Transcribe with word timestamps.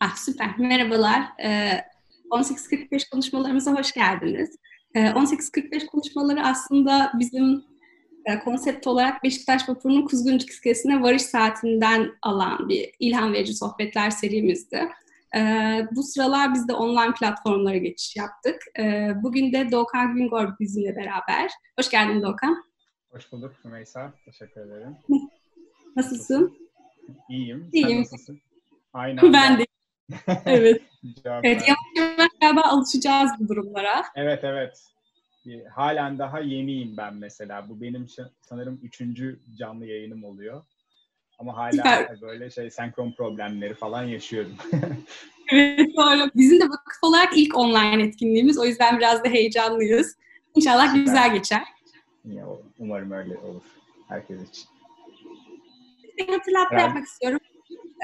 Ah 0.00 0.16
süper. 0.16 0.58
Merhabalar. 0.58 1.22
Ee, 1.44 1.80
18.45 2.30 3.10
konuşmalarımıza 3.10 3.72
hoş 3.72 3.92
geldiniz. 3.92 4.56
Ee, 4.94 5.00
18.45 5.00 5.86
konuşmaları 5.86 6.42
aslında 6.42 7.12
bizim 7.18 7.64
e, 8.24 8.38
konsept 8.38 8.86
olarak 8.86 9.24
Beşiktaş 9.24 9.68
Vapur'un 9.68 10.06
Kuzguncuk 10.06 10.50
iskelesine 10.50 11.02
varış 11.02 11.22
saatinden 11.22 12.10
alan 12.22 12.68
bir 12.68 12.90
ilham 12.98 13.32
verici 13.32 13.54
sohbetler 13.54 14.10
serimizdi. 14.10 14.88
Ee, 15.36 15.86
bu 15.90 16.02
sıralar 16.02 16.54
biz 16.54 16.68
de 16.68 16.72
online 16.72 17.14
platformlara 17.14 17.76
geçiş 17.76 18.16
yaptık. 18.16 18.62
Ee, 18.78 19.12
bugün 19.22 19.52
de 19.52 19.72
Doğukan 19.72 20.14
Güngör 20.14 20.48
bizimle 20.60 20.96
beraber. 20.96 21.50
Hoş 21.78 21.90
geldin 21.90 22.22
Doğukan. 22.22 22.64
Hoş 23.10 23.32
bulduk 23.32 23.54
Rümeysa. 23.66 24.12
Teşekkür 24.24 24.60
ederim. 24.60 24.96
Nasılsın? 25.96 26.58
İyiyim. 27.28 27.70
İyiyim. 27.72 27.88
Sen 27.90 28.00
nasılsın? 28.00 28.40
Aynen. 28.92 29.32
Ben 29.32 29.58
de. 29.58 29.66
evet. 30.46 30.82
Evet, 31.42 31.62
yavaş 31.68 32.12
yavaş 32.18 32.28
galiba 32.40 32.62
alışacağız 32.62 33.30
bu 33.40 33.48
durumlara. 33.48 34.04
evet 34.14 34.44
evet. 34.44 34.84
Halen 35.70 36.18
daha 36.18 36.40
yeniyim 36.40 36.96
ben 36.96 37.14
mesela. 37.14 37.68
Bu 37.68 37.80
benim 37.80 38.06
sanırım 38.40 38.80
üçüncü 38.82 39.40
canlı 39.58 39.86
yayınım 39.86 40.24
oluyor. 40.24 40.62
Ama 41.38 41.56
hala 41.56 41.70
Süper. 41.72 42.20
böyle 42.20 42.50
şey 42.50 42.70
senkron 42.70 43.12
problemleri 43.12 43.74
falan 43.74 44.02
yaşıyorum. 44.02 44.56
Evet 45.52 45.96
doğru. 45.96 46.30
Bizim 46.34 46.60
de 46.60 46.64
vakıf 46.64 47.02
olarak 47.02 47.36
ilk 47.36 47.56
online 47.58 48.02
etkinliğimiz. 48.02 48.58
O 48.58 48.64
yüzden 48.64 48.98
biraz 48.98 49.24
da 49.24 49.28
heyecanlıyız. 49.28 50.16
İnşallah 50.54 50.88
Süper. 50.88 51.00
güzel 51.04 51.32
geçer. 51.34 51.62
Ya, 52.24 52.46
umarım 52.78 53.10
öyle 53.10 53.38
olur 53.38 53.62
herkes 54.08 54.48
için. 54.50 54.64
Bir 56.18 56.28
hatırlatma 56.28 56.68
Evet. 56.78 56.82
yapmak 56.82 57.04
istiyorum. 57.04 57.38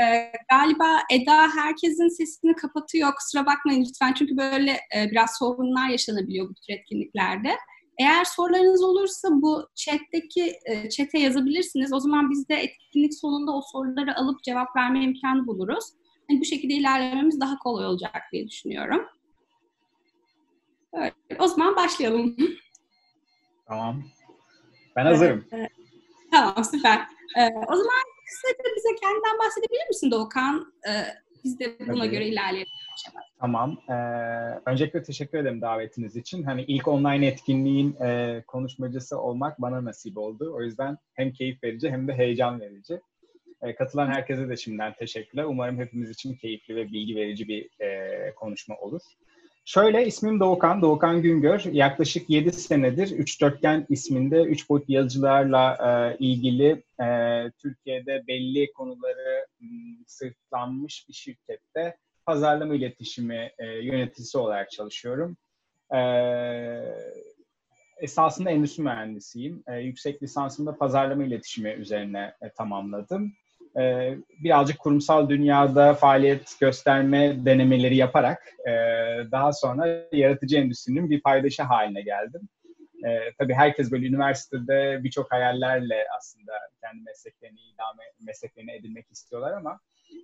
Ee, 0.03 0.33
galiba 0.51 0.99
Eda 1.11 1.49
herkesin 1.57 2.09
sesini 2.09 2.55
kapatıyor. 2.55 3.15
Kusura 3.15 3.47
bakmayın 3.47 3.85
lütfen. 3.89 4.13
Çünkü 4.13 4.37
böyle 4.37 4.71
e, 4.73 5.11
biraz 5.11 5.39
sorunlar 5.39 5.89
yaşanabiliyor 5.89 6.49
bu 6.49 6.55
tür 6.55 6.75
etkinliklerde. 6.75 7.57
Eğer 8.01 8.25
sorularınız 8.25 8.83
olursa 8.83 9.29
bu 9.33 9.69
chat'teki 9.75 10.59
e, 10.65 10.91
chat'e 10.91 11.19
yazabilirsiniz. 11.19 11.93
O 11.93 12.01
zaman 12.01 12.31
biz 12.31 12.49
de 12.49 12.55
etkinlik 12.55 13.15
sonunda 13.15 13.53
o 13.53 13.63
soruları 13.73 14.17
alıp 14.17 14.43
cevap 14.45 14.77
verme 14.77 15.05
imkanı 15.05 15.47
buluruz. 15.47 15.85
Yani 16.29 16.41
bu 16.41 16.45
şekilde 16.45 16.75
ilerlememiz 16.75 17.41
daha 17.41 17.59
kolay 17.59 17.87
olacak 17.87 18.23
diye 18.33 18.49
düşünüyorum. 18.49 19.07
Evet, 20.93 21.15
o 21.39 21.47
zaman 21.47 21.77
başlayalım. 21.77 22.37
Tamam. 23.67 24.03
Ben 24.97 25.07
hazırım. 25.07 25.47
Tamam 26.31 26.65
süper. 26.65 26.99
Ee, 27.39 27.51
o 27.69 27.77
zaman 27.77 28.03
kısaca 28.29 28.77
bize 28.77 28.95
kendinden 29.01 29.39
bahsedebilir 29.39 29.89
misin 29.89 30.11
Doğukan? 30.11 30.73
Ee, 30.89 30.91
biz 31.45 31.61
de 31.61 31.79
buna 31.81 31.97
Tabii. 31.97 32.11
göre 32.11 32.29
ilerleyelim. 32.29 32.73
Tamam. 33.39 33.79
Ee, 33.89 33.93
öncelikle 34.67 35.03
teşekkür 35.03 35.39
ederim 35.39 35.61
davetiniz 35.61 36.17
için. 36.17 36.43
Hani 36.43 36.63
ilk 36.63 36.89
online 36.89 37.27
etkinliğin 37.27 37.97
e, 38.01 38.43
konuşmacısı 38.47 39.21
olmak 39.21 39.61
bana 39.63 39.85
nasip 39.85 40.19
oldu. 40.19 40.53
O 40.55 40.63
yüzden 40.63 40.99
hem 41.15 41.33
keyif 41.33 41.63
verici 41.65 41.91
hem 41.91 42.09
de 42.09 42.15
heyecan 42.15 42.61
verici. 42.61 43.01
E, 43.63 43.75
katılan 43.75 44.07
herkese 44.07 44.49
de 44.49 44.57
şimdiden 44.57 44.95
teşekkürler. 44.95 45.45
Umarım 45.45 45.79
hepimiz 45.79 46.11
için 46.11 46.35
keyifli 46.35 46.77
ve 46.77 46.93
bilgi 46.93 47.17
verici 47.17 47.49
bir 47.49 47.85
e, 47.85 48.35
konuşma 48.35 48.77
olur. 48.77 49.03
Şöyle 49.75 50.07
ismim 50.07 50.41
Doğukan, 50.41 50.83
Doğukan 50.83 51.23
Güngör. 51.23 51.65
Yaklaşık 51.73 52.31
7 52.31 52.53
senedir 52.53 53.11
Üç 53.11 53.41
Dörtgen 53.41 53.87
isminde 53.89 54.43
üç 54.43 54.71
boyutlu 54.71 54.95
yazıcılarla 54.95 55.77
e, 55.81 56.17
ilgili 56.19 56.83
e, 57.03 57.07
Türkiye'de 57.59 58.25
belli 58.27 58.73
konuları 58.73 59.47
m, 59.61 59.69
sırtlanmış 60.07 61.09
bir 61.09 61.15
şirkette 61.15 61.97
pazarlama 62.27 62.75
iletişimi 62.75 63.51
e, 63.59 63.67
yöneticisi 63.67 64.39
olarak 64.39 64.71
çalışıyorum. 64.71 65.37
E, 65.95 66.01
esasında 68.01 68.51
endüstri 68.51 68.83
mühendisiyim. 68.83 69.63
E, 69.67 69.77
yüksek 69.77 70.23
lisansımda 70.23 70.77
pazarlama 70.77 71.25
iletişimi 71.25 71.71
üzerine 71.71 72.35
e, 72.43 72.51
tamamladım. 72.51 73.33
E, 73.79 74.15
birazcık 74.45 74.79
kurumsal 74.79 75.29
dünyada 75.29 75.95
faaliyet 75.95 76.57
gösterme 76.61 77.45
denemeleri 77.45 77.97
yaparak 77.97 78.43
e, 78.69 78.73
daha 79.33 79.53
sonra 79.53 80.05
yaratıcı 80.13 80.57
endüstrinin 80.57 81.11
bir 81.11 81.23
paydaşı 81.23 81.63
haline 81.63 82.03
geldim. 82.03 82.49
E, 83.07 83.33
tabii 83.39 83.55
herkes 83.55 83.93
böyle 83.93 84.07
üniversitede 84.07 85.01
birçok 85.05 85.33
hayallerle 85.33 86.07
aslında 86.19 86.53
kendi 86.83 87.03
mesleklerini 87.03 87.61
idame, 87.61 88.03
mesleklerini 88.27 88.73
edinmek 88.73 89.07
istiyorlar 89.11 89.53
ama 89.53 89.81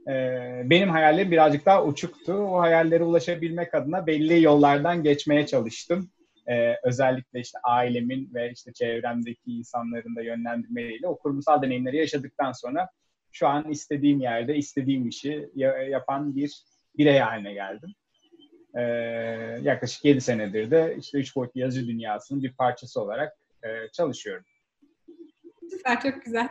ee, 0.08 0.62
benim 0.64 0.90
hayallerim 0.90 1.30
birazcık 1.30 1.66
daha 1.66 1.84
uçuktu. 1.84 2.32
O 2.32 2.60
hayallere 2.60 3.04
ulaşabilmek 3.04 3.74
adına 3.74 4.06
belli 4.06 4.42
yollardan 4.42 5.02
geçmeye 5.02 5.46
çalıştım. 5.46 6.10
Ee, 6.48 6.74
özellikle 6.84 7.40
işte 7.40 7.58
ailemin 7.64 8.30
ve 8.34 8.52
işte 8.52 8.72
çevremdeki 8.72 9.50
insanların 9.50 10.16
da 10.16 10.22
yönlendirmeleriyle 10.22 11.06
o 11.06 11.18
kurumsal 11.18 11.62
deneyimleri 11.62 11.96
yaşadıktan 11.96 12.52
sonra 12.52 12.88
şu 13.36 13.48
an 13.48 13.70
istediğim 13.70 14.20
yerde 14.20 14.56
istediğim 14.56 15.08
işi 15.08 15.50
ya- 15.54 15.82
yapan 15.82 16.36
bir 16.36 16.62
birey 16.98 17.19
haline 17.19 17.52
geldim. 17.52 17.94
Ee, 18.74 18.80
yaklaşık 19.62 20.04
7 20.04 20.20
senedir 20.20 20.70
de 20.70 20.97
işte 21.00 21.19
üç 21.19 21.36
boyutlu 21.36 21.60
yazıcı 21.60 21.86
dünyasının 21.88 22.42
bir 22.42 22.52
parçası 22.52 23.00
olarak 23.00 23.32
e, 23.62 23.69
çalışıyorum. 23.92 24.44
Süper, 25.70 26.00
çok 26.00 26.25
güzel. 26.25 26.48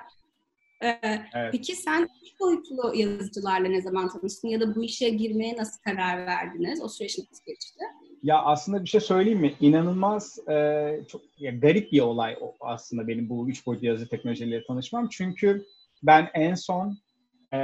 Ee, 0.84 1.00
Evet. 1.34 1.50
Peki 1.52 1.76
sen 1.76 2.10
üç 2.24 2.40
boyutlu 2.40 2.94
yazıcılarla 2.96 3.68
ne 3.68 3.82
zaman 3.82 4.10
tanıştın 4.10 4.48
ya 4.48 4.62
da 4.62 4.76
bu 4.76 4.84
işe 4.84 5.10
girmeye 5.10 5.58
nasıl 5.58 5.82
karar 5.82 6.26
verdiniz? 6.28 6.82
O 6.82 6.90
süreç 6.90 7.18
nasıl 7.20 7.44
geçti? 7.46 7.80
Ya 8.24 8.42
aslında 8.42 8.84
bir 8.84 8.90
şey 8.90 9.02
söyleyeyim 9.02 9.40
mi? 9.40 9.54
İnanılmaz 9.62 10.40
e, 10.50 11.00
çok 11.08 11.22
ya 11.38 11.52
garip 11.52 11.92
bir 11.92 12.00
olay 12.00 12.38
aslında 12.60 13.08
benim 13.08 13.30
bu 13.30 13.50
üç 13.50 13.66
boyutlu 13.66 13.88
yazı 13.88 14.10
teknolojileriyle 14.10 14.64
tanışmam. 14.68 15.10
Çünkü 15.10 15.66
ben 16.06 16.30
en 16.34 16.56
son 16.56 16.98
e, 17.54 17.60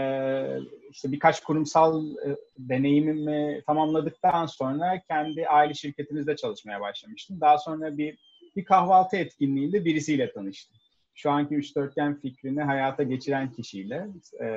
işte 0.91 1.11
birkaç 1.11 1.43
kurumsal 1.43 2.05
e, 2.05 2.35
deneyimimi 2.59 3.61
tamamladıktan 3.67 4.45
sonra 4.45 5.01
kendi 5.07 5.47
aile 5.47 5.73
şirketimizde 5.73 6.35
çalışmaya 6.35 6.81
başlamıştım. 6.81 7.41
Daha 7.41 7.57
sonra 7.57 7.97
bir 7.97 8.17
bir 8.55 8.65
kahvaltı 8.65 9.17
etkinliğinde 9.17 9.85
birisiyle 9.85 10.31
tanıştım. 10.31 10.77
Şu 11.15 11.31
anki 11.31 11.55
üç 11.55 11.75
dörtgen 11.75 12.19
fikrini 12.19 12.63
hayata 12.63 13.03
geçiren 13.03 13.51
kişiyle 13.51 14.07
e, 14.41 14.47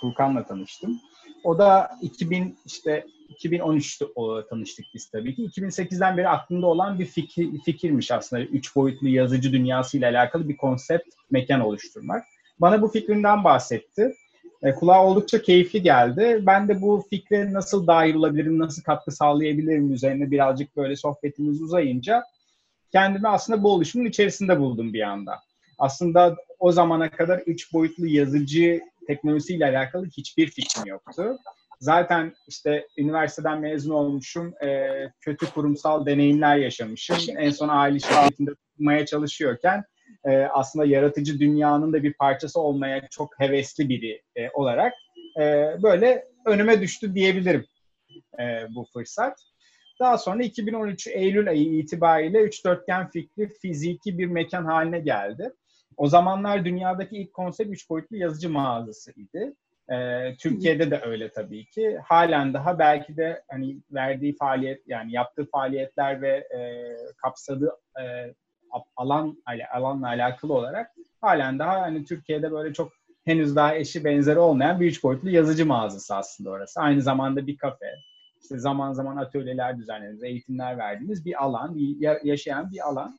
Furkan'la 0.00 0.46
tanıştım. 0.46 1.00
O 1.44 1.58
da 1.58 1.90
2000 2.02 2.58
işte 2.66 3.06
2013'te 3.30 4.04
o, 4.14 4.46
tanıştık 4.46 4.86
biz 4.94 5.10
tabii 5.10 5.34
ki. 5.34 5.42
2008'den 5.42 6.16
beri 6.16 6.28
aklımda 6.28 6.66
olan 6.66 6.98
bir 6.98 7.06
fikir, 7.06 7.58
fikirmiş 7.64 8.10
aslında. 8.10 8.42
Üç 8.42 8.76
boyutlu 8.76 9.08
yazıcı 9.08 9.52
dünyasıyla 9.52 10.10
alakalı 10.10 10.48
bir 10.48 10.56
konsept, 10.56 11.08
mekan 11.30 11.60
oluşturmak. 11.60 12.24
Bana 12.60 12.82
bu 12.82 12.88
fikrinden 12.88 13.44
bahsetti. 13.44 14.14
E, 14.62 14.74
kulağa 14.74 15.04
oldukça 15.04 15.42
keyifli 15.42 15.82
geldi. 15.82 16.42
Ben 16.42 16.68
de 16.68 16.82
bu 16.82 17.06
fikre 17.10 17.52
nasıl 17.52 17.86
dahil 17.86 18.14
olabilirim, 18.14 18.58
nasıl 18.58 18.82
katkı 18.82 19.12
sağlayabilirim 19.12 19.92
üzerine 19.92 20.30
birazcık 20.30 20.76
böyle 20.76 20.96
sohbetimiz 20.96 21.62
uzayınca 21.62 22.22
kendimi 22.92 23.28
aslında 23.28 23.62
bu 23.62 23.72
oluşumun 23.72 24.06
içerisinde 24.06 24.60
buldum 24.60 24.92
bir 24.92 25.02
anda. 25.02 25.38
Aslında 25.78 26.36
o 26.58 26.72
zamana 26.72 27.10
kadar 27.10 27.38
üç 27.38 27.72
boyutlu 27.72 28.06
yazıcı 28.06 28.80
teknolojisiyle 29.06 29.66
alakalı 29.66 30.06
hiçbir 30.06 30.50
fikrim 30.50 30.86
yoktu. 30.86 31.38
Zaten 31.80 32.32
işte 32.48 32.86
üniversiteden 32.96 33.60
mezun 33.60 33.90
olmuşum, 33.94 34.54
e, 34.64 34.88
kötü 35.20 35.50
kurumsal 35.50 36.06
deneyimler 36.06 36.56
yaşamışım. 36.56 37.16
En 37.36 37.50
son 37.50 37.68
aile 37.68 37.98
şirketinde 37.98 38.50
tutmaya 38.54 39.06
çalışıyorken 39.06 39.84
e, 40.26 40.44
aslında 40.44 40.84
yaratıcı 40.84 41.40
dünyanın 41.40 41.92
da 41.92 42.02
bir 42.02 42.12
parçası 42.12 42.60
olmaya 42.60 43.08
çok 43.10 43.40
hevesli 43.40 43.88
biri 43.88 44.22
e, 44.36 44.50
olarak 44.50 44.92
e, 45.40 45.42
böyle 45.82 46.24
önüme 46.46 46.80
düştü 46.80 47.14
diyebilirim 47.14 47.64
e, 48.40 48.44
bu 48.74 48.86
fırsat. 48.92 49.38
Daha 50.00 50.18
sonra 50.18 50.42
2013 50.42 51.06
Eylül 51.06 51.48
ayı 51.48 51.78
itibariyle 51.78 52.40
üç 52.40 52.64
dörtgen 52.64 53.10
fikri 53.10 53.52
fiziki 53.62 54.18
bir 54.18 54.26
mekan 54.26 54.64
haline 54.64 55.00
geldi. 55.00 55.52
O 55.96 56.08
zamanlar 56.08 56.64
dünyadaki 56.64 57.16
ilk 57.16 57.32
konsept 57.32 57.70
üç 57.70 57.90
boyutlu 57.90 58.16
yazıcı 58.16 58.50
mağazasıydı. 58.50 59.54
Ee, 59.92 60.36
Türkiye'de 60.36 60.90
de 60.90 61.00
öyle 61.04 61.30
tabii 61.30 61.66
ki. 61.66 61.98
Halen 62.04 62.54
daha 62.54 62.78
belki 62.78 63.16
de 63.16 63.42
hani 63.48 63.80
verdiği 63.90 64.36
faaliyet 64.36 64.82
yani 64.86 65.12
yaptığı 65.12 65.50
faaliyetler 65.50 66.22
ve 66.22 66.36
e, 66.36 66.60
kapsadığı 67.16 67.72
e, 68.00 68.34
alan 68.96 69.42
alanla 69.74 70.06
alakalı 70.06 70.54
olarak 70.54 70.90
halen 71.20 71.58
daha 71.58 71.80
hani 71.80 72.04
Türkiye'de 72.04 72.52
böyle 72.52 72.74
çok 72.74 72.92
henüz 73.24 73.56
daha 73.56 73.76
eşi 73.76 74.04
benzeri 74.04 74.38
olmayan 74.38 74.80
bir 74.80 74.86
üç 74.86 75.02
boyutlu 75.02 75.30
yazıcı 75.30 75.66
mağazası 75.66 76.14
aslında 76.16 76.50
orası. 76.50 76.80
Aynı 76.80 77.02
zamanda 77.02 77.46
bir 77.46 77.56
kafe, 77.56 77.86
işte 78.42 78.58
zaman 78.58 78.92
zaman 78.92 79.16
atölyeler 79.16 79.78
düzenlediğiniz, 79.78 80.22
eğitimler 80.22 80.78
verdiğiniz 80.78 81.24
bir 81.24 81.44
alan, 81.44 81.76
bir 81.76 82.24
yaşayan 82.24 82.70
bir 82.72 82.88
alan. 82.88 83.18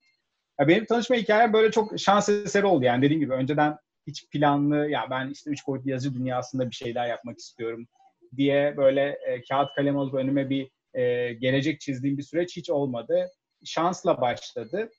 Ya 0.60 0.68
benim 0.68 0.86
tanışma 0.86 1.16
hikayem 1.16 1.54
böyle 1.54 1.72
çok 1.72 2.00
şans 2.00 2.30
eseri 2.30 2.66
oldu 2.66 2.86
yani 2.86 3.02
dediğim 3.02 3.22
gibi 3.22 3.34
önceden 3.34 3.78
hiç 4.08 4.30
planlı 4.30 4.90
ya 4.90 5.08
ben 5.10 5.30
işte 5.30 5.50
üç 5.50 5.68
boyutlu 5.68 5.90
yazı 5.90 6.14
dünyasında 6.14 6.70
bir 6.70 6.76
şeyler 6.76 7.08
yapmak 7.08 7.40
istiyorum 7.40 7.88
diye 8.36 8.78
böyle 8.78 9.02
e, 9.02 9.42
kağıt 9.50 9.70
kalem 9.76 9.98
alıp 9.98 10.14
önüme 10.14 10.50
bir 10.50 10.70
e, 10.94 11.34
gelecek 11.34 11.82
çizdiğim 11.82 12.18
bir 12.18 12.24
süreç 12.24 12.56
hiç 12.56 12.70
olmadı. 12.70 13.30
Şansla 13.64 14.22
başladı 14.22 14.90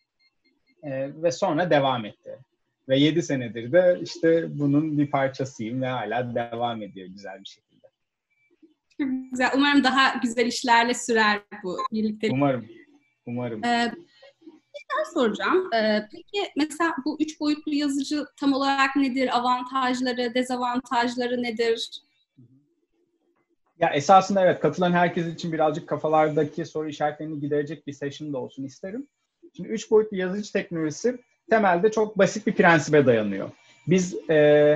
e, 0.83 1.23
ve 1.23 1.33
sonra 1.33 1.71
devam 1.71 2.05
etti. 2.05 2.39
Ve 2.89 2.99
7 2.99 3.23
senedir 3.23 3.73
de 3.73 3.99
işte 4.03 4.59
bunun 4.59 4.99
bir 4.99 5.11
parçasıyım 5.11 5.83
ve 5.83 5.87
hala 5.87 6.35
devam 6.35 6.83
ediyor 6.83 7.09
güzel 7.09 7.41
bir 7.41 7.47
şekilde. 7.49 7.87
Güzel. 9.31 9.51
Umarım 9.57 9.85
daha 9.85 10.15
güzel 10.23 10.47
işlerle 10.47 10.95
sürer 10.95 11.41
bu 11.63 11.79
birlikte. 11.93 12.29
Umarım. 12.33 12.67
Umarım. 13.27 13.65
Ee, 13.65 13.93
bir 14.47 15.15
soracağım. 15.15 15.75
Ee, 15.75 16.09
peki 16.13 16.53
mesela 16.57 16.95
bu 17.05 17.17
üç 17.21 17.41
boyutlu 17.41 17.75
yazıcı 17.75 18.25
tam 18.37 18.53
olarak 18.53 18.97
nedir? 18.97 19.39
Avantajları, 19.39 20.35
dezavantajları 20.35 21.43
nedir? 21.43 21.91
Ya 23.81 23.91
esasında 23.91 24.45
evet 24.45 24.61
katılan 24.61 24.93
herkes 24.93 25.27
için 25.27 25.53
birazcık 25.53 25.89
kafalardaki 25.89 26.65
soru 26.65 26.89
işaretlerini 26.89 27.41
giderecek 27.41 27.87
bir 27.87 27.93
session 27.93 28.33
da 28.33 28.39
olsun 28.39 28.65
isterim. 28.65 29.07
Şimdi 29.59 29.71
üç 29.71 29.91
boyutlu 29.91 30.17
yazıcı 30.17 30.53
teknolojisi 30.53 31.19
temelde 31.51 31.91
çok 31.91 32.19
basit 32.19 32.47
bir 32.47 32.55
prensibe 32.55 33.07
dayanıyor. 33.07 33.51
Biz 33.87 34.31
e, 34.31 34.35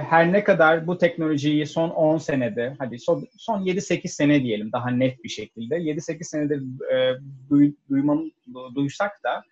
her 0.09 0.33
ne 0.33 0.45
kadar 0.45 0.87
bu 0.87 0.99
teknolojiyi 0.99 1.67
son 1.67 1.91
10 1.91 2.19
senede, 2.19 2.77
hadi 2.79 2.99
son, 2.99 3.27
son 3.39 3.63
7-8 3.65 4.09
sene 4.09 4.43
diyelim 4.43 4.73
daha 4.73 4.91
net 4.91 5.25
bir 5.25 5.29
şekilde, 5.29 5.77
7-8 5.77 6.25
senedir 6.25 6.63
e, 6.93 7.19
duy, 7.51 7.73
duymam, 7.91 8.31
duysak 8.75 9.23
da 9.25 9.45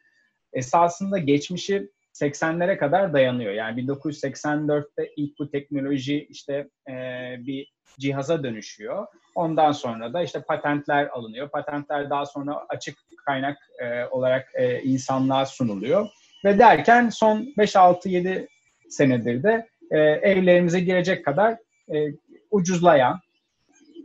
esasında 0.53 1.19
geçmişi 1.19 1.91
80'lere 2.21 2.77
kadar 2.77 3.13
dayanıyor. 3.13 3.53
Yani 3.53 3.81
1984'te 3.81 5.11
ilk 5.17 5.39
bu 5.39 5.51
teknoloji 5.51 6.27
işte 6.31 6.69
e, 6.89 6.95
bir 7.39 7.73
cihaza 7.99 8.43
dönüşüyor. 8.43 9.07
Ondan 9.35 9.73
sonra 9.73 10.13
da 10.13 10.23
işte 10.23 10.43
patentler 10.43 11.07
alınıyor. 11.07 11.49
Patentler 11.51 12.11
daha 12.11 12.27
sonra 12.27 12.67
açık 12.69 12.99
kaynak 13.27 13.59
e, 13.79 14.05
olarak 14.05 14.49
e, 14.55 14.83
insanlığa 14.83 15.47
sunuluyor. 15.47 16.09
Ve 16.45 16.59
derken 16.59 17.09
son 17.09 17.39
5-6-7 17.59 18.49
senedir 18.89 19.43
de 19.43 19.69
e, 19.91 19.99
evlerimize 20.01 20.81
girecek 20.81 21.25
kadar 21.25 21.57
e, 21.95 22.07
ucuzlayan, 22.51 23.21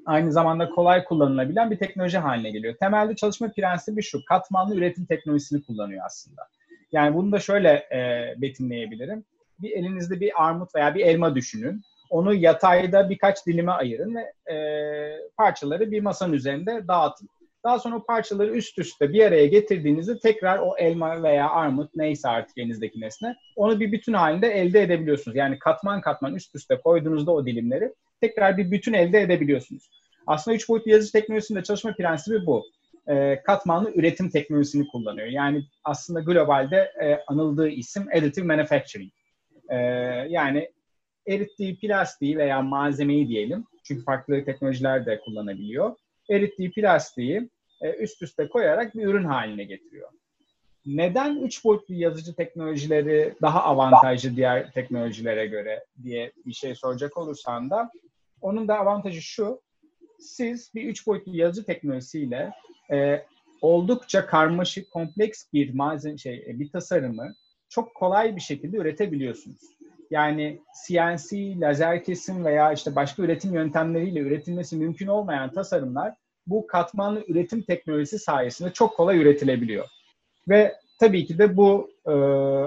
aynı 0.06 0.32
zamanda 0.32 0.70
kolay 0.70 1.04
kullanılabilen 1.04 1.72
bir 1.72 1.78
teknoloji 1.78 2.18
haline 2.18 2.52
geliyor. 2.52 2.76
Temelde 2.80 3.16
çalışma 3.16 3.52
prensibi 3.52 4.04
şu, 4.04 4.26
katmanlı 4.26 4.76
üretim 4.76 5.06
teknolojisini 5.06 5.64
kullanıyor 5.64 6.04
aslında. 6.06 6.42
Yani 6.96 7.16
bunu 7.16 7.32
da 7.32 7.40
şöyle 7.40 7.70
e, 7.70 8.34
betimleyebilirim. 8.42 9.26
Bir 9.60 9.72
elinizde 9.72 10.20
bir 10.20 10.46
armut 10.46 10.76
veya 10.76 10.96
bir 10.96 11.06
elma 11.06 11.36
düşünün. 11.36 11.82
Onu 12.10 12.34
yatayda 12.34 13.10
birkaç 13.10 13.46
dilime 13.48 13.72
ayırın 13.72 14.16
ve 14.16 14.54
e, 14.54 14.58
parçaları 15.38 15.92
bir 15.92 16.02
masanın 16.02 16.34
üzerinde 16.34 16.88
dağıtın. 16.88 17.30
Daha 17.64 17.80
sonra 17.80 17.96
o 17.96 18.06
parçaları 18.06 18.56
üst 18.56 18.80
üste 18.80 19.14
bir 19.14 19.26
araya 19.26 19.48
getirdiğinizde 19.48 20.20
tekrar 20.20 20.60
o 20.60 20.78
elma 20.78 21.24
veya 21.24 21.50
armut 21.50 21.96
neyse 21.96 22.30
artık 22.30 22.58
elinizdeki 22.58 23.02
nesne 23.02 23.36
onu 23.56 23.80
bir 23.80 23.92
bütün 23.92 24.14
halinde 24.14 24.48
elde 24.48 24.82
edebiliyorsunuz. 24.82 25.38
Yani 25.38 25.60
katman 25.60 26.02
katman 26.02 26.36
üst 26.36 26.56
üste 26.56 26.78
koyduğunuzda 26.78 27.32
o 27.32 27.46
dilimleri 27.46 27.94
tekrar 28.22 28.58
bir 28.58 28.72
bütün 28.72 28.94
elde 28.94 29.22
edebiliyorsunuz. 29.22 29.90
Aslında 30.28 30.56
üç 30.56 30.70
boyutlu 30.70 30.92
yazıcı 30.92 31.12
teknolojisinde 31.12 31.64
çalışma 31.64 31.94
prensibi 31.94 32.46
bu. 32.46 32.66
E, 33.08 33.42
katmanlı 33.44 33.92
üretim 33.92 34.30
teknolojisini 34.30 34.88
kullanıyor. 34.88 35.28
Yani 35.28 35.64
aslında 35.84 36.20
globalde 36.20 36.78
e, 37.04 37.20
anıldığı 37.28 37.70
isim 37.70 38.08
additive 38.08 38.46
manufacturing. 38.46 39.12
E, 39.70 39.78
yani 40.30 40.72
erittiği 41.28 41.78
plastiği 41.80 42.38
veya 42.38 42.62
malzemeyi 42.62 43.28
diyelim. 43.28 43.66
Çünkü 43.84 44.04
farklı 44.04 44.46
teknolojiler 44.46 45.06
de 45.06 45.20
kullanabiliyor. 45.20 45.96
Erittiği 46.30 46.72
plastiği 46.72 47.50
üst 48.00 48.22
üste 48.22 48.50
koyarak 48.50 48.96
bir 48.96 49.06
ürün 49.06 49.24
haline 49.24 49.64
getiriyor. 49.64 50.10
Neden 50.86 51.36
üç 51.36 51.66
boyutlu 51.66 51.94
yazıcı 51.94 52.36
teknolojileri 52.36 53.34
daha 53.42 53.64
avantajlı 53.64 54.36
diğer 54.36 54.72
teknolojilere 54.72 55.48
göre 55.48 55.86
diye 56.04 56.32
bir 56.46 56.54
şey 56.54 56.76
soracak 56.76 57.18
olursan 57.18 57.70
da 57.70 57.92
onun 58.42 58.68
da 58.68 58.80
avantajı 58.80 59.22
şu. 59.22 59.62
Siz 60.20 60.72
bir 60.76 60.84
üç 60.84 61.08
boyutlu 61.08 61.38
yazıcı 61.38 61.66
teknolojisiyle 61.66 62.52
e, 62.92 63.26
oldukça 63.62 64.26
karmaşık, 64.26 64.92
kompleks 64.92 65.44
bir 65.54 65.74
malzeme 65.74 66.18
şey, 66.18 66.46
e, 66.48 66.60
bir 66.60 66.72
tasarımı 66.72 67.34
çok 67.70 67.96
kolay 67.96 68.36
bir 68.36 68.42
şekilde 68.42 68.78
üretebiliyorsunuz. 68.78 69.60
Yani 70.12 70.60
CNC, 70.88 71.60
lazer 71.60 72.04
kesim 72.04 72.46
veya 72.46 72.72
işte 72.72 72.96
başka 72.96 73.24
üretim 73.24 73.54
yöntemleriyle 73.54 74.20
üretilmesi 74.20 74.78
mümkün 74.78 75.08
olmayan 75.08 75.54
tasarımlar 75.54 76.14
bu 76.48 76.68
katmanlı 76.68 77.24
üretim 77.28 77.62
teknolojisi 77.62 78.20
sayesinde 78.20 78.74
çok 78.74 78.98
kolay 78.98 79.18
üretilebiliyor. 79.18 79.86
Ve 80.50 80.76
tabii 81.00 81.26
ki 81.26 81.38
de 81.38 81.58
bu 81.58 81.92
e, 82.06 82.12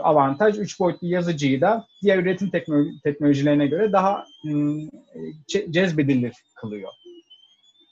avantaj 0.03 0.59
üç 0.59 0.81
boyutlu 0.81 1.07
yazıcıyı 1.07 1.61
da 1.61 1.87
diğer 2.03 2.19
üretim 2.19 2.51
teknoloji, 2.51 2.91
teknolojilerine 3.05 3.67
göre 3.67 3.93
daha 3.93 4.25
m, 4.45 4.83
cezbedilir 5.71 6.35
kılıyor. 6.55 6.93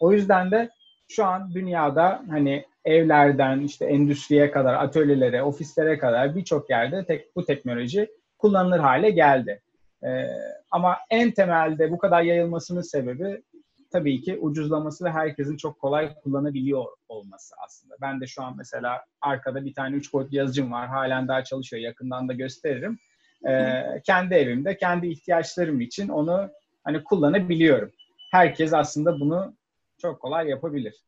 O 0.00 0.12
yüzden 0.12 0.50
de 0.50 0.70
şu 1.08 1.24
an 1.24 1.54
dünyada 1.54 2.22
hani 2.30 2.64
evlerden 2.84 3.60
işte 3.60 3.84
endüstriye 3.84 4.50
kadar, 4.50 4.74
atölyelere, 4.74 5.42
ofislere 5.42 5.98
kadar 5.98 6.36
birçok 6.36 6.70
yerde 6.70 7.04
tek, 7.04 7.36
bu 7.36 7.44
teknoloji 7.44 8.08
kullanılır 8.38 8.78
hale 8.78 9.10
geldi. 9.10 9.60
Ee, 10.04 10.26
ama 10.70 10.96
en 11.10 11.30
temelde 11.30 11.90
bu 11.90 11.98
kadar 11.98 12.22
yayılmasının 12.22 12.80
sebebi 12.80 13.42
tabii 13.90 14.20
ki 14.20 14.38
ucuzlaması 14.38 15.04
ve 15.04 15.10
herkesin 15.10 15.56
çok 15.56 15.78
kolay 15.78 16.14
kullanabiliyor 16.14 16.84
olması 17.08 17.54
aslında. 17.64 17.94
Ben 18.00 18.20
de 18.20 18.26
şu 18.26 18.42
an 18.42 18.56
mesela 18.56 19.04
arkada 19.20 19.64
bir 19.64 19.74
tane 19.74 19.96
üç 19.96 20.12
boyutlu 20.12 20.36
yazıcım 20.36 20.72
var. 20.72 20.88
Halen 20.88 21.28
daha 21.28 21.44
çalışıyor. 21.44 21.82
Yakından 21.82 22.28
da 22.28 22.32
gösteririm. 22.32 22.98
Ee, 23.48 23.82
kendi 24.04 24.34
evimde, 24.34 24.76
kendi 24.76 25.06
ihtiyaçlarım 25.06 25.80
için 25.80 26.08
onu 26.08 26.50
hani 26.84 27.04
kullanabiliyorum. 27.04 27.90
Herkes 28.32 28.72
aslında 28.72 29.20
bunu 29.20 29.54
çok 30.06 30.20
kolay 30.20 30.48
yapabilir. 30.48 31.04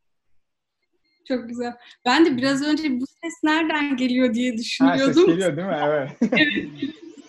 Çok 1.29 1.49
güzel. 1.49 1.77
Ben 2.05 2.27
de 2.27 2.37
biraz 2.37 2.63
önce 2.63 3.01
bu 3.01 3.07
ses 3.07 3.35
nereden 3.45 3.97
geliyor 3.97 4.35
diye 4.35 4.59
düşünüyordum. 4.59 5.07
Ha, 5.07 5.13
ses 5.15 5.27
geliyor 5.27 5.57
değil 5.57 5.69
mi? 5.69 5.75
Evet. 5.87 6.17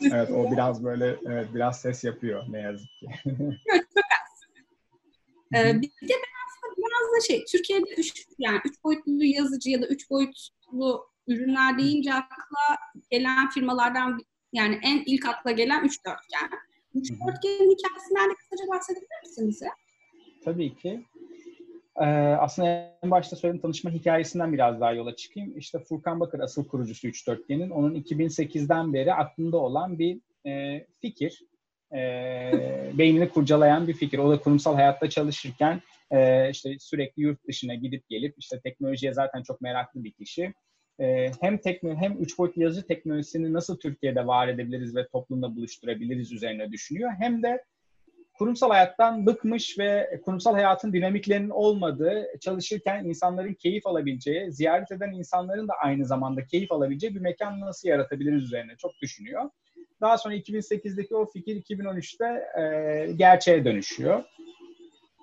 evet. 0.02 0.14
evet 0.14 0.32
o 0.32 0.52
biraz 0.52 0.84
böyle 0.84 1.18
evet 1.26 1.48
biraz 1.54 1.82
ses 1.82 2.04
yapıyor 2.04 2.46
ne 2.50 2.60
yazık 2.60 2.88
ki. 2.88 3.08
evet, 3.74 3.86
çok 3.94 4.04
az. 4.22 4.40
Ee, 5.56 5.82
bir 5.82 5.88
de 5.88 6.14
ben 6.14 6.34
aslında 6.48 6.76
biraz 6.78 7.16
da 7.16 7.28
şey 7.28 7.46
Türkiye'de 7.46 7.94
üç, 7.98 8.26
yani 8.40 8.60
üç 8.66 8.84
boyutlu 8.84 9.24
yazıcı 9.24 9.70
ya 9.70 9.82
da 9.82 9.88
üç 9.88 10.10
boyutlu 10.10 11.10
ürünler 11.28 11.78
deyince 11.78 12.14
akla 12.14 12.78
gelen 13.12 13.50
firmalardan 13.50 14.20
yani 14.54 14.80
en 14.84 15.04
ilk 15.06 15.26
akla 15.26 15.52
gelen 15.52 15.84
üç 15.84 16.06
dörtgen. 16.06 16.50
Üç 16.96 17.12
dörtgenin 17.12 17.76
hikayesinden 17.78 18.30
de 18.30 18.34
kısaca 18.36 18.68
bahsedebilir 18.68 19.20
misiniz? 19.24 19.62
Tabii 20.46 20.76
ki. 20.76 21.06
Ee, 22.00 22.06
aslında 22.40 22.98
en 23.04 23.12
başta 23.12 23.36
söylediğim 23.36 23.62
tanışma 23.62 23.92
hikayesinden 23.92 24.54
biraz 24.54 24.82
daha 24.82 24.92
yola 24.94 25.16
çıkayım. 25.16 25.58
İşte 25.58 25.80
Furkan 25.80 26.20
Bakır 26.20 26.40
asıl 26.40 26.68
kurucusu 26.68 27.08
Üç 27.08 27.28
Dörtgen'in. 27.28 27.70
Onun 27.70 27.96
2008'den 27.96 28.94
beri 28.94 29.14
aklında 29.14 29.58
olan 29.58 30.00
bir 30.00 30.20
e, 30.46 30.86
fikir. 31.02 31.44
E, 31.94 32.00
beynini 32.94 33.30
kurcalayan 33.30 33.88
bir 33.88 33.94
fikir. 33.94 34.18
O 34.18 34.32
da 34.32 34.40
kurumsal 34.40 34.76
hayatta 34.76 35.10
çalışırken 35.10 35.82
e, 36.12 36.50
işte 36.50 36.76
sürekli 36.80 37.24
yurt 37.24 37.48
dışına 37.48 37.76
gidip 37.76 38.10
gelip 38.10 38.36
işte 38.38 38.60
teknolojiye 38.64 39.14
zaten 39.14 39.44
çok 39.44 39.62
meraklı 39.62 40.04
bir 40.04 40.12
kişi. 40.12 40.54
E, 41.00 41.32
hem 41.42 41.58
tekno 41.58 41.96
hem 41.96 42.18
üç 42.22 42.38
boyutlu 42.38 42.64
yazı 42.64 42.88
teknolojisini 42.88 43.54
nasıl 43.54 43.80
Türkiye'de 43.80 44.28
var 44.28 44.48
edebiliriz 44.48 44.96
ve 44.96 45.08
toplumda 45.08 45.56
buluşturabiliriz 45.56 46.32
üzerine 46.32 46.72
düşünüyor. 46.72 47.12
Hem 47.20 47.44
de 47.44 47.64
kurumsal 48.40 48.70
hayattan 48.70 49.26
bıkmış 49.26 49.80
ve 49.80 50.22
kurumsal 50.26 50.54
hayatın 50.54 50.94
dinamiklerinin 50.94 51.50
olmadığı, 51.50 52.26
çalışırken 52.42 53.06
insanların 53.06 53.54
keyif 53.54 53.88
alabileceği, 53.88 54.52
ziyaret 54.52 54.92
eden 54.92 55.12
insanların 55.12 55.68
da 55.68 55.74
aynı 55.74 56.06
zamanda 56.06 56.46
keyif 56.46 56.72
alabileceği 56.72 57.16
bir 57.16 57.20
mekan 57.20 57.60
nasıl 57.60 57.90
yaratabiliriz 57.90 58.44
üzerine 58.44 58.76
çok 58.78 58.92
düşünüyor. 59.02 59.50
Daha 60.02 60.18
sonra 60.18 60.36
2008'deki 60.36 61.16
o 61.16 61.26
fikir 61.26 61.64
2013'te 61.64 62.26
e, 62.62 63.12
gerçeğe 63.12 63.66
dönüşüyor. 63.66 64.24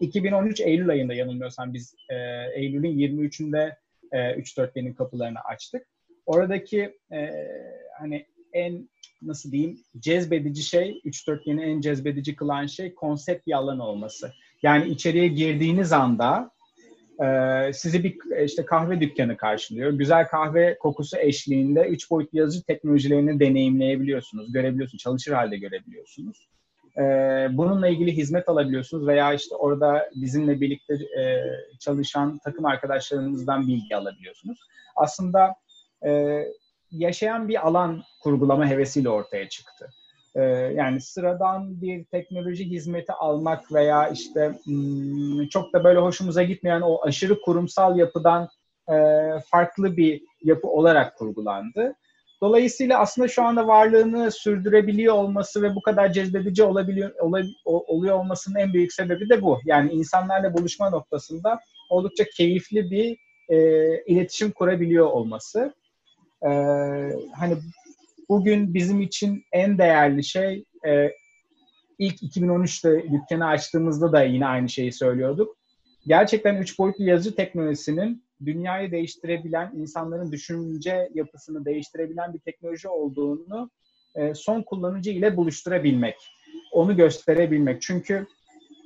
2013 0.01 0.61
Eylül 0.61 0.89
ayında 0.89 1.15
yanılmıyorsam 1.15 1.75
biz 1.75 1.95
e, 2.11 2.15
Eylül'ün 2.55 2.99
23'ünde 2.99 3.77
e, 4.13 4.35
3 4.35 4.59
dörtgenin 4.59 4.95
kapılarını 4.95 5.41
açtık. 5.41 5.87
Oradaki 6.27 6.99
e, 7.13 7.31
hani 7.99 8.27
en 8.57 8.89
nasıl 9.23 9.53
diyeyim 9.53 9.79
cezbedici 9.99 10.63
şey, 10.63 11.01
3-4 11.05 11.41
yeni 11.45 11.63
en 11.63 11.81
cezbedici 11.81 12.37
kılan 12.37 12.67
şey 12.67 12.95
konsept 12.95 13.47
bir 13.47 13.53
alan 13.53 13.79
olması. 13.79 14.33
Yani 14.63 14.89
içeriye 14.89 15.29
girdiğiniz 15.29 15.93
anda 15.93 16.57
Ee, 17.25 17.71
sizi 17.73 18.05
bir 18.05 18.43
işte 18.45 18.65
kahve 18.65 19.01
dükkanı 19.01 19.37
karşılıyor. 19.37 19.93
Güzel 19.93 20.29
kahve 20.29 20.79
kokusu 20.79 21.17
eşliğinde 21.17 21.81
üç 21.89 22.11
boyutlu 22.11 22.39
yazıcı 22.39 22.65
teknolojilerini 22.67 23.41
deneyimleyebiliyorsunuz, 23.41 24.53
görebiliyorsunuz, 24.53 25.03
çalışır 25.03 25.33
halde 25.33 25.57
görebiliyorsunuz. 25.57 26.49
Ee, 26.99 27.03
bununla 27.51 27.89
ilgili 27.89 28.17
hizmet 28.17 28.49
alabiliyorsunuz 28.49 29.07
veya 29.07 29.35
işte 29.35 29.55
orada 29.55 30.11
bizimle 30.15 30.61
birlikte 30.61 30.95
e, 30.95 31.43
çalışan 31.81 32.39
takım 32.45 32.65
arkadaşlarınızdan 32.65 33.67
bilgi 33.67 33.97
alabiliyorsunuz. 33.97 34.59
Aslında 34.97 35.55
e, 36.07 36.11
yaşayan 36.91 37.49
bir 37.49 37.67
alan 37.67 38.03
kurgulama 38.23 38.67
hevesiyle 38.67 39.09
ortaya 39.09 39.49
çıktı. 39.49 39.91
Ee, 40.35 40.43
yani 40.75 41.01
sıradan 41.01 41.83
bir 41.83 42.05
teknoloji 42.05 42.71
hizmeti 42.71 43.13
almak 43.13 43.73
veya 43.73 44.09
işte 44.09 44.59
hmm, 44.65 45.49
çok 45.49 45.73
da 45.73 45.85
böyle 45.85 45.99
hoşumuza 45.99 46.43
gitmeyen 46.43 46.81
o 46.81 47.03
aşırı 47.03 47.41
kurumsal 47.41 47.99
yapıdan 47.99 48.49
e, 48.89 48.95
farklı 49.51 49.97
bir 49.97 50.23
yapı 50.43 50.69
olarak 50.69 51.19
kurgulandı. 51.19 51.95
Dolayısıyla 52.41 52.99
aslında 52.99 53.29
şu 53.29 53.43
anda 53.43 53.67
varlığını 53.67 54.31
sürdürebiliyor 54.31 55.15
olması 55.15 55.63
ve 55.63 55.75
bu 55.75 55.83
kadar 55.83 56.13
cezbedici 56.13 56.63
olabiliyor 56.63 57.11
oluyor 57.65 58.19
olmasının 58.19 58.59
en 58.59 58.73
büyük 58.73 58.93
sebebi 58.93 59.29
de 59.29 59.43
bu. 59.43 59.59
Yani 59.65 59.93
insanlarla 59.93 60.55
buluşma 60.55 60.91
noktasında 60.91 61.61
oldukça 61.91 62.25
keyifli 62.25 62.91
bir 62.91 63.17
e, 63.49 63.57
iletişim 64.05 64.51
kurabiliyor 64.51 65.07
olması. 65.07 65.75
E, 66.47 66.51
hani 67.39 67.57
bugün 68.29 68.75
bizim 68.75 69.01
için 69.01 69.45
en 69.53 69.79
değerli 69.79 70.25
şey 70.25 70.65
e, 70.87 71.11
ilk 71.99 72.23
2013'te 72.23 73.13
dükkanı 73.13 73.47
açtığımızda 73.47 74.13
da 74.13 74.23
yine 74.23 74.47
aynı 74.47 74.69
şeyi 74.69 74.93
söylüyorduk. 74.93 75.57
Gerçekten 76.07 76.57
üç 76.57 76.79
boyutlu 76.79 77.05
yazıcı 77.05 77.37
teknolojisinin 77.37 78.25
dünyayı 78.45 78.93
değiştirebilen, 78.93 79.73
insanların 79.77 80.33
düşünce 80.33 81.09
yapısını 81.15 81.65
değiştirebilen 81.65 82.35
bir 82.35 82.39
teknoloji 82.39 82.89
olduğunu 82.89 83.71
e, 84.15 84.35
son 84.35 84.63
kullanıcı 84.63 85.11
ile 85.11 85.37
buluşturabilmek. 85.37 86.17
Onu 86.73 86.97
gösterebilmek. 86.97 87.83
Çünkü 87.83 88.27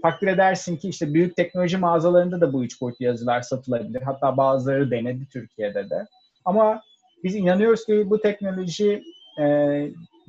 takdir 0.03 0.27
edersin 0.27 0.77
ki 0.77 0.89
işte 0.89 1.15
büyük 1.15 1.37
teknoloji 1.37 1.77
mağazalarında 1.77 2.41
da 2.41 2.53
bu 2.53 2.65
üç 2.65 2.81
boyutlu 2.81 3.05
yazılar 3.05 3.43
satılabilir. 3.43 4.03
Hatta 4.03 4.37
bazıları 4.37 4.91
denedi 4.91 5.29
Türkiye'de 5.29 5.91
de. 5.91 6.07
Ama 6.45 6.83
biz 7.25 7.35
inanıyoruz 7.35 7.87
ki 7.87 8.11
bu 8.11 8.21
teknoloji 8.21 9.03
e, 9.41 9.45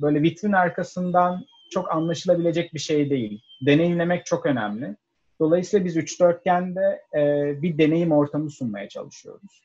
böyle 0.00 0.22
vitrin 0.22 0.52
arkasından 0.52 1.44
çok 1.70 1.92
anlaşılabilecek 1.92 2.74
bir 2.74 2.78
şey 2.78 3.10
değil. 3.10 3.42
Deneyimlemek 3.66 4.26
çok 4.26 4.46
önemli. 4.46 4.96
Dolayısıyla 5.40 5.84
biz 5.84 5.96
üç 5.96 6.20
dörtgende 6.20 7.02
e, 7.14 7.52
bir 7.62 7.78
deneyim 7.78 8.12
ortamı 8.12 8.50
sunmaya 8.50 8.88
çalışıyoruz. 8.88 9.62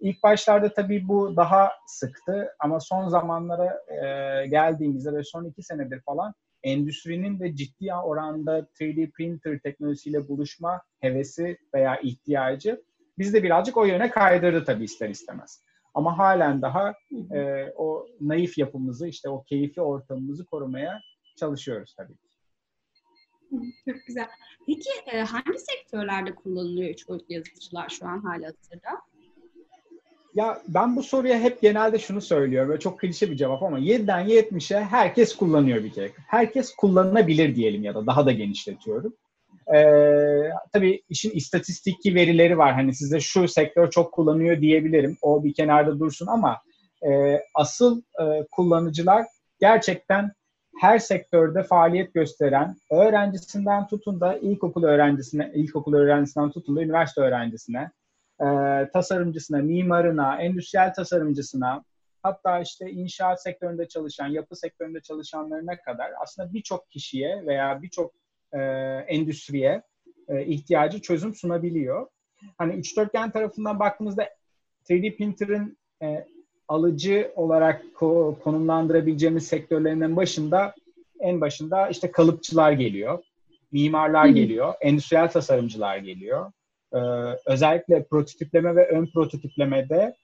İlk 0.00 0.22
başlarda 0.22 0.74
tabii 0.74 1.08
bu 1.08 1.36
daha 1.36 1.72
sıktı 1.86 2.48
ama 2.58 2.80
son 2.80 3.08
zamanlara 3.08 3.82
e, 3.88 4.46
geldiğimizde 4.46 5.12
ve 5.12 5.22
son 5.24 5.44
iki 5.44 5.62
senedir 5.62 6.00
falan 6.00 6.34
endüstrinin 6.62 7.40
de 7.40 7.56
ciddi 7.56 7.94
oranda 7.94 8.58
3D 8.58 9.10
printer 9.10 9.58
teknolojisiyle 9.58 10.28
buluşma 10.28 10.82
hevesi 11.00 11.58
veya 11.74 11.96
ihtiyacı 11.96 12.82
biz 13.18 13.34
de 13.34 13.42
birazcık 13.42 13.76
o 13.76 13.84
yöne 13.84 14.10
kaydırdı 14.10 14.64
tabii 14.64 14.84
ister 14.84 15.08
istemez. 15.08 15.62
Ama 15.94 16.18
halen 16.18 16.62
daha 16.62 16.94
e, 17.34 17.72
o 17.76 18.06
naif 18.20 18.58
yapımızı, 18.58 19.08
işte 19.08 19.28
o 19.28 19.42
keyifli 19.42 19.82
ortamımızı 19.82 20.46
korumaya 20.46 21.00
çalışıyoruz 21.36 21.94
tabii 21.96 22.16
ki. 22.16 22.28
Çok 23.88 24.06
güzel. 24.06 24.28
Peki 24.66 24.90
e, 25.12 25.20
hangi 25.20 25.58
sektörlerde 25.58 26.34
kullanılıyor 26.34 26.90
üç 26.90 27.08
boyutlu 27.08 27.34
yazıcılar 27.34 27.88
şu 27.88 28.06
an 28.06 28.22
hala 28.22 28.46
hazırda? 28.46 29.02
Ya 30.34 30.62
ben 30.68 30.96
bu 30.96 31.02
soruya 31.02 31.38
hep 31.40 31.62
genelde 31.62 31.98
şunu 31.98 32.20
söylüyorum. 32.20 32.68
Böyle 32.68 32.80
çok 32.80 33.00
klişe 33.00 33.30
bir 33.30 33.36
cevap 33.36 33.62
ama 33.62 33.78
7'den 33.78 34.28
70'e 34.28 34.84
herkes 34.84 35.36
kullanıyor 35.36 35.84
bir 35.84 35.92
kere. 35.92 36.12
Herkes 36.28 36.74
kullanılabilir 36.74 37.56
diyelim 37.56 37.84
ya 37.84 37.94
da 37.94 38.06
daha 38.06 38.26
da 38.26 38.32
genişletiyorum. 38.32 39.16
Ee, 39.74 40.50
tabii 40.72 41.02
işin 41.08 41.30
istatistik 41.30 42.06
verileri 42.06 42.58
var. 42.58 42.74
Hani 42.74 42.94
size 42.94 43.20
şu 43.20 43.48
sektör 43.48 43.90
çok 43.90 44.12
kullanıyor 44.12 44.60
diyebilirim. 44.60 45.16
O 45.22 45.44
bir 45.44 45.54
kenarda 45.54 45.98
dursun 45.98 46.26
ama 46.26 46.60
e, 47.06 47.40
asıl 47.54 48.02
e, 48.20 48.46
kullanıcılar 48.50 49.26
gerçekten 49.60 50.32
her 50.80 50.98
sektörde 50.98 51.62
faaliyet 51.62 52.14
gösteren 52.14 52.76
öğrencisinden 52.90 53.86
tutun 53.86 54.20
da 54.20 54.38
ilkokul 54.38 54.84
öğrencisine, 54.84 55.50
ilkokul 55.54 55.94
öğrencisinden 55.94 56.50
tutun 56.50 56.76
da 56.76 56.82
üniversite 56.82 57.20
öğrencisine, 57.20 57.90
e, 58.40 58.46
tasarımcısına, 58.92 59.58
mimarına, 59.58 60.42
endüstriyel 60.42 60.94
tasarımcısına, 60.94 61.84
hatta 62.22 62.60
işte 62.60 62.90
inşaat 62.90 63.42
sektöründe 63.42 63.88
çalışan, 63.88 64.26
yapı 64.26 64.56
sektöründe 64.56 65.00
çalışanlarına 65.00 65.80
kadar 65.80 66.10
aslında 66.22 66.52
birçok 66.52 66.90
kişiye 66.90 67.46
veya 67.46 67.82
birçok 67.82 68.21
e, 68.52 68.58
endüstriye 69.08 69.82
e, 70.28 70.46
ihtiyacı 70.46 71.00
çözüm 71.00 71.34
sunabiliyor. 71.34 72.06
Hani 72.58 72.74
üç 72.74 72.96
dörtgen 72.96 73.30
tarafından 73.30 73.78
baktığımızda 73.78 74.28
3D 74.88 75.16
printer'ın 75.16 75.76
e, 76.02 76.26
alıcı 76.68 77.32
olarak 77.36 77.84
ko- 77.94 78.38
konumlandırabileceğimiz 78.38 79.46
sektörlerinden 79.46 80.16
başında 80.16 80.74
en 81.20 81.40
başında 81.40 81.88
işte 81.88 82.10
kalıpçılar 82.10 82.72
geliyor, 82.72 83.18
mimarlar 83.72 84.26
Hı-hı. 84.26 84.34
geliyor, 84.34 84.74
endüstriyel 84.80 85.30
tasarımcılar 85.30 85.96
geliyor. 85.96 86.52
Ee, 86.94 86.98
özellikle 87.46 88.04
prototipleme 88.04 88.76
ve 88.76 88.88
ön 88.88 89.06
prototiplemede 89.06 90.16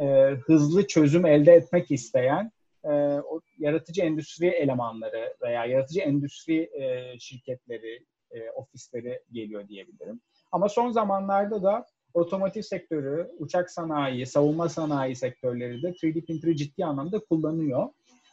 e, 0.00 0.06
hızlı 0.46 0.86
çözüm 0.86 1.26
elde 1.26 1.52
etmek 1.52 1.90
isteyen 1.90 2.52
e, 2.84 2.90
o 3.20 3.40
yaratıcı 3.58 4.02
endüstri 4.02 4.46
elemanları 4.46 5.36
veya 5.42 5.64
yaratıcı 5.64 6.00
endüstri 6.00 6.70
e, 6.82 7.18
şirketleri, 7.18 8.04
e, 8.30 8.50
ofisleri 8.50 9.20
geliyor 9.32 9.68
diyebilirim. 9.68 10.20
Ama 10.52 10.68
son 10.68 10.90
zamanlarda 10.90 11.62
da 11.62 11.86
otomotiv 12.14 12.62
sektörü, 12.62 13.30
uçak 13.38 13.70
sanayi, 13.70 14.26
savunma 14.26 14.68
sanayi 14.68 15.16
sektörleri 15.16 15.82
de 15.82 15.88
3D 15.88 16.24
printer'ı 16.24 16.56
ciddi 16.56 16.84
anlamda 16.84 17.18
kullanıyor. 17.18 17.88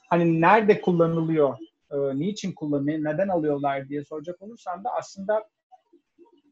Hani 0.10 0.42
nerede 0.42 0.82
kullanılıyor, 0.82 1.58
e, 1.92 2.20
niçin 2.20 2.52
kullanıyor, 2.52 3.00
neden 3.00 3.28
alıyorlar 3.28 3.90
diye 3.90 4.04
soracak 4.04 4.42
olursam 4.42 4.84
da 4.84 4.90
aslında 4.98 5.50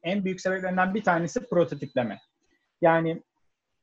en 0.04 0.26
büyük 0.26 0.42
sebeplerinden 0.42 0.94
bir 0.94 1.04
tanesi 1.04 1.48
prototipleme. 1.50 2.20
Yani 2.82 3.24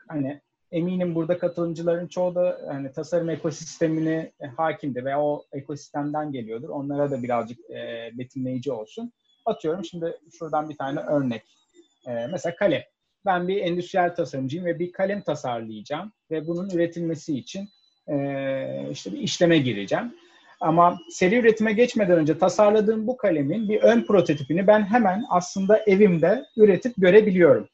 hani 0.09 0.41
eminim 0.73 1.15
burada 1.15 1.39
katılımcıların 1.39 2.07
çoğu 2.07 2.35
da 2.35 2.61
hani 2.69 2.93
tasarım 2.93 3.31
ekosistemine 3.31 4.33
hakimdi 4.57 5.05
ve 5.05 5.17
o 5.17 5.45
ekosistemden 5.53 6.33
geliyordur. 6.33 6.69
Onlara 6.69 7.11
da 7.11 7.23
birazcık 7.23 7.71
e, 7.71 8.11
betimleyici 8.13 8.73
olsun. 8.73 9.13
Atıyorum 9.45 9.85
şimdi 9.85 10.19
şuradan 10.39 10.69
bir 10.69 10.77
tane 10.77 11.01
örnek. 11.01 11.43
E, 12.07 12.27
mesela 12.27 12.57
kalem. 12.57 12.83
Ben 13.27 13.49
bir 13.49 13.57
endüstriyel 13.57 14.15
tasarımcıyım 14.15 14.67
ve 14.67 14.79
bir 14.79 14.93
kalem 14.93 15.23
tasarlayacağım 15.23 16.13
ve 16.31 16.47
bunun 16.47 16.71
üretilmesi 16.71 17.39
için 17.39 17.69
e, 18.09 18.89
işte 18.91 19.13
bir 19.13 19.19
işleme 19.19 19.59
gireceğim. 19.59 20.15
Ama 20.61 20.99
seri 21.11 21.37
üretime 21.37 21.73
geçmeden 21.73 22.19
önce 22.19 22.39
tasarladığım 22.39 23.07
bu 23.07 23.17
kalemin 23.17 23.69
bir 23.69 23.83
ön 23.83 24.05
prototipini 24.05 24.67
ben 24.67 24.83
hemen 24.83 25.25
aslında 25.31 25.79
evimde 25.79 26.45
üretip 26.57 26.95
görebiliyorum. 26.97 27.69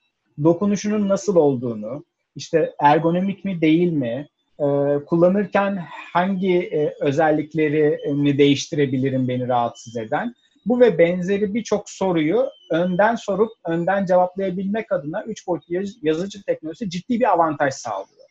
Dokunuşunun 0.45 1.09
nasıl 1.09 1.37
olduğunu, 1.37 2.05
işte 2.39 2.75
ergonomik 2.79 3.45
mi 3.45 3.61
değil 3.61 3.93
mi, 3.93 4.29
e, 4.59 4.65
kullanırken 5.07 5.85
hangi 6.13 6.59
e, 6.59 6.95
özelliklerini 7.01 8.39
değiştirebilirim 8.39 9.29
beni 9.29 9.49
rahatsız 9.49 9.97
eden. 9.97 10.35
Bu 10.67 10.81
ve 10.81 10.99
benzeri 10.99 11.55
birçok 11.55 11.91
soruyu 11.91 12.47
önden 12.71 13.15
sorup 13.15 13.51
önden 13.67 14.07
cevaplayabilmek 14.07 14.93
adına 14.93 15.25
üç 15.25 15.47
boyutlu 15.47 15.75
yazıcı 16.03 16.43
teknolojisi 16.43 16.91
ciddi 16.91 17.21
bir 17.21 17.33
avantaj 17.33 17.75
sağlıyor. 17.75 18.29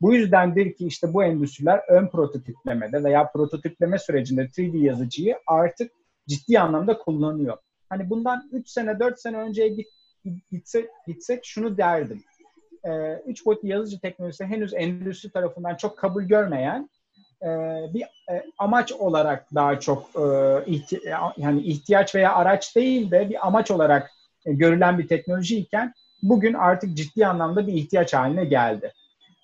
Bu 0.00 0.14
yüzdendir 0.14 0.74
ki 0.74 0.86
işte 0.86 1.14
bu 1.14 1.24
endüstriler 1.24 1.80
ön 1.88 2.08
prototiplemede 2.08 3.04
veya 3.04 3.30
prototipleme 3.32 3.98
sürecinde 3.98 4.42
3D 4.42 4.78
yazıcıyı 4.78 5.36
artık 5.46 5.92
ciddi 6.28 6.60
anlamda 6.60 6.98
kullanıyor. 6.98 7.56
Hani 7.88 8.10
bundan 8.10 8.48
3 8.52 8.68
sene 8.68 9.00
4 9.00 9.20
sene 9.20 9.36
önceye 9.36 9.76
gitsek, 10.50 10.88
gitsek 11.06 11.44
şunu 11.44 11.76
derdim 11.76 12.22
e, 12.84 13.22
üç 13.26 13.46
boyutlu 13.46 13.68
yazıcı 13.68 14.00
teknolojisi 14.00 14.44
henüz 14.44 14.74
endüstri 14.74 15.30
tarafından 15.30 15.74
çok 15.74 15.98
kabul 15.98 16.22
görmeyen 16.22 16.90
e, 17.42 17.48
bir 17.94 18.02
e, 18.02 18.44
amaç 18.58 18.92
olarak 18.92 19.54
daha 19.54 19.80
çok 19.80 20.10
e, 20.16 20.22
yani 21.36 21.62
ihtiyaç 21.62 22.14
veya 22.14 22.34
araç 22.34 22.76
değil 22.76 23.10
de 23.10 23.30
bir 23.30 23.46
amaç 23.46 23.70
olarak 23.70 24.10
görülen 24.46 24.98
bir 24.98 25.08
teknoloji 25.08 25.58
iken 25.58 25.94
bugün 26.22 26.54
artık 26.54 26.94
ciddi 26.94 27.26
anlamda 27.26 27.66
bir 27.66 27.72
ihtiyaç 27.72 28.14
haline 28.14 28.44
geldi. 28.44 28.92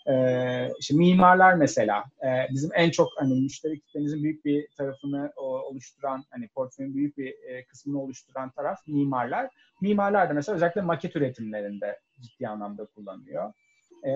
Ee, 0.06 0.72
işte 0.78 0.94
mimarlar 0.94 1.54
mesela 1.54 2.04
e, 2.24 2.28
bizim 2.54 2.70
en 2.74 2.90
çok 2.90 3.08
hani 3.16 3.40
müşteri 3.40 3.80
kitlemizin 3.80 4.22
büyük 4.22 4.44
bir 4.44 4.68
tarafını 4.76 5.32
oluşturan 5.36 6.24
hani 6.30 6.48
portföyün 6.48 6.94
büyük 6.94 7.18
bir 7.18 7.28
e, 7.28 7.64
kısmını 7.64 8.02
oluşturan 8.02 8.50
taraf 8.50 8.78
mimarlar. 8.86 9.48
Mimarlar 9.80 10.28
da 10.30 10.34
mesela 10.34 10.56
özellikle 10.56 10.80
maket 10.80 11.16
üretimlerinde 11.16 11.98
ciddi 12.20 12.48
anlamda 12.48 12.84
kullanıyor. 12.84 13.52
E, 14.04 14.10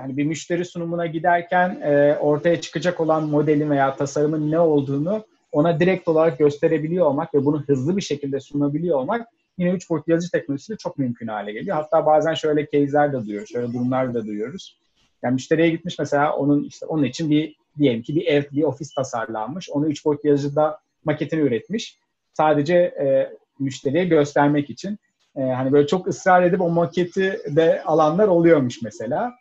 hani 0.00 0.16
bir 0.16 0.24
müşteri 0.24 0.64
sunumuna 0.64 1.06
giderken 1.06 1.80
ortaya 2.20 2.60
çıkacak 2.60 3.00
olan 3.00 3.28
modelin 3.28 3.70
veya 3.70 3.96
tasarımın 3.96 4.50
ne 4.50 4.60
olduğunu 4.60 5.24
ona 5.52 5.80
direkt 5.80 6.08
olarak 6.08 6.38
gösterebiliyor 6.38 7.06
olmak 7.06 7.34
ve 7.34 7.44
bunu 7.44 7.62
hızlı 7.62 7.96
bir 7.96 8.02
şekilde 8.02 8.40
sunabiliyor 8.40 8.98
olmak 8.98 9.28
yine 9.58 9.70
üç 9.70 9.90
boyutlu 9.90 10.12
yazıcı 10.12 10.30
teknolojisiyle 10.30 10.78
çok 10.78 10.98
mümkün 10.98 11.26
hale 11.26 11.52
geliyor. 11.52 11.76
Hatta 11.76 12.06
bazen 12.06 12.34
şöyle 12.34 12.66
case'ler 12.66 13.12
de 13.12 13.26
duyuyoruz, 13.26 13.50
şöyle 13.52 13.72
durumlar 13.72 14.14
da 14.14 14.26
duyuyoruz. 14.26 14.80
Yani 15.22 15.32
müşteriye 15.32 15.70
gitmiş 15.70 15.98
mesela 15.98 16.36
onun 16.36 16.64
işte 16.64 16.86
onun 16.86 17.04
için 17.04 17.30
bir 17.30 17.56
diyelim 17.78 18.02
ki 18.02 18.16
bir 18.16 18.26
ev, 18.26 18.42
bir 18.52 18.62
ofis 18.62 18.94
tasarlanmış. 18.94 19.70
Onu 19.70 19.88
üç 19.88 20.04
boyutlu 20.04 20.28
yazıcıda 20.28 20.78
maketini 21.04 21.40
üretmiş. 21.40 21.98
Sadece 22.32 22.74
e, 22.76 23.36
müşteriye 23.58 24.04
göstermek 24.04 24.70
için. 24.70 24.98
E, 25.36 25.40
hani 25.40 25.72
böyle 25.72 25.86
çok 25.86 26.08
ısrar 26.08 26.42
edip 26.42 26.60
o 26.60 26.70
maketi 26.70 27.40
de 27.56 27.82
alanlar 27.82 28.28
oluyormuş 28.28 28.82
mesela. 28.82 29.32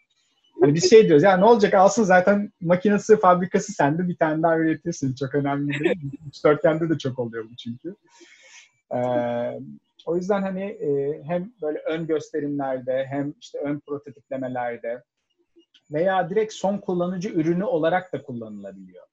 Hani 0.61 0.73
biz 0.73 0.89
şey 0.89 1.07
diyoruz 1.07 1.23
ya 1.23 1.37
ne 1.37 1.45
olacak 1.45 1.73
alsın 1.73 2.03
zaten 2.03 2.51
makinesi, 2.61 3.19
fabrikası 3.19 3.73
sende 3.73 4.07
bir 4.07 4.15
tane 4.15 4.43
daha 4.43 4.57
üretirsin. 4.57 5.15
Çok 5.15 5.35
önemli 5.35 5.79
değil. 5.79 6.11
Dörtgende 6.45 6.89
de 6.89 6.97
çok 6.97 7.19
oluyor 7.19 7.43
bu 7.43 7.55
çünkü. 7.55 7.95
Ee, 8.95 9.59
o 10.05 10.15
yüzden 10.15 10.41
hani 10.41 10.63
e, 10.63 11.21
hem 11.23 11.51
böyle 11.61 11.79
ön 11.79 12.07
gösterimlerde 12.07 13.05
hem 13.09 13.33
işte 13.41 13.59
ön 13.59 13.79
prototiplemelerde 13.79 15.03
veya 15.91 16.29
direkt 16.29 16.53
son 16.53 16.77
kullanıcı 16.77 17.29
ürünü 17.29 17.63
olarak 17.63 18.13
da 18.13 18.23
kullanılabiliyor. 18.23 19.05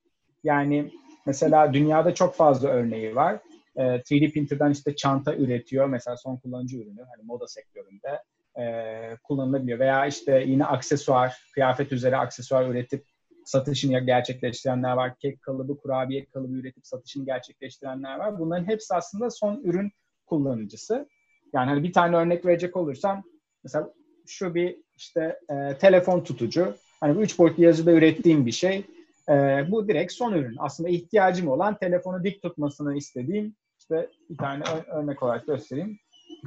Yani 0.45 0.91
mesela 1.27 1.73
dünyada 1.73 2.15
çok 2.15 2.35
fazla 2.35 2.69
örneği 2.69 3.15
var. 3.15 3.39
3D 3.77 4.33
printer'dan 4.33 4.71
işte 4.71 4.97
çanta 4.97 5.35
üretiyor. 5.35 5.87
Mesela 5.87 6.17
son 6.17 6.37
kullanıcı 6.37 6.77
ürünü 6.77 7.03
hani 7.03 7.23
moda 7.23 7.47
sektöründe 7.47 8.23
e, 8.59 9.17
kullanılabiliyor. 9.25 9.79
Veya 9.79 10.07
işte 10.07 10.45
yine 10.47 10.65
aksesuar, 10.65 11.37
kıyafet 11.55 11.93
üzere 11.93 12.17
aksesuar 12.17 12.69
üretip 12.69 13.05
satışını 13.45 14.01
gerçekleştirenler 14.01 14.93
var. 14.93 15.17
Kek 15.19 15.43
kalıbı, 15.43 15.77
kurabiye 15.79 16.27
kalıbı 16.27 16.53
üretip 16.53 16.87
satışını 16.87 17.25
gerçekleştirenler 17.25 18.19
var. 18.19 18.39
Bunların 18.39 18.65
hepsi 18.65 18.95
aslında 18.95 19.31
son 19.31 19.61
ürün 19.65 19.93
kullanıcısı. 20.27 21.09
Yani 21.53 21.71
hani 21.71 21.83
bir 21.83 21.93
tane 21.93 22.17
örnek 22.17 22.47
verecek 22.47 22.77
olursam 22.77 23.23
mesela 23.65 23.93
şu 24.27 24.55
bir 24.55 24.86
işte 24.97 25.39
e, 25.51 25.79
telefon 25.79 26.21
tutucu. 26.21 26.75
Hani 27.01 27.17
bu 27.17 27.23
üç 27.23 27.39
boyutlu 27.39 27.63
yazıda 27.63 27.93
ürettiğim 27.93 28.47
bir 28.47 28.53
şey. 28.53 28.85
E, 29.29 29.33
bu 29.71 29.89
direkt 29.89 30.13
son 30.13 30.33
ürün. 30.33 30.57
Aslında 30.59 30.89
ihtiyacım 30.89 31.49
olan 31.49 31.79
telefonu 31.79 32.25
dik 32.25 32.43
tutmasını 32.43 32.97
istediğim 32.97 33.55
işte 33.79 34.09
bir 34.31 34.37
tane 34.37 34.65
örnek 34.87 35.23
olarak 35.23 35.47
göstereyim. 35.47 35.99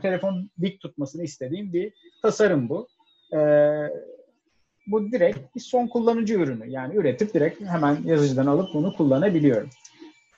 Telefon 0.01 0.49
dik 0.61 0.81
tutmasını 0.81 1.23
istediğim 1.23 1.73
bir 1.73 1.93
tasarım 2.21 2.69
bu. 2.69 2.87
E, 3.33 3.39
bu 4.87 5.11
direkt 5.11 5.55
bir 5.55 5.61
son 5.61 5.87
kullanıcı 5.87 6.33
ürünü. 6.33 6.69
Yani 6.69 6.95
üretip 6.95 7.33
direkt 7.33 7.61
hemen 7.61 7.97
yazıcıdan 8.05 8.45
alıp 8.45 8.73
bunu 8.73 8.95
kullanabiliyorum. 8.95 9.69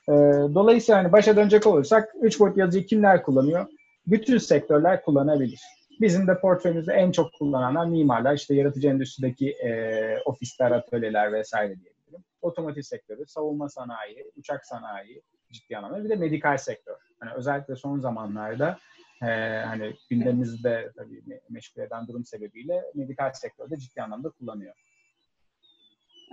E, 0.08 0.12
dolayısıyla 0.54 0.98
hani 0.98 1.12
başa 1.12 1.36
dönecek 1.36 1.66
olursak 1.66 2.14
üç 2.22 2.40
boyutlu 2.40 2.60
yazıcıyı 2.60 2.86
kimler 2.86 3.22
kullanıyor? 3.22 3.66
Bütün 4.06 4.38
sektörler 4.38 5.02
kullanabilir. 5.02 5.60
Bizim 6.02 6.26
de 6.26 6.40
portföyümüzde 6.40 6.92
en 6.92 7.12
çok 7.12 7.32
kullananlar 7.32 7.86
mimarlar, 7.86 8.34
işte 8.34 8.54
yaratıcı 8.54 8.88
endüstrideki 8.88 9.50
e, 9.50 10.18
ofisler, 10.24 10.70
atölyeler 10.70 11.32
vesaire 11.32 11.80
diyebilirim. 11.80 12.24
Otomotiv 12.42 12.82
sektörü, 12.82 13.26
savunma 13.26 13.68
sanayi, 13.68 14.30
uçak 14.36 14.66
sanayi 14.66 15.22
ciddi 15.52 15.76
anlamda 15.76 16.04
bir 16.04 16.08
de 16.08 16.16
medikal 16.16 16.58
sektör. 16.58 16.96
Hani 17.20 17.32
özellikle 17.32 17.76
son 17.76 18.00
zamanlarda 18.00 18.78
e, 19.22 19.26
hani 19.66 19.94
gündemimizde 20.10 20.92
tabii 20.96 21.22
meşgul 21.48 21.82
eden 21.82 22.06
durum 22.06 22.24
sebebiyle 22.24 22.82
medikal 22.94 23.32
sektörde 23.32 23.76
ciddi 23.76 24.02
anlamda 24.02 24.30
kullanıyor. 24.30 24.74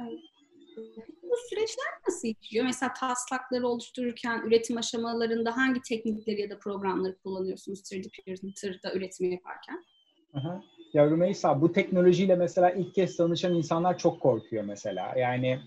Evet 0.02 0.20
bu 1.24 1.36
süreçler 1.50 1.86
nasıl 2.07 2.27
işliyor? 2.27 2.65
Mesela 2.65 2.94
taslakları 2.94 3.68
oluştururken 3.68 4.42
üretim 4.48 4.77
aşamalarında 4.77 5.57
hangi 5.57 5.81
teknikleri 5.81 6.42
ya 6.42 6.50
da 6.50 6.59
programları 6.59 7.18
kullanıyorsunuz 7.18 7.79
3D 7.79 8.09
printer'da 8.09 8.94
üretimi 8.94 9.31
yaparken? 9.31 9.85
Aha. 10.33 10.63
Ya 10.94 11.05
Rümeysa 11.05 11.61
bu 11.61 11.72
teknolojiyle 11.72 12.35
mesela 12.35 12.72
ilk 12.72 12.96
kez 12.96 13.18
tanışan 13.18 13.53
insanlar 13.53 13.98
çok 13.98 14.22
korkuyor 14.22 14.63
mesela. 14.63 15.13
Yani 15.18 15.59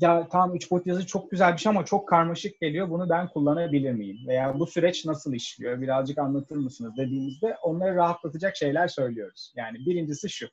ya 0.00 0.28
tamam 0.30 0.54
üç 0.56 0.70
boyut 0.70 0.86
yazı 0.86 1.06
çok 1.06 1.30
güzel 1.30 1.52
bir 1.52 1.58
şey 1.58 1.70
ama 1.70 1.84
çok 1.84 2.08
karmaşık 2.08 2.60
geliyor. 2.60 2.90
Bunu 2.90 3.08
ben 3.08 3.28
kullanabilir 3.28 3.92
miyim? 3.92 4.18
Veya 4.26 4.58
bu 4.58 4.66
süreç 4.66 5.04
nasıl 5.04 5.32
işliyor? 5.32 5.80
Birazcık 5.80 6.18
anlatır 6.18 6.56
mısınız 6.56 6.96
dediğimizde 6.96 7.56
onları 7.62 7.96
rahatlatacak 7.96 8.56
şeyler 8.56 8.88
söylüyoruz. 8.88 9.52
Yani 9.56 9.78
birincisi 9.86 10.30
şu. 10.30 10.48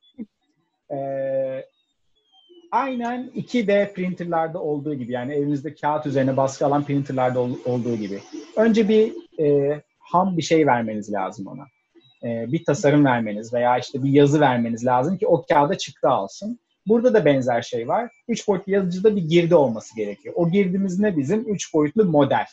Ee, 0.91 1.65
aynen 2.71 3.31
2D 3.35 3.93
printerlarda 3.93 4.61
olduğu 4.61 4.93
gibi 4.93 5.11
yani 5.11 5.33
evinizde 5.33 5.75
kağıt 5.75 6.05
üzerine 6.05 6.37
baskı 6.37 6.65
alan 6.65 6.85
printerlarda 6.85 7.39
ol, 7.39 7.51
olduğu 7.65 7.95
gibi. 7.95 8.19
Önce 8.55 8.89
bir 8.89 9.13
e, 9.43 9.81
ham 9.99 10.37
bir 10.37 10.41
şey 10.41 10.67
vermeniz 10.67 11.13
lazım 11.13 11.47
ona. 11.47 11.65
E, 12.23 12.51
bir 12.51 12.65
tasarım 12.65 13.05
vermeniz 13.05 13.53
veya 13.53 13.77
işte 13.77 14.03
bir 14.03 14.09
yazı 14.09 14.39
vermeniz 14.39 14.85
lazım 14.85 15.17
ki 15.17 15.27
o 15.27 15.45
kağıda 15.49 15.77
çıktı 15.77 16.09
alsın. 16.09 16.59
Burada 16.87 17.13
da 17.13 17.25
benzer 17.25 17.61
şey 17.61 17.87
var. 17.87 18.11
Üç 18.27 18.47
boyutlu 18.47 18.71
yazıcıda 18.71 19.15
bir 19.15 19.21
girdi 19.21 19.55
olması 19.55 19.95
gerekiyor. 19.95 20.35
O 20.37 20.51
girdimiz 20.51 20.99
ne 20.99 21.17
bizim? 21.17 21.53
Üç 21.53 21.73
boyutlu 21.73 22.05
model. 22.05 22.45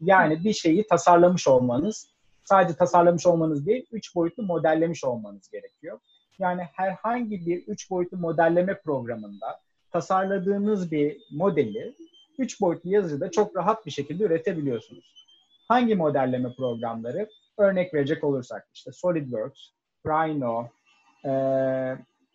Yani 0.00 0.44
bir 0.44 0.52
şeyi 0.52 0.86
tasarlamış 0.86 1.48
olmanız, 1.48 2.08
sadece 2.44 2.76
tasarlamış 2.76 3.26
olmanız 3.26 3.66
değil, 3.66 3.86
üç 3.92 4.14
boyutlu 4.14 4.42
modellemiş 4.42 5.04
olmanız 5.04 5.48
gerekiyor. 5.48 5.98
Yani 6.38 6.62
herhangi 6.72 7.46
bir 7.46 7.66
üç 7.66 7.90
boyutlu 7.90 8.16
modelleme 8.16 8.80
programında 8.80 9.60
tasarladığınız 9.90 10.92
bir 10.92 11.16
modeli 11.30 11.94
üç 12.38 12.60
boyutlu 12.60 12.90
yazıcıda 12.90 13.30
çok 13.30 13.56
rahat 13.56 13.86
bir 13.86 13.90
şekilde 13.90 14.24
üretebiliyorsunuz. 14.24 15.26
Hangi 15.68 15.94
modelleme 15.94 16.54
programları? 16.54 17.28
Örnek 17.58 17.94
verecek 17.94 18.24
olursak 18.24 18.68
işte 18.74 18.92
SolidWorks, 18.92 19.60
Rhino, 20.06 20.68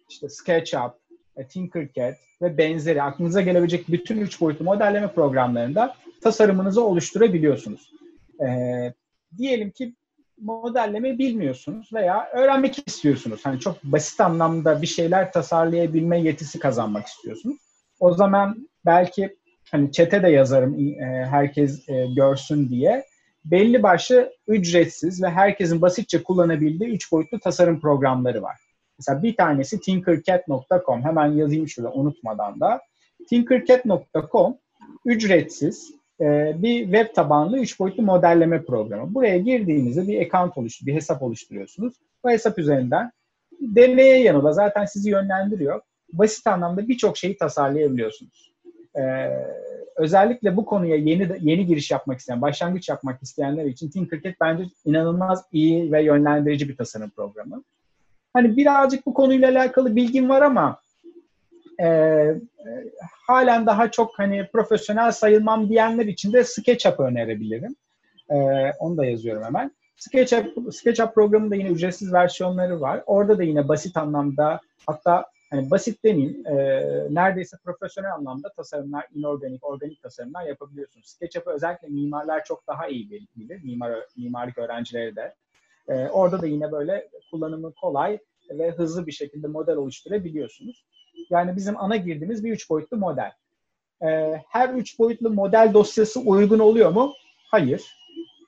işte 0.09 0.29
SketchUp, 0.29 0.93
e, 1.35 1.47
Tinkercad 1.47 2.15
ve 2.41 2.57
benzeri 2.57 3.03
aklınıza 3.03 3.41
gelebilecek 3.41 3.87
bütün 3.87 4.17
üç 4.17 4.41
boyutlu 4.41 4.65
modelleme 4.65 5.13
programlarında 5.13 5.95
tasarımınızı 6.21 6.83
oluşturabiliyorsunuz. 6.83 7.93
E, 8.41 8.47
diyelim 9.37 9.71
ki 9.71 9.93
modelleme 10.41 11.17
bilmiyorsunuz 11.17 11.93
veya 11.93 12.29
öğrenmek 12.33 12.87
istiyorsunuz. 12.87 13.39
Hani 13.43 13.59
çok 13.59 13.83
basit 13.83 14.21
anlamda 14.21 14.81
bir 14.81 14.87
şeyler 14.87 15.31
tasarlayabilme 15.31 16.21
yetisi 16.21 16.59
kazanmak 16.59 17.07
istiyorsunuz. 17.07 17.57
O 17.99 18.13
zaman 18.13 18.69
belki 18.85 19.37
hani 19.71 19.91
çete 19.91 20.23
de 20.23 20.29
yazarım 20.29 20.79
e, 20.79 21.25
herkes 21.29 21.89
e, 21.89 22.07
görsün 22.15 22.69
diye. 22.69 23.05
Belli 23.45 23.83
başlı 23.83 24.33
ücretsiz 24.47 25.23
ve 25.23 25.29
herkesin 25.29 25.81
basitçe 25.81 26.23
kullanabildiği 26.23 26.89
üç 26.89 27.11
boyutlu 27.11 27.39
tasarım 27.39 27.79
programları 27.79 28.41
var. 28.41 28.57
Mesela 28.99 29.23
bir 29.23 29.35
tanesi 29.35 29.79
tinkercad.com. 29.79 31.03
Hemen 31.03 31.27
yazayım 31.27 31.67
şurada 31.67 31.91
unutmadan 31.93 32.59
da. 32.59 32.81
tinkercad.com 33.29 34.57
ücretsiz 35.05 35.96
e, 36.21 36.55
bir 36.61 36.83
web 36.83 37.15
tabanlı 37.15 37.59
üç 37.59 37.79
boyutlu 37.79 38.03
modelleme 38.03 38.65
programı. 38.65 39.13
Buraya 39.13 39.37
girdiğinizde 39.37 40.07
bir 40.07 40.25
account 40.25 40.57
oluştur, 40.57 40.85
bir 40.85 40.93
hesap 40.93 41.21
oluşturuyorsunuz. 41.21 41.93
Bu 42.23 42.29
hesap 42.29 42.59
üzerinden 42.59 43.11
deneye 43.61 44.23
yanıla 44.23 44.53
zaten 44.53 44.85
sizi 44.85 45.09
yönlendiriyor. 45.09 45.81
Basit 46.13 46.47
anlamda 46.47 46.87
birçok 46.87 47.17
şeyi 47.17 47.37
tasarlayabiliyorsunuz. 47.37 48.53
Ee, 48.95 49.29
özellikle 49.95 50.55
bu 50.55 50.65
konuya 50.65 50.95
yeni 50.95 51.29
yeni 51.39 51.65
giriş 51.65 51.91
yapmak 51.91 52.19
isteyen, 52.19 52.41
başlangıç 52.41 52.89
yapmak 52.89 53.23
isteyenler 53.23 53.65
için 53.65 53.89
Tinkercad 53.89 54.33
bence 54.41 54.63
inanılmaz 54.85 55.45
iyi 55.51 55.91
ve 55.91 56.03
yönlendirici 56.03 56.69
bir 56.69 56.77
tasarım 56.77 57.09
programı. 57.09 57.63
Hani 58.33 58.57
birazcık 58.57 59.05
bu 59.05 59.13
konuyla 59.13 59.51
alakalı 59.51 59.95
bilgim 59.95 60.29
var 60.29 60.41
ama 60.41 60.79
e, 61.81 62.35
halen 63.27 63.65
daha 63.65 63.91
çok 63.91 64.19
hani 64.19 64.47
profesyonel 64.53 65.11
sayılmam 65.11 65.69
diyenler 65.69 66.05
için 66.05 66.33
de 66.33 66.43
SketchUp 66.43 66.99
önerebilirim. 66.99 67.75
E, 68.29 68.35
onu 68.79 68.97
da 68.97 69.05
yazıyorum 69.05 69.43
hemen. 69.43 69.71
SketchUp, 69.95 70.73
SketchUp 70.73 71.15
programında 71.15 71.55
yine 71.55 71.69
ücretsiz 71.69 72.13
versiyonları 72.13 72.81
var. 72.81 73.03
Orada 73.05 73.37
da 73.37 73.43
yine 73.43 73.67
basit 73.67 73.97
anlamda 73.97 74.59
hatta 74.87 75.25
hani 75.49 75.71
basit 75.71 76.03
demeyeyim, 76.03 76.47
e, 76.47 76.53
neredeyse 77.09 77.57
profesyonel 77.63 78.13
anlamda 78.13 78.49
tasarımlar, 78.53 79.05
inorganik, 79.13 79.65
organik 79.65 80.01
tasarımlar 80.03 80.43
yapabiliyorsunuz. 80.43 81.07
SketchUp'ı 81.07 81.51
özellikle 81.51 81.87
mimarlar 81.87 82.43
çok 82.43 82.67
daha 82.67 82.87
iyi 82.87 83.09
bilir, 83.35 83.63
mimar, 83.63 83.93
mimarlık 84.17 84.57
öğrencileri 84.57 85.15
de. 85.15 85.35
E, 85.87 86.07
orada 86.07 86.41
da 86.41 86.47
yine 86.47 86.71
böyle 86.71 87.09
kullanımı 87.31 87.73
kolay, 87.73 88.19
ve 88.51 88.71
hızlı 88.71 89.07
bir 89.07 89.11
şekilde 89.11 89.47
model 89.47 89.75
oluşturabiliyorsunuz. 89.75 90.85
Yani 91.29 91.55
bizim 91.55 91.77
ana 91.77 91.95
girdiğimiz 91.95 92.43
bir 92.43 92.51
üç 92.51 92.69
boyutlu 92.69 92.97
model. 92.97 93.31
Ee, 94.01 94.41
her 94.49 94.69
üç 94.69 94.99
boyutlu 94.99 95.29
model 95.29 95.71
dosyası 95.73 96.19
uygun 96.19 96.59
oluyor 96.59 96.91
mu? 96.91 97.13
Hayır. 97.51 97.97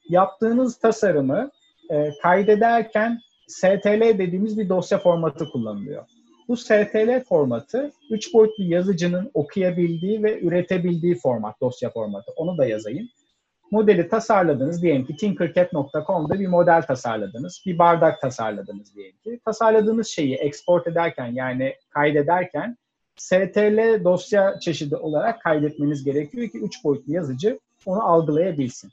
Yaptığınız 0.09 0.77
tasarımı 0.77 1.51
e, 1.91 2.09
kaydederken 2.21 3.19
STL 3.47 4.17
dediğimiz 4.17 4.57
bir 4.57 4.69
dosya 4.69 4.97
formatı 4.97 5.49
kullanılıyor. 5.49 6.05
Bu 6.47 6.57
STL 6.57 7.23
formatı 7.29 7.91
üç 8.09 8.33
boyutlu 8.33 8.63
yazıcının 8.63 9.31
okuyabildiği 9.33 10.23
ve 10.23 10.39
üretebildiği 10.41 11.15
format, 11.15 11.61
dosya 11.61 11.89
formatı. 11.89 12.31
Onu 12.35 12.57
da 12.57 12.65
yazayım. 12.65 13.09
Modeli 13.71 14.09
tasarladınız 14.09 14.81
diyelim 14.81 15.05
ki 15.05 15.15
tinkercad.com'da 15.15 16.39
bir 16.39 16.47
model 16.47 16.81
tasarladınız, 16.81 17.61
bir 17.65 17.77
bardak 17.77 18.21
tasarladınız 18.21 18.95
diyelim 18.95 19.17
ki. 19.23 19.39
Tasarladığınız 19.45 20.07
şeyi 20.07 20.35
export 20.35 20.87
ederken 20.87 21.27
yani 21.27 21.75
kaydederken 21.89 22.77
STL 23.15 24.03
dosya 24.03 24.59
çeşidi 24.59 24.95
olarak 24.95 25.41
kaydetmeniz 25.41 26.03
gerekiyor 26.03 26.49
ki 26.49 26.59
üç 26.59 26.83
boyutlu 26.83 27.13
yazıcı 27.13 27.59
onu 27.85 28.03
algılayabilsin. 28.03 28.91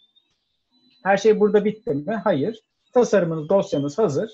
Her 1.03 1.17
şey 1.17 1.41
burada 1.41 1.65
bitti 1.65 1.91
mi? 1.91 2.21
Hayır. 2.25 2.61
Tasarımınız, 2.93 3.49
dosyanız 3.49 3.99
hazır. 3.99 4.31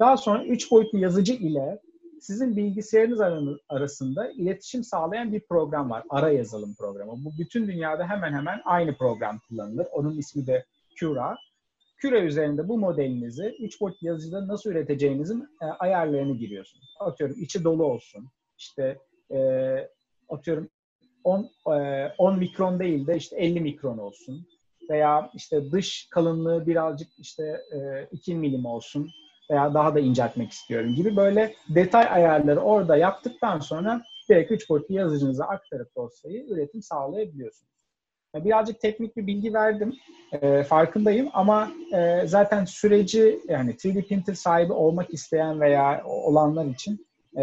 Daha 0.00 0.16
sonra 0.16 0.44
üç 0.44 0.70
boyutlu 0.70 0.98
yazıcı 0.98 1.32
ile 1.32 1.78
sizin 2.22 2.56
bilgisayarınız 2.56 3.58
arasında 3.68 4.30
iletişim 4.30 4.84
sağlayan 4.84 5.32
bir 5.32 5.40
program 5.40 5.90
var. 5.90 6.02
Ara 6.10 6.30
yazılım 6.30 6.74
programı. 6.74 7.12
Bu 7.24 7.32
bütün 7.38 7.68
dünyada 7.68 8.08
hemen 8.08 8.32
hemen 8.32 8.60
aynı 8.64 8.96
program 8.96 9.40
kullanılır. 9.48 9.86
Onun 9.92 10.18
ismi 10.18 10.46
de 10.46 10.64
Cura. 10.96 11.36
Cura 11.98 12.20
üzerinde 12.20 12.68
bu 12.68 12.78
modelinizi 12.78 13.56
3 13.60 13.80
boyutlu 13.80 14.06
yazıcıda 14.06 14.48
nasıl 14.48 14.70
üreteceğinizin 14.70 15.48
e, 15.62 15.64
ayarlarını 15.64 16.36
giriyorsunuz. 16.36 16.96
Atıyorum 17.00 17.36
içi 17.40 17.64
dolu 17.64 17.84
olsun. 17.84 18.28
İşte 18.58 18.98
e, 19.30 19.38
atıyorum 20.28 20.68
10, 21.24 21.50
e, 21.74 22.08
10 22.18 22.38
mikron 22.38 22.78
değil 22.78 23.06
de 23.06 23.16
işte 23.16 23.36
50 23.36 23.60
mikron 23.60 23.98
olsun. 23.98 24.46
Veya 24.90 25.30
işte 25.34 25.72
dış 25.72 26.08
kalınlığı 26.10 26.66
birazcık 26.66 27.08
işte 27.18 27.60
e, 27.72 28.08
2 28.12 28.34
milim 28.34 28.66
olsun 28.66 29.10
veya 29.50 29.74
daha 29.74 29.94
da 29.94 30.00
inceltmek 30.00 30.52
istiyorum 30.52 30.94
gibi 30.94 31.16
böyle 31.16 31.54
detay 31.68 32.06
ayarları 32.10 32.60
orada 32.60 32.96
yaptıktan 32.96 33.58
sonra 33.58 34.02
direkt 34.28 34.52
3 34.52 34.70
boyutlu 34.70 34.94
yazıcınıza 34.94 35.44
aktarıp 35.44 35.96
dosyayı 35.96 36.46
üretim 36.48 36.82
sağlayabiliyorsunuz. 36.82 37.72
Birazcık 38.34 38.80
teknik 38.80 39.16
bir 39.16 39.26
bilgi 39.26 39.54
verdim. 39.54 39.94
E, 40.32 40.62
farkındayım 40.62 41.28
ama 41.32 41.72
e, 41.94 42.26
zaten 42.26 42.64
süreci 42.64 43.40
yani 43.48 43.70
3D 43.70 44.08
printer 44.08 44.34
sahibi 44.34 44.72
olmak 44.72 45.14
isteyen 45.14 45.60
veya 45.60 46.02
olanlar 46.04 46.66
için 46.66 47.06
e, 47.36 47.42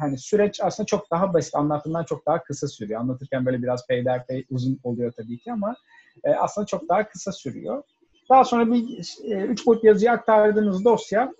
hani 0.00 0.18
süreç 0.18 0.60
aslında 0.62 0.86
çok 0.86 1.10
daha 1.10 1.34
basit. 1.34 1.54
Anlattığımdan 1.54 2.04
çok 2.04 2.26
daha 2.26 2.42
kısa 2.42 2.68
sürüyor. 2.68 3.00
Anlatırken 3.00 3.46
böyle 3.46 3.62
biraz 3.62 3.86
peyderpey 3.86 4.44
uzun 4.50 4.80
oluyor 4.84 5.12
tabii 5.12 5.38
ki 5.38 5.52
ama 5.52 5.76
e, 6.24 6.30
aslında 6.30 6.66
çok 6.66 6.88
daha 6.88 7.08
kısa 7.08 7.32
sürüyor. 7.32 7.82
Daha 8.30 8.44
sonra 8.44 8.72
bir 8.72 9.16
e, 9.24 9.34
üç 9.34 9.66
boyut 9.66 9.84
yazıya 9.84 10.12
aktardığınız 10.12 10.84
dosya 10.84 11.32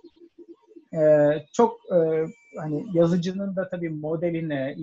e, 0.94 1.00
çok 1.52 1.80
e, 1.92 2.26
hani 2.58 2.86
yazıcının 2.92 3.56
da 3.56 3.68
tabii 3.68 3.90
modeline, 3.90 4.76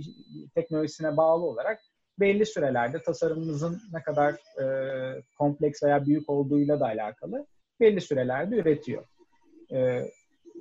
teknolojisine 0.56 1.18
bağlı 1.18 1.46
olarak 1.46 1.80
belli 2.20 2.46
sürelerde 2.46 3.04
tasarımınızın 3.04 3.82
ne 3.94 4.02
kadar 4.02 4.34
e, 4.34 4.66
kompleks 5.38 5.84
veya 5.84 6.06
büyük 6.06 6.30
olduğuyla 6.30 6.80
da 6.80 6.86
alakalı 6.86 7.46
belli 7.80 8.02
sürelerde 8.02 8.56
üretiyor. 8.56 9.04
E, 9.72 9.78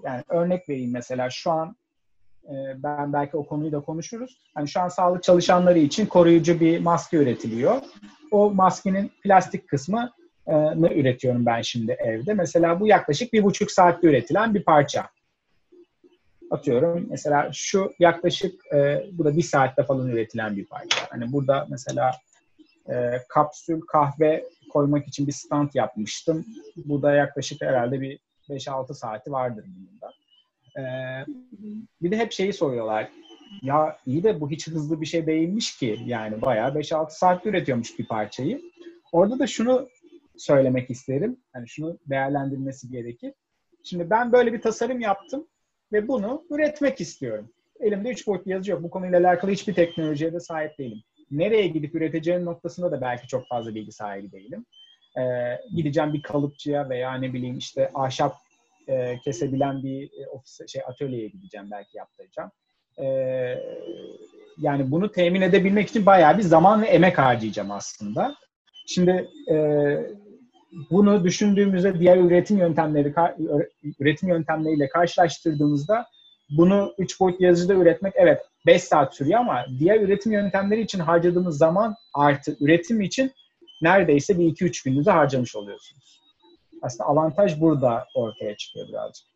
yani 0.05 0.23
örnek 0.29 0.69
vereyim 0.69 0.93
mesela 0.93 1.31
şu 1.31 1.51
an 1.51 1.77
e, 2.45 2.55
ben 2.77 3.13
belki 3.13 3.37
o 3.37 3.47
konuyu 3.47 3.73
da 3.73 3.81
konuşuruz. 3.81 4.41
Hani 4.55 4.69
şu 4.69 4.81
an 4.81 4.89
sağlık 4.89 5.23
çalışanları 5.23 5.79
için 5.79 6.07
koruyucu 6.07 6.61
bir 6.61 6.81
maske 6.81 7.17
üretiliyor. 7.17 7.77
O 8.31 8.51
maskenin 8.51 9.11
plastik 9.23 9.69
kısmı 9.69 10.11
ne 10.47 10.95
üretiyorum 10.95 11.47
ben 11.47 11.63
şimdi 11.63 11.93
evde. 11.93 12.35
Mesela 12.35 12.81
bu 12.81 12.87
yaklaşık 12.87 13.33
bir 13.33 13.45
buçuk 13.45 13.71
saatte 13.71 14.09
üretilen 14.09 14.55
bir 14.55 14.65
parça. 14.65 15.09
Atıyorum 16.51 17.07
mesela 17.11 17.51
şu 17.53 17.93
yaklaşık 17.99 18.67
e, 18.73 19.07
bu 19.13 19.25
da 19.25 19.37
bir 19.37 19.43
saatte 19.43 19.83
falan 19.83 20.09
üretilen 20.09 20.57
bir 20.57 20.67
parça. 20.67 21.07
Hani 21.11 21.33
burada 21.33 21.67
mesela 21.71 22.11
e, 22.91 22.95
kapsül 23.29 23.81
kahve 23.81 24.45
koymak 24.73 25.09
için 25.09 25.27
bir 25.27 25.33
stand 25.33 25.71
yapmıştım. 25.75 26.47
Bu 26.77 27.03
da 27.03 27.13
yaklaşık 27.13 27.63
herhalde 27.63 28.01
bir 28.01 28.19
5-6 28.49 28.95
saati 28.95 29.33
vardır 29.33 29.65
bunun 29.67 30.01
da. 30.01 30.13
E, 30.81 30.83
bir 32.03 32.11
de 32.11 32.17
hep 32.17 32.33
şeyi 32.33 32.53
soruyorlar. 32.53 33.09
Ya 33.63 33.97
iyi 34.07 34.23
de 34.23 34.41
bu 34.41 34.51
hiç 34.51 34.69
hızlı 34.69 35.01
bir 35.01 35.07
şey 35.07 35.27
değilmiş 35.27 35.79
ki. 35.79 35.99
Yani 36.07 36.43
bayağı 36.43 36.71
5-6 36.71 37.11
saat 37.11 37.47
üretiyormuş 37.47 37.99
bir 37.99 38.07
parçayı. 38.07 38.63
Orada 39.13 39.39
da 39.39 39.47
şunu 39.47 39.89
söylemek 40.41 40.91
isterim. 40.91 41.37
Yani 41.55 41.69
şunu 41.69 41.99
değerlendirmesi 42.07 42.91
gerekir. 42.91 43.33
Şimdi 43.85 44.11
ben 44.11 44.33
böyle 44.33 44.53
bir 44.53 44.61
tasarım 44.61 45.01
yaptım 45.01 45.47
ve 45.93 46.09
bunu 46.09 46.45
üretmek 46.51 47.01
istiyorum. 47.01 47.53
Elimde 47.81 48.11
üç 48.11 48.27
boyutlu 48.27 48.51
yazıcı 48.51 48.71
yok. 48.73 48.83
Bu 48.83 48.91
konuyla 48.91 49.21
alakalı 49.21 49.51
hiçbir 49.51 49.75
teknolojiye 49.75 50.33
de 50.33 50.41
sahip 50.41 50.79
değilim. 50.79 51.03
Nereye 51.31 51.69
gidip 51.69 51.95
üreteceğim 51.95 52.45
noktasında 52.45 52.93
da 52.93 53.01
belki 53.01 53.29
çok 53.29 53.49
fazla 53.49 53.75
bilgi 53.75 53.93
sahibi 53.93 54.33
değilim. 54.33 54.67
Ee, 55.19 55.23
gideceğim 55.77 56.13
bir 56.13 56.23
kalıpçıya 56.23 56.89
veya 56.89 57.15
ne 57.15 57.33
bileyim 57.33 57.59
işte 57.59 57.91
ahşap 57.95 58.37
e, 58.89 59.19
kesebilen 59.19 59.83
bir 59.83 60.05
e, 60.05 60.29
ofis 60.29 60.61
şey 60.69 60.83
atölyeye 60.87 61.29
gideceğim 61.29 61.69
belki 61.71 61.97
yaptıracağım. 61.97 62.51
Ee, 62.99 63.59
yani 64.59 64.91
bunu 64.91 65.13
temin 65.13 65.41
edebilmek 65.41 65.89
için 65.89 66.07
bayağı 66.07 66.39
bir 66.39 66.43
zaman 66.43 66.83
ve 66.83 66.87
emek 66.87 67.19
harcayacağım 67.19 67.71
aslında. 67.71 68.35
Şimdi 68.87 69.29
e, 69.51 69.57
bunu 70.91 71.25
düşündüğümüzde 71.25 71.99
diğer 71.99 72.17
üretim 72.17 72.59
yöntemleri 72.59 73.15
üretim 74.01 74.29
yöntemleriyle 74.29 74.89
karşılaştırdığımızda 74.89 76.07
bunu 76.51 76.95
3 76.99 77.21
boyut 77.21 77.41
yazıcıda 77.41 77.75
üretmek 77.75 78.13
evet 78.17 78.41
5 78.67 78.83
saat 78.83 79.17
sürüyor 79.17 79.41
ama 79.41 79.65
diğer 79.79 80.01
üretim 80.01 80.33
yöntemleri 80.33 80.81
için 80.81 80.99
harcadığımız 80.99 81.59
zaman 81.59 81.95
artı 82.15 82.57
üretim 82.61 83.01
için 83.01 83.33
neredeyse 83.83 84.39
bir 84.39 84.45
2-3 84.45 84.85
gününüzü 84.85 85.11
harcamış 85.11 85.57
oluyorsunuz. 85.57 86.21
Aslında 86.83 87.05
avantaj 87.05 87.61
burada 87.61 88.07
ortaya 88.15 88.57
çıkıyor 88.57 88.89
birazcık. 88.89 89.27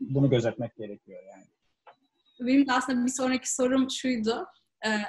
Bunu 0.00 0.30
gözetmek 0.30 0.76
gerekiyor 0.76 1.22
yani. 1.30 1.44
Benim 2.40 2.66
de 2.66 2.72
aslında 2.72 3.06
bir 3.06 3.10
sonraki 3.10 3.54
sorum 3.54 3.90
şuydu. 3.90 4.46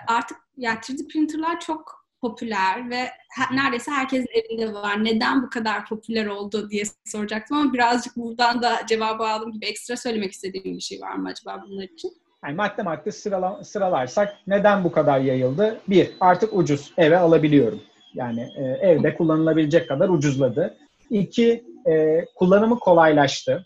Artık 0.08 0.38
yani 0.58 0.80
3D 0.80 1.08
printerlar 1.08 1.60
çok 1.60 2.03
popüler 2.24 2.90
ve 2.90 3.10
neredeyse 3.52 3.92
herkesin 3.92 4.28
evinde 4.34 4.74
var. 4.74 5.04
Neden 5.04 5.44
bu 5.44 5.50
kadar 5.50 5.86
popüler 5.86 6.26
oldu 6.26 6.70
diye 6.70 6.84
soracaktım 7.06 7.58
ama 7.58 7.74
birazcık 7.74 8.18
buradan 8.18 8.62
da 8.62 8.80
cevabı 8.88 9.24
aldım 9.24 9.52
gibi 9.52 9.66
ekstra 9.66 9.98
söylemek 9.98 10.32
istediğim 10.32 10.78
bir 10.78 10.82
şey 10.82 11.02
var 11.02 11.16
mı 11.16 11.30
acaba 11.30 11.64
bunlar 11.68 11.84
için? 11.84 12.14
Yani 12.46 12.56
madde 12.56 12.84
madde 12.84 13.12
sırala, 13.12 13.64
sıralarsak 13.64 14.34
neden 14.48 14.84
bu 14.84 14.92
kadar 14.92 15.20
yayıldı? 15.20 15.80
Bir, 15.88 16.12
artık 16.20 16.54
ucuz. 16.54 16.94
Eve 16.98 17.18
alabiliyorum. 17.18 17.82
Yani 18.14 18.48
e, 18.58 18.64
evde 18.64 19.16
kullanılabilecek 19.16 19.90
kadar 19.90 20.10
ucuzladı. 20.10 20.78
İki, 21.10 21.64
e, 21.88 22.26
kullanımı 22.36 22.80
kolaylaştı. 22.80 23.66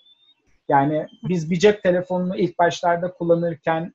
Yani 0.69 1.07
biz 1.23 1.51
bir 1.51 1.59
cep 1.59 1.83
telefonunu 1.83 2.37
ilk 2.37 2.59
başlarda 2.59 3.11
kullanırken 3.11 3.93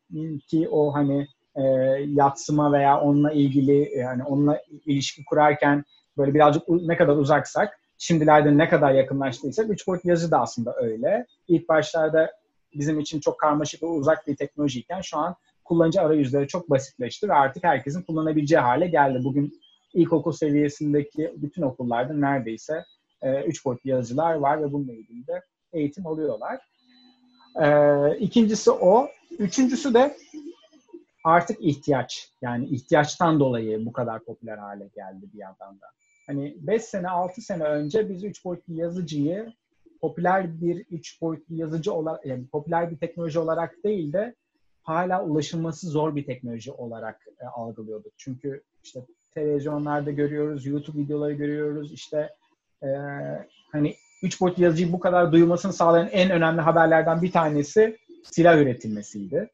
ki 0.48 0.68
o 0.68 0.94
hani 0.94 1.28
e, 1.56 1.62
yatsıma 2.06 2.72
veya 2.72 3.00
onunla 3.00 3.32
ilgili 3.32 3.98
yani 3.98 4.24
onunla 4.24 4.62
ilişki 4.86 5.24
kurarken 5.24 5.84
böyle 6.16 6.34
birazcık 6.34 6.68
ne 6.68 6.96
kadar 6.96 7.16
uzaksak 7.16 7.78
şimdilerde 7.98 8.58
ne 8.58 8.68
kadar 8.68 8.94
yakınlaştıysak 8.94 9.70
üç 9.70 9.86
boyutlu 9.86 10.10
yazı 10.10 10.30
da 10.30 10.40
aslında 10.40 10.76
öyle. 10.76 11.26
İlk 11.48 11.68
başlarda 11.68 12.32
bizim 12.74 13.00
için 13.00 13.20
çok 13.20 13.40
karmaşık 13.40 13.82
ve 13.82 13.86
uzak 13.86 14.26
bir 14.26 14.36
teknolojiyken 14.36 15.00
şu 15.00 15.18
an 15.18 15.36
kullanıcı 15.64 16.00
arayüzleri 16.00 16.48
çok 16.48 16.70
basitleşti 16.70 17.28
ve 17.28 17.32
artık 17.32 17.64
herkesin 17.64 18.02
kullanabileceği 18.02 18.60
hale 18.60 18.86
geldi. 18.86 19.24
Bugün 19.24 19.60
ilkokul 19.94 20.32
seviyesindeki 20.32 21.32
bütün 21.36 21.62
okullarda 21.62 22.14
neredeyse 22.14 22.84
e, 23.22 23.42
üç 23.42 23.64
boyutlu 23.64 23.90
yazıcılar 23.90 24.34
var 24.34 24.62
ve 24.62 24.72
bununla 24.72 24.92
ilgili 24.92 25.26
de 25.26 25.42
eğitim 25.72 26.06
alıyorlar. 26.06 26.58
E, 27.62 28.18
ikincisi 28.18 28.70
o. 28.70 29.08
Üçüncüsü 29.38 29.94
de 29.94 30.16
artık 31.24 31.56
ihtiyaç. 31.60 32.30
Yani 32.42 32.66
ihtiyaçtan 32.66 33.40
dolayı 33.40 33.86
bu 33.86 33.92
kadar 33.92 34.24
popüler 34.24 34.58
hale 34.58 34.88
geldi 34.94 35.26
bir 35.34 35.38
yandan 35.38 35.80
da. 35.80 35.86
Hani 36.26 36.56
5 36.60 36.82
sene, 36.82 37.08
6 37.08 37.42
sene 37.42 37.64
önce 37.64 38.08
biz 38.08 38.24
3 38.24 38.44
boyutlu 38.44 38.74
yazıcıyı 38.74 39.52
popüler 40.00 40.60
bir 40.60 40.86
3 40.90 41.20
boyutlu 41.20 41.54
yazıcı 41.54 41.92
olarak, 41.92 42.26
yani 42.26 42.46
popüler 42.46 42.90
bir 42.90 42.96
teknoloji 42.96 43.38
olarak 43.38 43.84
değil 43.84 44.12
de 44.12 44.34
hala 44.82 45.24
ulaşılması 45.24 45.86
zor 45.86 46.16
bir 46.16 46.26
teknoloji 46.26 46.72
olarak 46.72 47.26
e, 47.40 47.46
algılıyorduk. 47.46 48.12
Çünkü 48.16 48.62
işte 48.84 49.00
televizyonlarda 49.34 50.10
görüyoruz, 50.10 50.66
YouTube 50.66 50.98
videoları 50.98 51.32
görüyoruz. 51.32 51.92
İşte 51.92 52.30
e, 52.82 52.88
hani 53.72 53.94
3 54.22 54.40
boyutlu 54.40 54.62
yazıcıyı 54.62 54.92
bu 54.92 55.00
kadar 55.00 55.32
duyulmasını 55.32 55.72
sağlayan 55.72 56.08
en 56.08 56.30
önemli 56.30 56.60
haberlerden 56.60 57.22
bir 57.22 57.32
tanesi 57.32 57.96
silah 58.24 58.58
üretilmesiydi. 58.58 59.50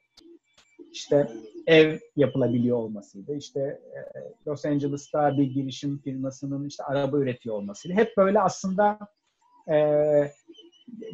İşte 0.92 1.28
ev 1.68 1.98
yapılabiliyor 2.16 2.76
olmasıydı. 2.76 3.36
İşte 3.36 3.60
e, 3.60 4.00
Los 4.46 4.64
Angeles'ta 4.64 5.38
bir 5.38 5.42
girişim 5.42 5.98
firmasının 5.98 6.68
işte 6.68 6.84
araba 6.84 7.18
üretiyor 7.18 7.56
olmasıydı. 7.56 7.94
Hep 7.94 8.16
böyle 8.16 8.40
aslında 8.40 8.98
e, 9.70 9.76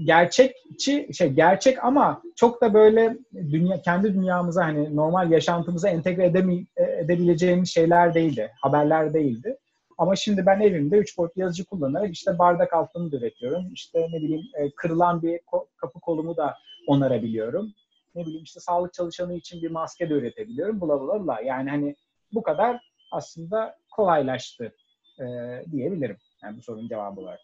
gerçekçi 0.05 1.09
şey 1.15 1.29
gerçek 1.29 1.85
ama 1.85 2.23
çok 2.37 2.63
da 2.63 2.75
böyle 2.75 3.19
dünya 3.35 3.83
kendi 3.83 4.15
dünyamıza 4.15 4.65
hani 4.65 4.97
normal 4.97 5.31
yaşantımıza 5.31 5.89
entegre 5.89 6.27
edemi, 6.27 6.67
edebileceğimiz 6.77 7.69
şeyler 7.69 8.15
değildi. 8.15 8.51
Haberler 8.63 9.15
değildi. 9.15 9.59
Ama 9.99 10.17
şimdi 10.17 10.47
ben 10.47 10.61
evimde 10.61 10.97
üç 10.97 11.19
boyutlu 11.19 11.43
yazıcı 11.43 11.65
kullanarak 11.65 12.15
işte 12.15 12.39
bardak 12.39 12.73
altını 12.73 13.13
da 13.13 13.17
üretiyorum. 13.17 13.73
İşte 13.73 14.07
ne 14.13 14.17
bileyim 14.17 14.43
e, 14.55 14.71
kırılan 14.71 15.23
bir 15.23 15.41
kapı 15.77 16.01
kolumu 16.01 16.37
da 16.37 16.55
onarabiliyorum. 16.87 17.73
Ne 18.15 18.27
bileyim 18.27 18.45
işte 18.45 18.61
sağlık 18.61 18.93
çalışanı 18.93 19.35
için 19.35 19.63
bir 19.63 19.71
maske 19.71 20.11
de 20.11 20.15
üretebiliyorum. 20.15 20.81
Bla 20.81 21.01
bla 21.01 21.27
bla. 21.27 21.41
Yani 21.41 21.71
hani 21.71 21.97
bu 22.33 22.43
kadar 22.43 22.91
aslında 23.11 23.77
kolaylaştı 23.91 24.75
e, 25.21 25.25
diyebilirim. 25.71 26.17
Yani 26.43 26.57
bu 26.57 26.63
sorunun 26.63 26.89
cevabı 26.89 27.21
olarak. 27.21 27.41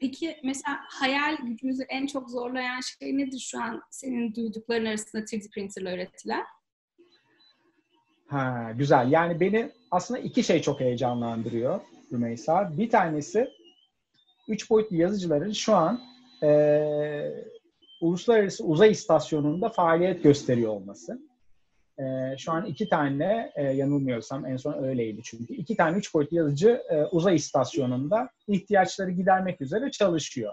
Peki 0.00 0.36
mesela 0.44 0.78
hayal 0.88 1.36
gücümüzü 1.36 1.82
en 1.88 2.06
çok 2.06 2.30
zorlayan 2.30 2.80
şey 2.80 3.18
nedir 3.18 3.38
şu 3.38 3.62
an 3.62 3.82
senin 3.90 4.34
duydukların 4.34 4.86
arasında 4.86 5.22
3D 5.22 5.50
printerle 5.50 5.94
üretilen? 5.94 6.44
Ha, 8.26 8.72
güzel. 8.74 9.10
Yani 9.10 9.40
beni 9.40 9.70
aslında 9.90 10.20
iki 10.20 10.42
şey 10.42 10.62
çok 10.62 10.80
heyecanlandırıyor 10.80 11.80
Rümeysa. 12.12 12.78
Bir 12.78 12.90
tanesi 12.90 13.50
üç 14.48 14.70
boyutlu 14.70 14.96
yazıcıların 14.96 15.52
şu 15.52 15.74
an 15.74 16.00
e, 16.42 16.48
Uluslararası 18.04 18.64
Uzay 18.64 18.90
İstasyonu'nda 18.90 19.68
faaliyet 19.68 20.22
gösteriyor 20.22 20.72
olması. 20.72 21.18
E, 21.98 22.04
şu 22.38 22.52
an 22.52 22.66
iki 22.66 22.88
tane 22.88 23.52
e, 23.56 23.62
yanılmıyorsam 23.62 24.46
en 24.46 24.56
son 24.56 24.84
öyleydi 24.84 25.20
çünkü. 25.24 25.54
iki 25.54 25.76
tane 25.76 25.96
üç 25.96 26.14
boyutlu 26.14 26.36
yazıcı 26.36 26.82
e, 26.90 27.04
uzay 27.04 27.34
istasyonunda 27.34 28.28
ihtiyaçları 28.48 29.10
gidermek 29.10 29.60
üzere 29.60 29.90
çalışıyor. 29.90 30.52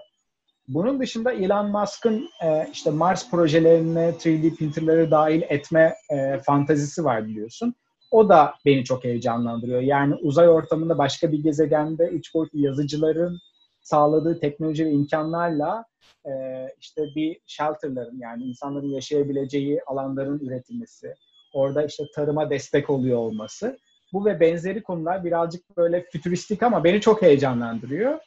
Bunun 0.67 0.99
dışında 0.99 1.31
Elon 1.31 1.71
Musk'ın 1.71 2.29
e, 2.43 2.67
işte 2.73 2.89
Mars 2.89 3.31
projelerine 3.31 4.09
3D 4.09 4.55
printerları 4.55 5.11
dahil 5.11 5.41
etme 5.41 5.95
e, 6.09 6.39
fantazisi 6.39 7.03
var 7.03 7.27
biliyorsun. 7.27 7.75
O 8.11 8.29
da 8.29 8.53
beni 8.65 8.83
çok 8.83 9.03
heyecanlandırıyor. 9.03 9.81
Yani 9.81 10.15
uzay 10.15 10.49
ortamında 10.49 10.97
başka 10.97 11.31
bir 11.31 11.43
gezegende 11.43 12.07
üç 12.07 12.33
boyutlu 12.33 12.59
yazıcıların 12.59 13.39
sağladığı 13.81 14.39
teknoloji 14.39 14.85
ve 14.85 14.91
imkanlarla 14.91 15.85
e, 16.25 16.31
işte 16.79 17.01
bir 17.15 17.39
shelterların 17.45 18.19
yani 18.19 18.43
insanların 18.43 18.89
yaşayabileceği 18.89 19.81
alanların 19.85 20.39
üretilmesi, 20.39 21.13
orada 21.53 21.83
işte 21.83 22.03
tarıma 22.15 22.49
destek 22.49 22.89
oluyor 22.89 23.17
olması. 23.17 23.79
Bu 24.13 24.25
ve 24.25 24.39
benzeri 24.39 24.83
konular 24.83 25.23
birazcık 25.23 25.77
böyle 25.77 26.05
fütüristik 26.11 26.63
ama 26.63 26.83
beni 26.83 27.01
çok 27.01 27.21
heyecanlandırıyor. 27.21 28.19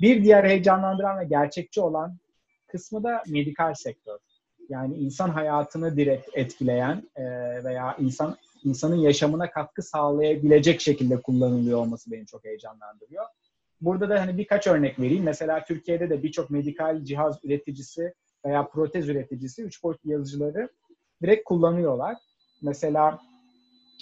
Bir 0.00 0.24
diğer 0.24 0.44
heyecanlandıran 0.44 1.20
ve 1.20 1.24
gerçekçi 1.24 1.80
olan 1.80 2.16
kısmı 2.66 3.04
da 3.04 3.22
medikal 3.28 3.74
sektör. 3.74 4.18
Yani 4.68 4.96
insan 4.96 5.30
hayatını 5.30 5.96
direkt 5.96 6.28
etkileyen 6.36 7.02
e, 7.16 7.24
veya 7.64 7.96
insan 7.98 8.36
insanın 8.64 8.96
yaşamına 8.96 9.50
katkı 9.50 9.82
sağlayabilecek 9.82 10.80
şekilde 10.80 11.22
kullanılıyor 11.22 11.78
olması 11.78 12.10
beni 12.10 12.26
çok 12.26 12.44
heyecanlandırıyor. 12.44 13.24
Burada 13.80 14.08
da 14.08 14.20
hani 14.20 14.38
birkaç 14.38 14.66
örnek 14.66 15.00
vereyim. 15.00 15.24
Mesela 15.24 15.64
Türkiye'de 15.64 16.10
de 16.10 16.22
birçok 16.22 16.50
medikal 16.50 17.04
cihaz 17.04 17.38
üreticisi 17.44 18.14
veya 18.46 18.68
protez 18.68 19.08
üreticisi 19.08 19.62
üç 19.62 19.82
boyutlu 19.82 20.10
yazıcıları 20.10 20.68
direkt 21.22 21.44
kullanıyorlar. 21.44 22.16
Mesela 22.62 23.18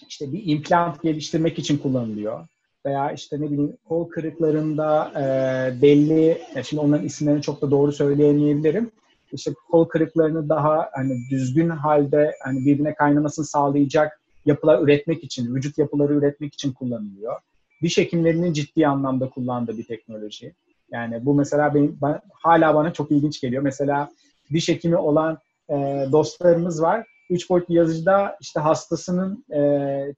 işte 0.08 0.32
bir 0.32 0.42
implant 0.46 1.02
geliştirmek 1.02 1.58
için 1.58 1.78
kullanılıyor. 1.78 2.46
Veya 2.86 3.12
işte 3.12 3.40
ne 3.40 3.50
bileyim 3.50 3.76
kol 3.88 4.08
kırıklarında 4.08 5.12
e, 5.16 5.82
belli, 5.82 6.42
şimdi 6.64 6.82
onların 6.82 7.06
isimlerini 7.06 7.42
çok 7.42 7.62
da 7.62 7.70
doğru 7.70 7.92
söyleyemeyebilirim. 7.92 8.90
İşte 9.32 9.54
kol 9.70 9.84
kırıklarını 9.84 10.48
daha 10.48 10.90
hani 10.92 11.18
düzgün 11.30 11.68
halde 11.68 12.32
hani 12.42 12.58
birbirine 12.58 12.94
kaynamasını 12.94 13.44
sağlayacak 13.44 14.20
yapılar 14.44 14.82
üretmek 14.82 15.24
için, 15.24 15.54
vücut 15.54 15.78
yapıları 15.78 16.14
üretmek 16.14 16.54
için 16.54 16.72
kullanılıyor. 16.72 17.40
Diş 17.82 17.98
hekimlerinin 17.98 18.52
ciddi 18.52 18.86
anlamda 18.86 19.30
kullandığı 19.30 19.78
bir 19.78 19.84
teknoloji. 19.84 20.54
Yani 20.92 21.26
bu 21.26 21.34
mesela 21.34 21.74
benim 21.74 21.98
ben, 22.02 22.20
hala 22.32 22.74
bana 22.74 22.92
çok 22.92 23.10
ilginç 23.10 23.40
geliyor. 23.40 23.62
Mesela 23.62 24.10
diş 24.52 24.68
hekimi 24.68 24.96
olan 24.96 25.38
e, 25.70 25.74
dostlarımız 26.12 26.82
var. 26.82 27.06
Üç 27.30 27.50
boyutlu 27.50 27.74
yazıcıda 27.74 28.36
işte 28.40 28.60
hastasının 28.60 29.44
e, 29.54 29.60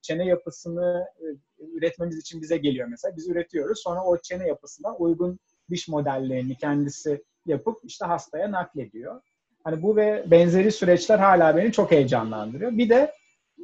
çene 0.02 0.26
yapısını 0.26 1.06
e, 1.20 1.24
üretmemiz 1.64 2.18
için 2.18 2.42
bize 2.42 2.56
geliyor 2.56 2.88
mesela. 2.90 3.16
Biz 3.16 3.28
üretiyoruz. 3.28 3.78
Sonra 3.82 4.04
o 4.04 4.16
çene 4.16 4.46
yapısına 4.46 4.96
uygun 4.96 5.38
diş 5.70 5.88
modellerini 5.88 6.56
kendisi 6.56 7.24
yapıp 7.46 7.78
işte 7.84 8.04
hastaya 8.04 8.50
naklediyor. 8.50 9.20
Hani 9.64 9.82
bu 9.82 9.96
ve 9.96 10.24
benzeri 10.26 10.72
süreçler 10.72 11.18
hala 11.18 11.56
beni 11.56 11.72
çok 11.72 11.90
heyecanlandırıyor. 11.90 12.72
Bir 12.78 12.88
de 12.88 13.12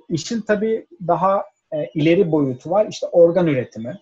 işin 0.09 0.41
tabii 0.41 0.87
daha 1.07 1.45
e, 1.75 1.91
ileri 1.95 2.33
boyutu 2.33 2.71
var. 2.71 2.87
İşte 2.91 3.07
organ 3.07 3.47
üretimi. 3.47 3.99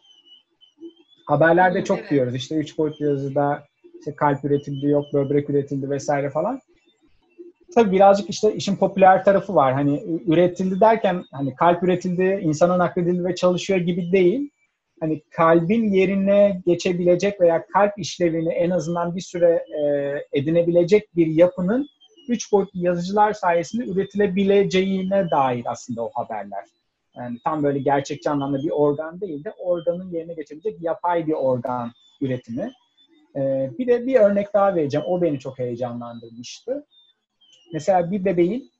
Haberlerde 1.26 1.84
çok 1.84 1.98
evet. 1.98 2.10
diyoruz. 2.10 2.34
İşte 2.34 2.54
üç 2.54 2.78
boyutlu 2.78 3.06
yazıda 3.06 3.64
işte 3.98 4.16
kalp 4.16 4.44
üretildi, 4.44 4.86
yok 4.86 5.04
böbrek 5.12 5.50
üretildi 5.50 5.90
vesaire 5.90 6.30
falan. 6.30 6.60
Tabii 7.74 7.92
birazcık 7.92 8.30
işte 8.30 8.54
işin 8.54 8.76
popüler 8.76 9.24
tarafı 9.24 9.54
var. 9.54 9.72
Hani 9.72 10.20
üretildi 10.26 10.80
derken 10.80 11.24
hani 11.32 11.54
kalp 11.54 11.82
üretildi, 11.82 12.40
insana 12.42 12.78
nakledildi 12.78 13.24
ve 13.24 13.34
çalışıyor 13.34 13.80
gibi 13.80 14.12
değil. 14.12 14.50
Hani 15.00 15.22
kalbin 15.30 15.92
yerine 15.92 16.62
geçebilecek 16.66 17.40
veya 17.40 17.66
kalp 17.66 17.98
işlevini 17.98 18.52
en 18.52 18.70
azından 18.70 19.16
bir 19.16 19.20
süre 19.20 19.64
e, 19.80 20.38
edinebilecek 20.38 21.16
bir 21.16 21.26
yapının 21.26 21.88
üç 22.28 22.52
boyutlu 22.52 22.80
yazıcılar 22.84 23.32
sayesinde 23.32 23.84
üretilebileceğine 23.84 25.30
dair 25.30 25.62
aslında 25.66 26.02
o 26.02 26.10
haberler. 26.14 26.64
Yani 27.16 27.38
tam 27.44 27.62
böyle 27.62 27.78
gerçekçi 27.78 28.30
anlamda 28.30 28.58
bir 28.58 28.70
organ 28.70 29.20
değil 29.20 29.44
de 29.44 29.52
organın 29.58 30.10
yerine 30.10 30.34
geçebilecek 30.34 30.82
yapay 30.82 31.26
bir 31.26 31.32
organ 31.32 31.92
üretimi. 32.20 32.72
Ee, 33.36 33.70
bir 33.78 33.86
de 33.86 34.06
bir 34.06 34.14
örnek 34.14 34.54
daha 34.54 34.74
vereceğim. 34.74 35.06
O 35.08 35.22
beni 35.22 35.38
çok 35.38 35.58
heyecanlandırmıştı. 35.58 36.86
Mesela 37.72 38.10
bir 38.10 38.24
bebeğin 38.24 38.70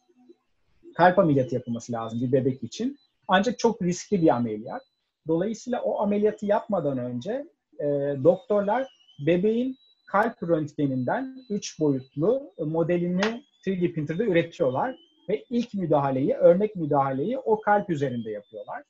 kalp 0.94 1.18
ameliyatı 1.18 1.54
yapılması 1.54 1.92
lazım 1.92 2.20
bir 2.20 2.32
bebek 2.32 2.62
için. 2.62 2.98
Ancak 3.28 3.58
çok 3.58 3.82
riskli 3.82 4.22
bir 4.22 4.28
ameliyat. 4.28 4.82
Dolayısıyla 5.28 5.82
o 5.82 6.00
ameliyatı 6.00 6.46
yapmadan 6.46 6.98
önce 6.98 7.46
e, 7.80 7.86
doktorlar 8.24 8.88
bebeğin 9.26 9.76
kalp 10.06 10.42
röntgeninden 10.42 11.36
3 11.50 11.80
boyutlu 11.80 12.52
modelini 12.58 13.44
3D 13.66 13.92
printer'da 13.94 14.24
üretiyorlar 14.24 14.96
ve 15.32 15.44
ilk 15.50 15.74
müdahaleyi, 15.74 16.34
örnek 16.34 16.76
müdahaleyi 16.76 17.38
o 17.38 17.60
kalp 17.60 17.90
üzerinde 17.90 18.30
yapıyorlar. 18.30 18.82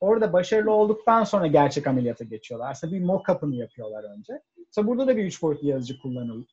Orada 0.00 0.32
başarılı 0.32 0.72
olduktan 0.72 1.24
sonra 1.24 1.46
gerçek 1.46 1.86
ameliyata 1.86 2.24
geçiyorlar. 2.24 2.70
Aslında 2.70 2.92
bir 2.92 3.00
mock-up'ını 3.00 3.54
yapıyorlar 3.54 4.04
önce. 4.04 4.42
İşte 4.56 4.86
burada 4.86 5.06
da 5.06 5.16
bir 5.16 5.24
üç 5.24 5.42
boyutlu 5.42 5.68
yazıcı 5.68 5.98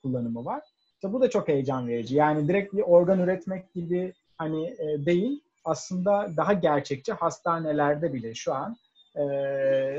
kullanımı, 0.01 0.45
var. 0.45 0.61
İşte 0.93 1.13
bu 1.13 1.21
da 1.21 1.29
çok 1.29 1.47
heyecan 1.47 1.87
verici. 1.87 2.15
Yani 2.15 2.47
direkt 2.47 2.73
bir 2.73 2.81
organ 2.81 3.19
üretmek 3.19 3.73
gibi 3.73 4.13
hani 4.37 4.65
e, 4.67 5.05
değil, 5.05 5.41
aslında 5.65 6.31
daha 6.37 6.53
gerçekçi 6.53 7.13
hastanelerde 7.13 8.13
bile 8.13 8.33
şu 8.33 8.53
an 8.53 8.77
e, 9.15 9.23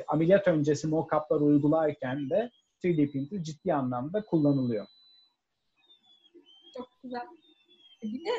ameliyat 0.08 0.48
öncesi 0.48 0.86
mock-up'lar 0.86 1.40
uygularken 1.40 2.30
de 2.30 2.50
3D 2.84 3.12
printer 3.12 3.42
ciddi 3.42 3.74
anlamda 3.74 4.24
kullanılıyor. 4.24 4.86
Çok 6.76 6.88
güzel. 7.02 7.26
Bir 8.02 8.24
de 8.24 8.30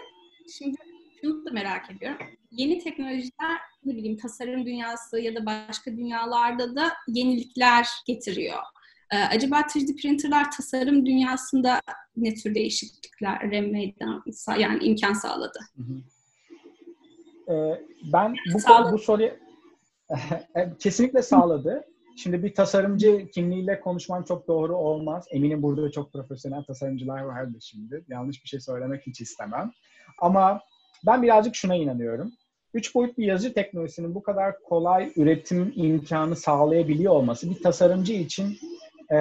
Şimdi 0.58 0.78
şunu 1.22 1.46
da 1.46 1.52
merak 1.52 1.92
ediyorum. 1.92 2.28
Yeni 2.52 2.80
teknolojiler 2.80 3.58
ne 3.86 3.96
bileyim 3.96 4.18
tasarım 4.18 4.66
dünyası 4.66 5.20
ya 5.20 5.36
da 5.36 5.46
başka 5.46 5.92
dünyalarda 5.92 6.76
da 6.76 6.92
yenilikler 7.08 7.88
getiriyor. 8.08 8.60
Ee, 9.12 9.18
acaba 9.18 9.60
3D 9.60 10.02
printerlar 10.02 10.52
tasarım 10.52 11.06
dünyasında 11.06 11.82
ne 12.18 12.34
tür 12.34 12.56
değişiklikler 12.56 13.46
meydan 13.46 14.24
yani 14.60 14.84
imkan 14.84 15.14
sağladı? 15.14 15.60
Ee, 17.50 17.86
ben 18.14 18.36
bu, 18.54 18.92
bu 18.92 18.98
soruyu 18.98 19.32
e, 20.56 20.78
kesinlikle 20.80 21.22
sağladı. 21.22 21.84
Şimdi 22.24 22.44
bir 22.44 22.54
tasarımcı 22.54 23.28
kimliğiyle 23.32 23.80
konuşmam 23.80 24.24
çok 24.24 24.48
doğru 24.48 24.76
olmaz. 24.76 25.26
Eminim 25.32 25.64
burada 25.64 25.92
çok 25.92 26.14
profesyonel 26.14 26.64
tasarımcılar 26.64 27.22
vardır 27.22 27.62
şimdi. 27.62 28.06
Yanlış 28.08 28.44
bir 28.44 28.50
şey 28.50 28.60
söylemek 28.60 29.08
hiç 29.08 29.22
istemem. 29.22 29.72
Ama 30.22 30.62
ben 31.06 31.24
birazcık 31.24 31.56
şuna 31.56 31.76
inanıyorum. 31.76 32.32
Üç 32.74 32.96
boyutlu 32.96 33.24
yazıcı 33.24 33.54
teknolojisinin 33.54 34.16
bu 34.16 34.24
kadar 34.24 34.60
kolay 34.64 35.12
üretim 35.16 35.74
imkanı 35.76 36.36
sağlayabiliyor 36.36 37.14
olması 37.14 37.50
bir 37.50 37.64
tasarımcı 37.64 38.14
için 38.14 38.58
e, 39.12 39.18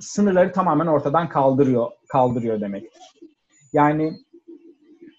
sınırları 0.00 0.52
tamamen 0.52 0.86
ortadan 0.86 1.28
kaldırıyor 1.28 1.90
kaldırıyor 2.08 2.60
demektir. 2.60 3.02
Yani 3.72 4.12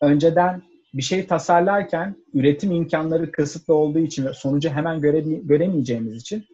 önceden 0.01 0.61
bir 0.93 1.01
şey 1.01 1.27
tasarlarken 1.27 2.15
üretim 2.33 2.71
imkanları 2.71 3.31
kısıtlı 3.31 3.73
olduğu 3.73 3.99
için 3.99 4.25
ve 4.25 4.33
sonucu 4.33 4.69
hemen 4.69 5.01
göre, 5.01 5.19
göremeyeceğimiz 5.19 6.15
için 6.15 6.45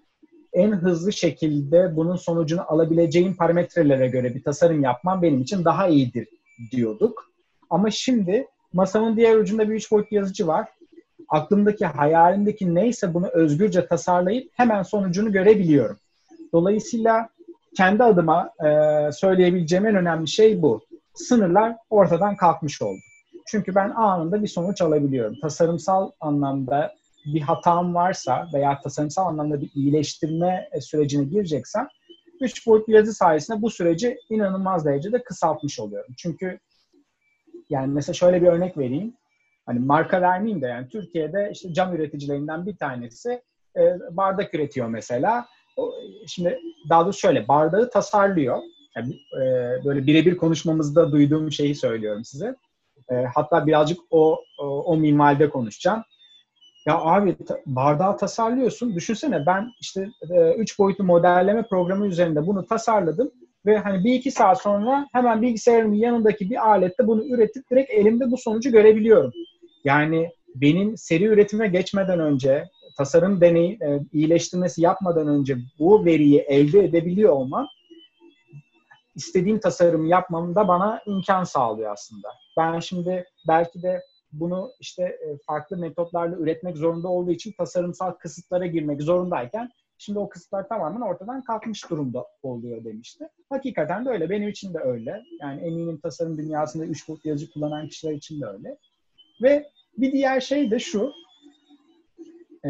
en 0.53 0.71
hızlı 0.71 1.13
şekilde 1.13 1.95
bunun 1.95 2.15
sonucunu 2.15 2.61
alabileceğim 2.67 3.35
parametrelere 3.35 4.07
göre 4.07 4.35
bir 4.35 4.43
tasarım 4.43 4.83
yapmam 4.83 5.21
benim 5.21 5.41
için 5.41 5.65
daha 5.65 5.87
iyidir 5.87 6.27
diyorduk. 6.71 7.31
Ama 7.69 7.91
şimdi 7.91 8.47
masamın 8.73 9.17
diğer 9.17 9.35
ucunda 9.35 9.69
bir 9.69 9.75
üç 9.75 9.91
boyutlu 9.91 10.15
yazıcı 10.15 10.47
var. 10.47 10.67
Aklımdaki, 11.29 11.85
hayalimdeki 11.85 12.75
neyse 12.75 13.13
bunu 13.13 13.27
özgürce 13.27 13.87
tasarlayıp 13.87 14.51
hemen 14.53 14.83
sonucunu 14.83 15.31
görebiliyorum. 15.31 15.97
Dolayısıyla 16.53 17.29
kendi 17.77 18.03
adıma 18.03 18.51
söyleyebileceğim 19.11 19.85
en 19.85 19.95
önemli 19.95 20.27
şey 20.27 20.61
bu. 20.61 20.81
Sınırlar 21.13 21.75
ortadan 21.89 22.35
kalkmış 22.35 22.81
oldu. 22.81 22.99
Çünkü 23.51 23.75
ben 23.75 23.89
anında 23.89 24.41
bir 24.41 24.47
sonuç 24.47 24.81
alabiliyorum. 24.81 25.35
Tasarımsal 25.41 26.11
anlamda 26.19 26.95
bir 27.25 27.41
hatam 27.41 27.95
varsa 27.95 28.47
veya 28.53 28.79
tasarımsal 28.81 29.25
anlamda 29.25 29.61
bir 29.61 29.69
iyileştirme 29.75 30.69
sürecine 30.81 31.23
gireceksem 31.23 31.87
üç 32.41 32.67
boyutlu 32.67 32.93
yazı 32.93 33.13
sayesinde 33.13 33.61
bu 33.61 33.69
süreci 33.69 34.17
inanılmaz 34.29 34.85
derecede 34.85 35.23
kısaltmış 35.23 35.79
oluyorum. 35.79 36.13
Çünkü 36.17 36.59
yani 37.69 37.93
mesela 37.93 38.13
şöyle 38.13 38.41
bir 38.41 38.47
örnek 38.47 38.77
vereyim. 38.77 39.13
Hani 39.65 39.79
marka 39.79 40.21
vermeyeyim 40.21 40.61
de 40.61 40.67
yani 40.67 40.89
Türkiye'de 40.89 41.49
işte 41.53 41.73
cam 41.73 41.95
üreticilerinden 41.95 42.65
bir 42.65 42.77
tanesi 42.77 43.41
e, 43.77 43.81
bardak 44.11 44.53
üretiyor 44.53 44.87
mesela. 44.87 45.45
O, 45.77 45.93
şimdi 46.27 46.59
daha 46.89 47.03
doğrusu 47.03 47.19
şöyle 47.19 47.47
bardağı 47.47 47.89
tasarlıyor. 47.89 48.57
Yani, 48.95 49.13
e, 49.13 49.45
böyle 49.85 50.07
birebir 50.07 50.37
konuşmamızda 50.37 51.11
duyduğum 51.11 51.51
şeyi 51.51 51.75
söylüyorum 51.75 52.25
size. 52.25 52.55
E, 53.11 53.15
hatta 53.35 53.67
birazcık 53.67 53.99
o, 54.11 54.43
o, 54.59 54.65
o 54.65 54.97
minvalde 54.97 55.49
konuşacağım. 55.49 56.03
Ya 56.85 56.97
abi 56.97 57.35
bardağı 57.65 58.17
tasarlıyorsun. 58.17 58.95
Düşünsene 58.95 59.45
ben 59.45 59.71
işte 59.81 60.09
e, 60.29 60.53
üç 60.53 60.79
boyutlu 60.79 61.03
modelleme 61.03 61.63
programı 61.63 62.07
üzerinde 62.07 62.47
bunu 62.47 62.65
tasarladım 62.65 63.31
ve 63.65 63.77
hani 63.77 64.03
bir 64.03 64.13
iki 64.13 64.31
saat 64.31 64.61
sonra 64.61 65.07
hemen 65.11 65.41
bilgisayarımın 65.41 65.95
yanındaki 65.95 66.49
bir 66.49 66.69
alette 66.69 67.07
bunu 67.07 67.25
üretip 67.25 67.69
direkt 67.71 67.91
elimde 67.91 68.31
bu 68.31 68.37
sonucu 68.37 68.71
görebiliyorum. 68.71 69.31
Yani 69.83 70.29
benim 70.55 70.97
seri 70.97 71.23
üretime 71.23 71.67
geçmeden 71.67 72.19
önce 72.19 72.63
tasarım 72.97 73.41
deneyi 73.41 73.71
e, 73.71 73.99
iyileştirmesi 74.13 74.81
yapmadan 74.81 75.27
önce 75.27 75.57
bu 75.79 76.05
veriyi 76.05 76.39
elde 76.39 76.79
edebiliyor 76.79 77.33
olmam 77.33 77.67
istediğim 79.19 79.59
tasarımı 79.59 80.07
yapmamda 80.07 80.67
bana 80.67 81.01
imkan 81.05 81.43
sağlıyor 81.43 81.93
aslında. 81.93 82.27
Ben 82.57 82.79
şimdi 82.79 83.25
belki 83.47 83.81
de 83.81 84.03
bunu 84.31 84.71
işte 84.79 85.03
e, 85.03 85.37
farklı 85.47 85.77
metotlarla 85.77 86.37
üretmek 86.37 86.77
zorunda 86.77 87.07
olduğu 87.07 87.31
için 87.31 87.53
tasarımsal 87.57 88.11
kısıtlara 88.11 88.65
girmek 88.65 89.01
zorundayken 89.01 89.69
şimdi 89.97 90.19
o 90.19 90.29
kısıtlar 90.29 90.69
tamamen 90.69 91.01
ortadan 91.01 91.43
kalkmış 91.43 91.89
durumda 91.89 92.25
oluyor 92.43 92.83
demişti. 92.83 93.29
Hakikaten 93.49 94.05
de 94.05 94.09
öyle. 94.09 94.29
Benim 94.29 94.49
için 94.49 94.73
de 94.73 94.79
öyle. 94.79 95.23
Yani 95.41 95.61
eminim 95.61 95.99
tasarım 95.99 96.37
dünyasında 96.37 96.85
üç 96.85 97.07
boyutlu 97.07 97.29
yazıcı 97.29 97.51
kullanan 97.51 97.87
kişiler 97.87 98.13
için 98.13 98.41
de 98.41 98.45
öyle. 98.45 98.77
Ve 99.41 99.69
bir 99.97 100.11
diğer 100.11 100.41
şey 100.41 100.71
de 100.71 100.79
şu. 100.79 101.11
E, 102.65 102.69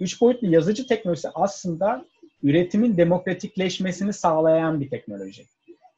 üç 0.00 0.20
boyutlu 0.20 0.46
yazıcı 0.46 0.86
teknolojisi 0.86 1.28
aslında 1.34 2.04
üretimin 2.42 2.96
demokratikleşmesini 2.96 4.12
sağlayan 4.12 4.80
bir 4.80 4.90
teknoloji. 4.90 5.46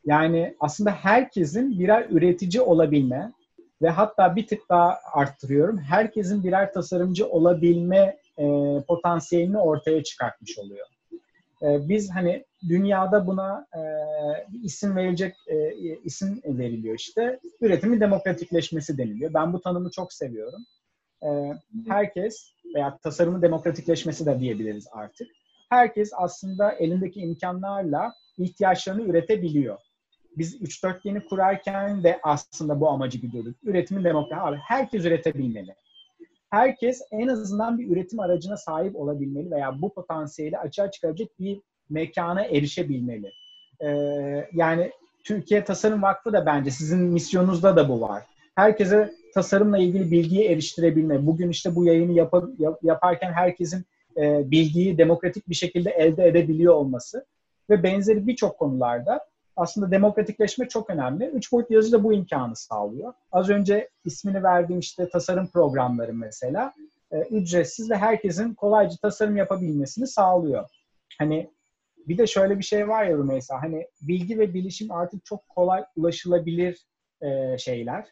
Yani 0.07 0.57
aslında 0.61 0.91
herkesin 0.91 1.79
birer 1.79 2.07
üretici 2.11 2.63
olabilme, 2.63 3.33
ve 3.85 3.89
hatta 3.89 4.37
bir 4.37 4.47
tık 4.47 4.69
daha 4.69 5.01
arttırıyorum. 5.13 5.79
Herkesin 5.79 6.45
birer 6.45 6.73
tasarımcı 6.73 7.29
olabilme 7.29 8.19
e, 8.39 8.45
potansiyelini 8.89 9.59
ortaya 9.59 10.03
çıkartmış 10.05 10.59
oluyor. 10.59 10.87
E, 11.63 11.89
biz 11.89 12.11
hani 12.11 12.45
dünyada 12.69 13.27
buna 13.27 13.67
e, 13.77 13.81
isim 14.63 14.97
verilecek 14.97 15.35
e, 15.47 15.75
isim 16.05 16.43
veriliyor 16.45 16.95
işte. 16.95 17.41
Üretimin 17.61 18.01
demokratikleşmesi 18.01 18.99
deniliyor. 18.99 19.35
Ben 19.35 19.53
bu 19.53 19.61
tanımı 19.61 19.91
çok 19.91 20.13
seviyorum. 20.13 20.65
E, 21.23 21.29
herkes 21.89 22.53
veya 22.75 22.99
tasarımın 22.99 23.43
demokratikleşmesi 23.43 24.27
de 24.27 24.41
diyebiliriz 24.41 24.87
artık. 24.93 25.29
Herkes 25.71 26.11
aslında 26.17 26.73
elindeki 26.73 27.21
imkanlarla 27.21 28.15
ihtiyaçlarını 28.39 29.03
üretebiliyor 29.03 29.79
biz 30.39 30.63
3-4 30.63 30.99
yeni 31.05 31.27
kurarken 31.27 32.05
de 32.05 32.21
aslında 32.23 32.81
bu 32.81 32.89
amacı 32.89 33.19
gidiyorduk. 33.19 33.57
Üretimin 33.63 34.05
demokrasi. 34.05 34.41
Abi 34.41 34.57
herkes 34.57 35.05
üretebilmeli. 35.05 35.75
Herkes 36.51 37.03
en 37.11 37.29
azından 37.29 37.79
bir 37.79 37.91
üretim 37.91 38.21
aracına 38.21 38.57
sahip 38.57 38.97
olabilmeli 38.97 39.51
veya 39.51 39.83
bu 39.83 39.95
potansiyeli 39.95 40.59
açığa 40.59 40.91
çıkaracak 40.91 41.29
bir 41.41 41.61
mekana 41.91 42.45
erişebilmeli. 42.45 43.33
Ee, 43.81 43.89
yani 44.53 44.91
Türkiye 45.25 45.65
Tasarım 45.65 46.03
Vakfı 46.03 46.33
da 46.33 46.47
bence 46.47 46.71
sizin 46.71 46.99
misyonunuzda 46.99 47.77
da 47.77 47.89
bu 47.89 48.01
var. 48.01 48.23
Herkese 48.55 49.15
tasarımla 49.35 49.79
ilgili 49.79 50.11
bilgiyi 50.11 50.45
eriştirebilme. 50.45 51.27
Bugün 51.27 51.49
işte 51.49 51.75
bu 51.75 51.85
yayını 51.85 52.13
yap, 52.13 52.35
yaparken 52.83 53.33
herkesin 53.33 53.85
e, 54.17 54.51
bilgiyi 54.51 54.99
demokratik 54.99 55.49
bir 55.49 55.55
şekilde 55.55 55.91
elde 55.91 56.29
edebiliyor 56.29 56.75
olması 56.75 57.27
ve 57.71 57.83
benzeri 57.83 58.27
birçok 58.27 58.59
konularda 58.59 59.21
aslında 59.57 59.91
demokratikleşme 59.91 60.69
çok 60.69 60.91
önemli. 60.91 61.25
Üç 61.27 61.53
boyutlu 61.53 61.75
yazı 61.75 61.93
da 61.93 62.05
bu 62.05 62.13
imkanı 62.13 62.57
sağlıyor. 62.57 63.13
Az 63.33 63.51
önce 63.51 63.89
ismini 64.05 64.43
verdiğim 64.43 64.81
işte 64.81 65.09
tasarım 65.09 65.47
programları 65.47 66.15
mesela 66.15 66.73
e, 67.11 67.21
ücretsiz 67.21 67.91
ve 67.91 67.97
herkesin 67.97 68.55
kolayca 68.55 68.97
tasarım 69.03 69.37
yapabilmesini 69.37 70.07
sağlıyor. 70.07 70.69
Hani 71.19 71.51
bir 72.09 72.19
de 72.19 72.27
şöyle 72.27 72.59
bir 72.59 72.65
şey 72.65 72.89
var 72.89 73.05
ya 73.05 73.17
Rümeysa, 73.17 73.63
hani 73.63 73.87
bilgi 74.03 74.39
ve 74.39 74.55
bilişim 74.55 74.93
artık 74.93 75.25
çok 75.25 75.49
kolay 75.49 75.85
ulaşılabilir 75.97 76.87
e, 77.21 77.59
şeyler. 77.59 78.07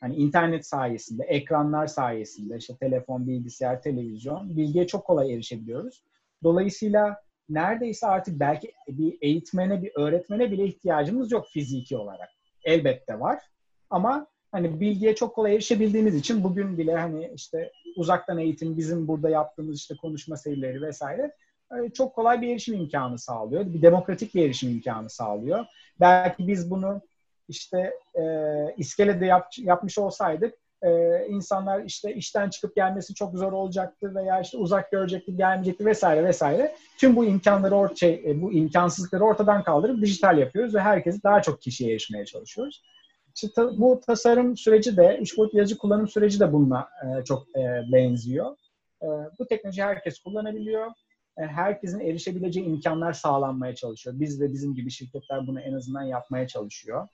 Hani 0.00 0.16
internet 0.16 0.66
sayesinde, 0.66 1.24
ekranlar 1.24 1.86
sayesinde, 1.86 2.56
işte 2.56 2.76
telefon, 2.76 3.26
bilgisayar, 3.26 3.82
televizyon, 3.82 4.56
bilgiye 4.56 4.86
çok 4.86 5.04
kolay 5.04 5.34
erişebiliyoruz. 5.34 6.04
Dolayısıyla 6.42 7.22
neredeyse 7.48 8.06
artık 8.06 8.40
belki 8.40 8.72
bir 8.88 9.18
eğitmene, 9.20 9.82
bir 9.82 9.92
öğretmene 9.96 10.50
bile 10.50 10.64
ihtiyacımız 10.64 11.32
yok 11.32 11.46
fiziki 11.52 11.96
olarak. 11.96 12.28
Elbette 12.64 13.20
var. 13.20 13.42
Ama 13.90 14.26
hani 14.52 14.80
bilgiye 14.80 15.14
çok 15.14 15.34
kolay 15.34 15.54
erişebildiğimiz 15.54 16.14
için 16.14 16.44
bugün 16.44 16.78
bile 16.78 16.94
hani 16.94 17.30
işte 17.34 17.72
uzaktan 17.96 18.38
eğitim 18.38 18.76
bizim 18.76 19.08
burada 19.08 19.30
yaptığımız 19.30 19.78
işte 19.78 19.96
konuşma 19.96 20.36
serileri 20.36 20.82
vesaire 20.82 21.32
e, 21.72 21.90
çok 21.90 22.14
kolay 22.14 22.42
bir 22.42 22.48
erişim 22.48 22.74
imkanı 22.74 23.18
sağlıyor. 23.18 23.66
Bir 23.66 23.82
demokratik 23.82 24.34
bir 24.34 24.44
erişim 24.44 24.70
imkanı 24.70 25.10
sağlıyor. 25.10 25.64
Belki 26.00 26.48
biz 26.48 26.70
bunu 26.70 27.00
işte 27.48 27.92
e, 28.14 28.24
iskelede 28.76 29.26
yap, 29.26 29.48
yapmış 29.58 29.98
olsaydık 29.98 30.54
e, 30.82 31.24
insanlar 31.28 31.84
işte 31.84 32.14
işten 32.14 32.50
çıkıp 32.50 32.76
gelmesi 32.76 33.14
çok 33.14 33.34
zor 33.34 33.52
olacaktı 33.52 34.14
veya 34.14 34.40
işte 34.40 34.58
uzak 34.58 34.90
görecekti, 34.90 35.36
gelmeyecekti 35.36 35.86
vesaire 35.86 36.24
vesaire. 36.24 36.76
Tüm 36.98 37.16
bu 37.16 37.24
imkanları 37.24 37.76
or 37.76 37.96
şey, 37.96 38.22
e, 38.26 38.42
bu 38.42 38.52
imkansızlıkları 38.52 39.24
ortadan 39.24 39.62
kaldırıp 39.62 40.02
dijital 40.02 40.38
yapıyoruz 40.38 40.74
ve 40.74 40.80
herkesi 40.80 41.22
daha 41.22 41.42
çok 41.42 41.62
kişiye 41.62 41.90
erişmeye 41.90 42.24
çalışıyoruz. 42.24 42.82
İşte 43.34 43.62
bu 43.62 44.00
tasarım 44.06 44.56
süreci 44.56 44.96
de, 44.96 45.18
üç 45.20 45.38
boyutlu 45.38 45.58
yazıcı 45.58 45.78
kullanım 45.78 46.08
süreci 46.08 46.40
de 46.40 46.52
bununla 46.52 46.88
e, 47.02 47.24
çok 47.24 47.48
e, 47.56 47.92
benziyor. 47.92 48.56
E, 49.02 49.06
bu 49.38 49.46
teknoloji 49.46 49.82
herkes 49.82 50.18
kullanabiliyor. 50.18 50.86
E, 51.38 51.42
herkesin 51.42 52.00
erişebileceği 52.00 52.66
imkanlar 52.66 53.12
sağlanmaya 53.12 53.74
çalışıyor. 53.74 54.20
Biz 54.20 54.40
ve 54.40 54.52
bizim 54.52 54.74
gibi 54.74 54.90
şirketler 54.90 55.46
bunu 55.46 55.60
en 55.60 55.72
azından 55.72 56.02
yapmaya 56.02 56.46
çalışıyor. 56.46 57.08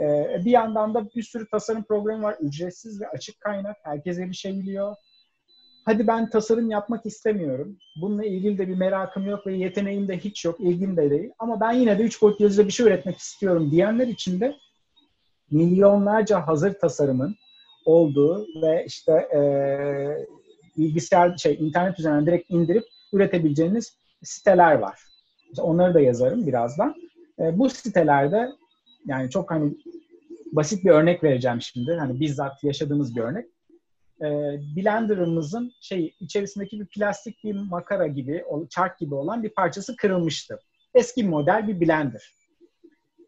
Ee, 0.00 0.40
bir 0.44 0.50
yandan 0.50 0.94
da 0.94 1.10
bir 1.14 1.22
sürü 1.22 1.48
tasarım 1.48 1.82
programı 1.82 2.22
var. 2.22 2.36
Ücretsiz 2.40 3.00
ve 3.00 3.08
açık 3.08 3.40
kaynak. 3.40 3.76
Herkes 3.82 4.18
erişebiliyor. 4.18 4.96
Hadi 5.84 6.06
ben 6.06 6.30
tasarım 6.30 6.70
yapmak 6.70 7.06
istemiyorum. 7.06 7.78
Bununla 8.00 8.24
ilgili 8.24 8.58
de 8.58 8.68
bir 8.68 8.74
merakım 8.74 9.26
yok 9.26 9.46
ve 9.46 9.56
yeteneğim 9.56 10.08
de 10.08 10.18
hiç 10.18 10.44
yok, 10.44 10.60
ilgim 10.60 10.96
de 10.96 11.10
değil. 11.10 11.30
Ama 11.38 11.60
ben 11.60 11.72
yine 11.72 11.98
de 11.98 12.02
üç 12.02 12.22
boyutlu 12.22 12.44
yazıda 12.44 12.66
bir 12.66 12.72
şey 12.72 12.86
üretmek 12.86 13.18
istiyorum 13.18 13.70
diyenler 13.70 14.06
için 14.06 14.40
de 14.40 14.56
milyonlarca 15.50 16.46
hazır 16.46 16.74
tasarımın 16.78 17.36
olduğu 17.84 18.46
ve 18.62 18.84
işte 18.86 19.12
e, 19.12 19.40
bilgisayar 20.78 21.36
şey 21.36 21.56
internet 21.60 21.98
üzerinden 21.98 22.26
direkt 22.26 22.50
indirip 22.50 22.84
üretebileceğiniz 23.12 23.96
siteler 24.22 24.74
var. 24.74 25.00
İşte 25.50 25.62
onları 25.62 25.94
da 25.94 26.00
yazarım 26.00 26.46
birazdan. 26.46 26.94
E, 27.38 27.58
bu 27.58 27.70
sitelerde 27.70 28.48
yani 29.06 29.30
çok 29.30 29.50
hani 29.50 29.74
basit 30.52 30.84
bir 30.84 30.90
örnek 30.90 31.24
vereceğim 31.24 31.60
şimdi. 31.60 31.92
Hani 31.94 32.20
bizzat 32.20 32.64
yaşadığımız 32.64 33.16
bir 33.16 33.20
örnek. 33.20 33.46
E, 34.22 34.28
blenderımızın 34.76 35.72
şey 35.80 36.14
içerisindeki 36.20 36.80
bir 36.80 36.86
plastik 36.86 37.44
bir 37.44 37.54
makara 37.54 38.06
gibi, 38.06 38.44
çark 38.70 38.98
gibi 38.98 39.14
olan 39.14 39.42
bir 39.42 39.50
parçası 39.50 39.96
kırılmıştı. 39.96 40.58
Eski 40.94 41.24
model 41.24 41.68
bir 41.68 41.80
blender. 41.80 42.40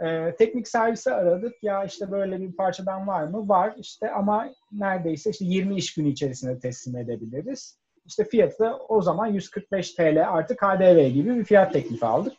E, 0.00 0.36
teknik 0.38 0.68
servise 0.68 1.14
aradık. 1.14 1.62
Ya 1.62 1.84
işte 1.84 2.10
böyle 2.10 2.40
bir 2.40 2.52
parçadan 2.52 3.06
var 3.06 3.22
mı? 3.22 3.48
Var. 3.48 3.74
İşte 3.78 4.10
ama 4.10 4.48
neredeyse 4.72 5.30
işte 5.30 5.44
20 5.44 5.76
iş 5.76 5.94
günü 5.94 6.08
içerisinde 6.08 6.58
teslim 6.58 6.96
edebiliriz. 6.96 7.78
İşte 8.06 8.24
fiyatı 8.24 8.76
o 8.88 9.02
zaman 9.02 9.26
145 9.26 9.94
TL 9.94 10.28
artı 10.28 10.56
KDV 10.56 11.08
gibi 11.08 11.36
bir 11.36 11.44
fiyat 11.44 11.72
teklifi 11.72 12.06
aldık. 12.06 12.32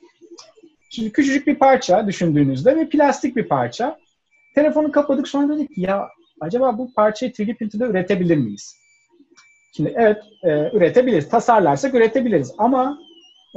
Şimdi 0.96 1.12
küçücük 1.12 1.48
bir 1.48 1.56
parça 1.56 2.08
düşündüğünüzde 2.08 2.76
ve 2.76 2.89
plastik 2.89 3.36
bir 3.36 3.48
parça. 3.48 3.98
Telefonu 4.56 4.91
kapadık 4.91 5.28
sonra 5.28 5.56
dedik 5.56 5.78
ya 5.78 6.08
acaba 6.41 6.78
bu 6.78 6.94
parçayı 6.94 7.32
3D 7.32 7.58
printer'da 7.58 7.86
üretebilir 7.86 8.38
miyiz? 8.38 8.76
Şimdi 9.76 9.94
evet 9.96 10.18
e, 10.44 10.50
üretebiliriz. 10.78 11.30
Tasarlarsak 11.30 11.94
üretebiliriz. 11.94 12.54
Ama 12.58 13.00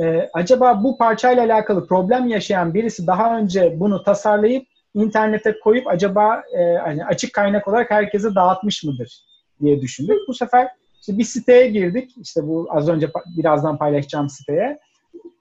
e, 0.00 0.28
acaba 0.32 0.84
bu 0.84 0.98
parçayla 0.98 1.44
alakalı 1.44 1.86
problem 1.86 2.28
yaşayan 2.28 2.74
birisi 2.74 3.06
daha 3.06 3.38
önce 3.38 3.80
bunu 3.80 4.02
tasarlayıp 4.02 4.66
internete 4.94 5.58
koyup 5.60 5.86
acaba 5.86 6.42
e, 6.58 6.76
hani 6.76 7.04
açık 7.04 7.32
kaynak 7.32 7.68
olarak 7.68 7.90
herkese 7.90 8.34
dağıtmış 8.34 8.84
mıdır 8.84 9.24
diye 9.62 9.80
düşündük. 9.80 10.18
Bu 10.28 10.34
sefer 10.34 10.68
işte 11.00 11.18
bir 11.18 11.24
siteye 11.24 11.68
girdik. 11.68 12.10
İşte 12.22 12.42
bu 12.42 12.68
az 12.70 12.88
önce 12.88 13.10
birazdan 13.36 13.78
paylaşacağım 13.78 14.28
siteye. 14.28 14.78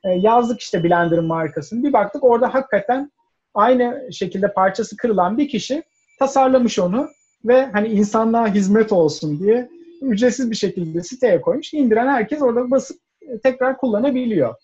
E, 0.04 0.10
yazdık 0.10 0.62
işte 0.62 0.84
Blender'ın 0.84 1.26
markasını. 1.26 1.84
Bir 1.84 1.94
baktık 1.94 2.24
orada 2.24 2.54
hakikaten 2.54 3.12
aynı 3.54 4.10
şekilde 4.12 4.54
parçası 4.54 4.98
kırılan 4.98 5.38
bir 5.38 5.50
kişi 5.50 5.84
tasarlamış 6.20 6.80
onu 6.80 7.10
ve 7.46 7.66
hani 7.66 7.88
insanlığa 7.88 8.48
hizmet 8.48 8.92
olsun 8.92 9.40
diye 9.40 9.70
ücretsiz 10.02 10.52
bir 10.52 10.56
şekilde 10.56 11.04
siteye 11.04 11.42
koymuş. 11.42 11.74
İndiren 11.74 12.08
herkes 12.08 12.42
orada 12.42 12.72
basıp 12.72 12.98
e, 13.22 13.40
tekrar 13.40 13.78
kullanabiliyor. 13.78 14.56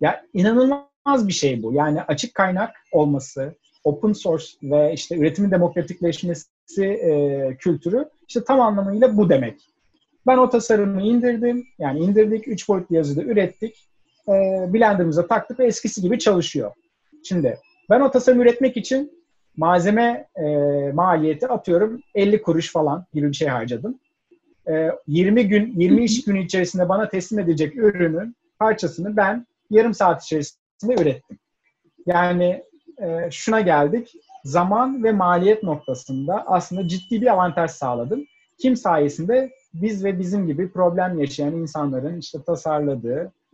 Ya 0.00 0.24
inanılmaz 0.34 1.28
bir 1.28 1.32
şey 1.32 1.62
bu. 1.62 1.72
Yani 1.72 2.02
açık 2.02 2.34
kaynak 2.34 2.70
olması, 2.92 3.54
open 3.84 4.12
source 4.12 4.46
ve 4.62 4.92
işte 4.92 5.16
üretimin 5.16 5.50
demokratikleşmesi 5.50 6.84
e, 6.84 7.56
kültürü 7.58 8.08
işte 8.28 8.44
tam 8.44 8.60
anlamıyla 8.60 9.16
bu 9.16 9.28
demek. 9.28 9.60
Ben 10.26 10.38
o 10.38 10.50
tasarımı 10.50 11.02
indirdim. 11.02 11.66
Yani 11.78 11.98
indirdik, 11.98 12.48
üç 12.48 12.68
boyutlu 12.68 12.96
yazıda 12.96 13.22
ürettik. 13.22 13.88
E, 14.28 14.32
Blender'ımıza 14.72 15.26
taktık 15.26 15.58
ve 15.58 15.66
eskisi 15.66 16.02
gibi 16.02 16.18
çalışıyor. 16.18 16.72
Şimdi 17.24 17.58
ben 17.90 18.00
o 18.00 18.10
tasarımı 18.10 18.42
üretmek 18.42 18.76
için 18.76 19.24
malzeme 19.56 20.28
e, 20.36 20.46
maliyeti 20.92 21.48
atıyorum 21.48 22.00
50 22.14 22.42
kuruş 22.42 22.72
falan 22.72 23.06
gibi 23.14 23.28
bir 23.28 23.36
şey 23.36 23.48
harcadım. 23.48 23.98
20 25.06 25.40
ee, 25.40 25.42
gün, 25.42 25.80
20 25.80 26.04
iş 26.04 26.24
günü 26.24 26.44
içerisinde 26.44 26.88
bana 26.88 27.08
teslim 27.08 27.38
edecek 27.38 27.76
ürünün 27.76 28.36
parçasını 28.58 29.16
ben 29.16 29.46
yarım 29.70 29.94
saat 29.94 30.22
içerisinde 30.22 30.94
ürettim. 31.02 31.38
Yani 32.06 32.64
e, 33.02 33.30
şuna 33.30 33.60
geldik. 33.60 34.12
Zaman 34.44 35.04
ve 35.04 35.12
maliyet 35.12 35.62
noktasında 35.62 36.44
aslında 36.46 36.88
ciddi 36.88 37.20
bir 37.20 37.32
avantaj 37.32 37.70
sağladım. 37.70 38.24
Kim 38.58 38.76
sayesinde? 38.76 39.50
Biz 39.74 40.04
ve 40.04 40.18
bizim 40.18 40.46
gibi 40.46 40.72
problem 40.72 41.18
yaşayan 41.18 41.52
insanların 41.52 42.18
işte 42.18 42.38
tasarladığı 42.46 43.22
e, 43.24 43.45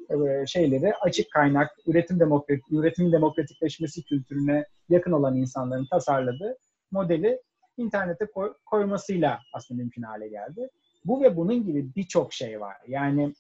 şeyleri 0.47 0.95
açık 0.95 1.31
kaynak, 1.31 1.71
üretim 1.87 2.21
demokratik, 2.21 2.65
üretimin 2.71 3.13
demokratikleşmesi 3.13 4.05
kültürüne 4.05 4.65
yakın 4.89 5.13
olan 5.13 5.37
insanların 5.37 5.87
tasarladığı 5.91 6.57
modeli 6.91 7.41
internete 7.77 8.27
koy, 8.27 8.55
koymasıyla 8.67 9.41
aslında 9.53 9.83
mümkün 9.83 10.03
hale 10.03 10.29
geldi. 10.29 10.69
Bu 11.05 11.21
ve 11.23 11.37
bunun 11.37 11.67
gibi 11.67 11.95
birçok 11.97 12.33
şey 12.33 12.61
var. 12.61 12.77
Yani 12.89 13.35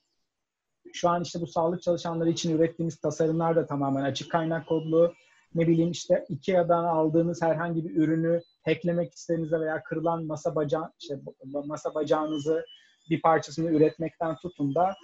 şu 0.92 1.08
an 1.08 1.22
işte 1.22 1.40
bu 1.40 1.46
sağlık 1.46 1.82
çalışanları 1.82 2.30
için 2.30 2.58
ürettiğimiz 2.58 2.96
tasarımlar 2.96 3.56
da 3.56 3.66
tamamen 3.66 4.02
açık 4.02 4.30
kaynak 4.30 4.66
kodlu. 4.66 5.14
Ne 5.54 5.68
bileyim 5.68 5.90
işte 5.90 6.24
Ikea'dan 6.28 6.84
aldığınız 6.84 7.42
herhangi 7.42 7.84
bir 7.84 7.96
ürünü 7.96 8.40
hacklemek 8.64 9.14
istediğinizde 9.14 9.60
veya 9.60 9.82
kırılan 9.82 10.24
masa 10.24 10.54
bacağı 10.54 10.92
işte 11.00 11.20
masa 11.44 11.94
bacağınızı 11.94 12.64
bir 13.10 13.22
parçasını 13.22 13.70
üretmekten 13.70 14.36
tutun 14.36 14.74
da 14.74 14.94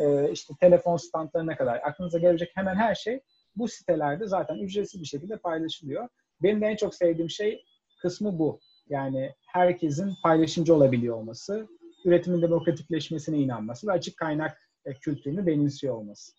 e, 0.00 0.32
işte 0.32 0.54
telefon 0.60 0.96
standlarına 0.96 1.56
kadar 1.56 1.80
aklınıza 1.84 2.18
gelecek 2.18 2.50
hemen 2.54 2.74
her 2.74 2.94
şey 2.94 3.20
bu 3.56 3.68
sitelerde 3.68 4.26
zaten 4.26 4.58
ücretsiz 4.58 5.00
bir 5.00 5.06
şekilde 5.06 5.36
paylaşılıyor. 5.36 6.08
Benim 6.42 6.60
de 6.60 6.66
en 6.66 6.76
çok 6.76 6.94
sevdiğim 6.94 7.30
şey 7.30 7.64
kısmı 8.02 8.38
bu. 8.38 8.60
Yani 8.88 9.34
herkesin 9.46 10.12
paylaşımcı 10.22 10.74
olabiliyor 10.74 11.16
olması 11.16 11.68
üretimin 12.04 12.42
demokratikleşmesine 12.42 13.38
inanması 13.38 13.86
ve 13.86 13.92
açık 13.92 14.16
kaynak 14.16 14.70
e, 14.84 14.94
kültürünü 14.94 15.46
benimsiyor 15.46 15.94
olması. 15.94 16.32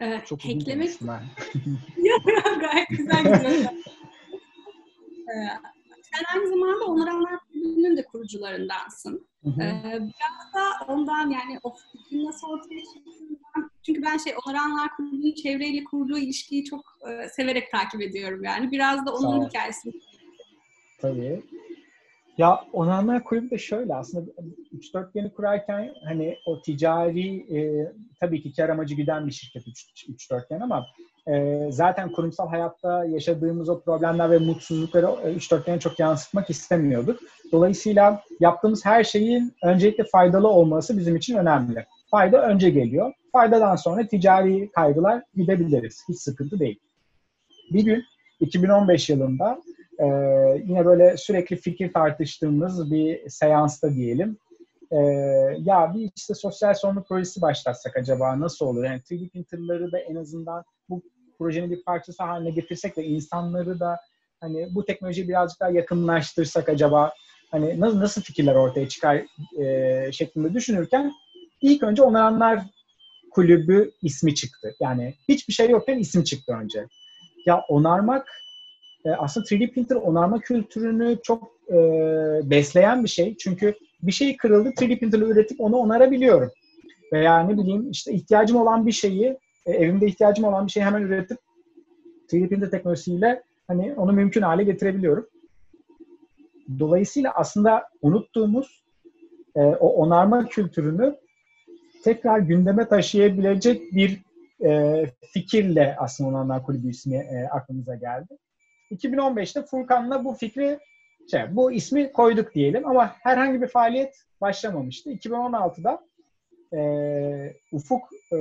Ee, 0.00 0.20
Çok 0.26 0.44
hacklemek... 0.44 0.90
yok 1.96 2.26
yok 2.26 2.60
gayet 2.60 2.88
güzel 2.88 3.22
gidiyor. 3.22 3.72
ee, 5.28 5.48
sen 6.02 6.24
aynı 6.34 6.48
zamanda 6.48 6.84
Onaranlar 6.84 7.38
Kulübü'nün 7.62 7.96
de 7.96 8.04
kurucularındansın. 8.04 9.26
Hı 9.42 9.50
hı. 9.50 9.62
Ee, 9.62 9.98
biraz 10.00 10.54
da 10.54 10.92
ondan 10.92 11.30
yani 11.30 11.58
o 11.62 11.74
fikrin 11.92 12.24
nasıl 12.24 12.48
ortaya 12.48 12.80
çıktığından 12.80 13.70
çünkü 13.82 14.02
ben 14.02 14.16
şey 14.16 14.34
Onaranlar 14.46 14.96
Kulübü'nün 14.96 15.34
çevreyle 15.34 15.84
kurduğu 15.84 16.18
ilişkiyi 16.18 16.64
çok 16.64 16.84
e, 17.08 17.28
severek 17.28 17.70
takip 17.70 18.00
ediyorum 18.00 18.44
yani. 18.44 18.70
Biraz 18.70 19.06
da 19.06 19.14
onun 19.14 19.48
hikayesini. 19.48 19.92
Tabii. 21.00 21.42
Ya 22.38 22.64
Onanlar 22.72 23.24
Kulübü 23.24 23.50
de 23.50 23.58
şöyle 23.58 23.94
aslında 23.94 24.30
3-4 24.72 25.10
yeni 25.14 25.32
kurarken 25.32 25.94
hani 26.04 26.38
o 26.46 26.62
ticari 26.62 27.56
e, 27.56 27.92
tabii 28.20 28.42
ki 28.42 28.52
kar 28.52 28.68
amacı 28.68 28.94
güden 28.94 29.26
bir 29.26 29.32
şirket 29.32 29.66
3-4 29.66 30.44
yan 30.50 30.60
ama 30.60 30.86
e, 31.28 31.66
zaten 31.70 32.12
kurumsal 32.12 32.48
hayatta 32.48 33.04
yaşadığımız 33.04 33.68
o 33.68 33.80
problemler 33.80 34.30
ve 34.30 34.38
mutsuzlukları 34.38 35.06
3-4 35.06 35.70
yana 35.70 35.80
çok 35.80 35.98
yansıtmak 35.98 36.50
istemiyorduk. 36.50 37.20
Dolayısıyla 37.52 38.22
yaptığımız 38.40 38.84
her 38.84 39.04
şeyin 39.04 39.54
öncelikle 39.64 40.04
faydalı 40.04 40.48
olması 40.48 40.98
bizim 40.98 41.16
için 41.16 41.36
önemli. 41.36 41.86
Fayda 42.10 42.48
önce 42.48 42.70
geliyor. 42.70 43.12
Faydadan 43.32 43.76
sonra 43.76 44.06
ticari 44.06 44.70
kaygılar 44.70 45.22
gidebiliriz. 45.34 46.04
Hiç 46.08 46.18
sıkıntı 46.18 46.58
değil. 46.60 46.80
Bir 47.72 47.84
gün 47.84 48.04
2015 48.40 49.10
yılında 49.10 49.62
ee, 49.98 50.06
yine 50.66 50.84
böyle 50.84 51.16
sürekli 51.16 51.56
fikir 51.56 51.92
tartıştığımız 51.92 52.92
bir 52.92 53.28
seansta 53.30 53.94
diyelim. 53.94 54.36
Ee, 54.90 54.96
ya 55.58 55.92
bir 55.94 56.10
işte 56.16 56.34
sosyal 56.34 56.74
sorumluluk 56.74 57.08
projesi 57.08 57.42
başlatsak 57.42 57.96
acaba 57.96 58.40
nasıl 58.40 58.66
olur? 58.66 58.84
Yani 58.84 58.98
3D 58.98 59.28
printerları 59.28 59.92
da 59.92 59.98
en 59.98 60.16
azından 60.16 60.64
bu 60.88 61.02
projenin 61.38 61.70
bir 61.70 61.82
parçası 61.82 62.22
haline 62.22 62.50
getirsek 62.50 62.98
ve 62.98 63.04
insanları 63.04 63.80
da 63.80 63.96
hani 64.40 64.68
bu 64.74 64.84
teknolojiyi 64.84 65.28
birazcık 65.28 65.60
daha 65.60 65.70
yakınlaştırsak 65.70 66.68
acaba 66.68 67.12
hani 67.50 67.80
nasıl, 67.80 68.00
nasıl 68.00 68.22
fikirler 68.22 68.54
ortaya 68.54 68.88
çıkar 68.88 69.22
e, 69.62 70.12
şeklinde 70.12 70.54
düşünürken 70.54 71.12
ilk 71.60 71.82
önce 71.82 72.02
Onaranlar 72.02 72.62
Kulübü 73.30 73.90
ismi 74.02 74.34
çıktı. 74.34 74.74
Yani 74.80 75.14
hiçbir 75.28 75.52
şey 75.52 75.70
yokken 75.70 75.98
isim 75.98 76.24
çıktı 76.24 76.52
önce. 76.52 76.86
Ya 77.46 77.60
onarmak 77.68 78.28
e, 79.04 79.10
aslında 79.10 79.46
3D 79.46 79.72
printer 79.72 79.96
onarma 79.96 80.40
kültürünü 80.40 81.18
çok 81.22 81.52
e, 81.68 81.76
besleyen 82.50 83.04
bir 83.04 83.08
şey. 83.08 83.36
Çünkü 83.36 83.74
bir 84.02 84.12
şey 84.12 84.36
kırıldı 84.36 84.68
3D 84.68 84.98
printerle 84.98 85.24
üretip 85.24 85.60
onu 85.60 85.76
onarabiliyorum. 85.76 86.50
Veya 87.12 87.40
ne 87.40 87.58
bileyim 87.58 87.90
işte 87.90 88.12
ihtiyacım 88.12 88.56
olan 88.56 88.86
bir 88.86 88.92
şeyi, 88.92 89.38
e, 89.66 89.72
evimde 89.72 90.06
ihtiyacım 90.06 90.44
olan 90.44 90.66
bir 90.66 90.72
şeyi 90.72 90.84
hemen 90.84 91.02
üretip 91.02 91.38
3D 92.28 92.48
printer 92.48 92.70
teknolojisiyle 92.70 93.42
hani 93.68 93.94
onu 93.94 94.12
mümkün 94.12 94.42
hale 94.42 94.64
getirebiliyorum. 94.64 95.28
Dolayısıyla 96.78 97.32
aslında 97.34 97.88
unuttuğumuz 98.02 98.84
e, 99.56 99.60
o 99.60 99.88
onarma 99.88 100.46
kültürünü 100.46 101.16
tekrar 102.04 102.38
gündeme 102.38 102.88
taşıyabilecek 102.88 103.92
bir 103.92 104.22
e, 104.64 105.04
fikirle 105.32 105.96
aslında 105.98 106.30
Onanlar 106.30 106.62
Kulübü 106.62 106.90
ismi 106.90 107.16
e, 107.16 107.48
aklımıza 107.50 107.94
geldi. 107.94 108.38
2015'te 108.90 109.62
Furkan'la 109.62 110.24
bu 110.24 110.34
fikri 110.34 110.78
şey, 111.30 111.40
bu 111.50 111.72
ismi 111.72 112.12
koyduk 112.12 112.54
diyelim 112.54 112.88
ama 112.88 113.14
herhangi 113.20 113.62
bir 113.62 113.68
faaliyet 113.68 114.14
başlamamıştı. 114.40 115.12
2016'da 115.12 116.00
e, 116.72 116.80
Ufuk 117.72 118.02
e, 118.32 118.36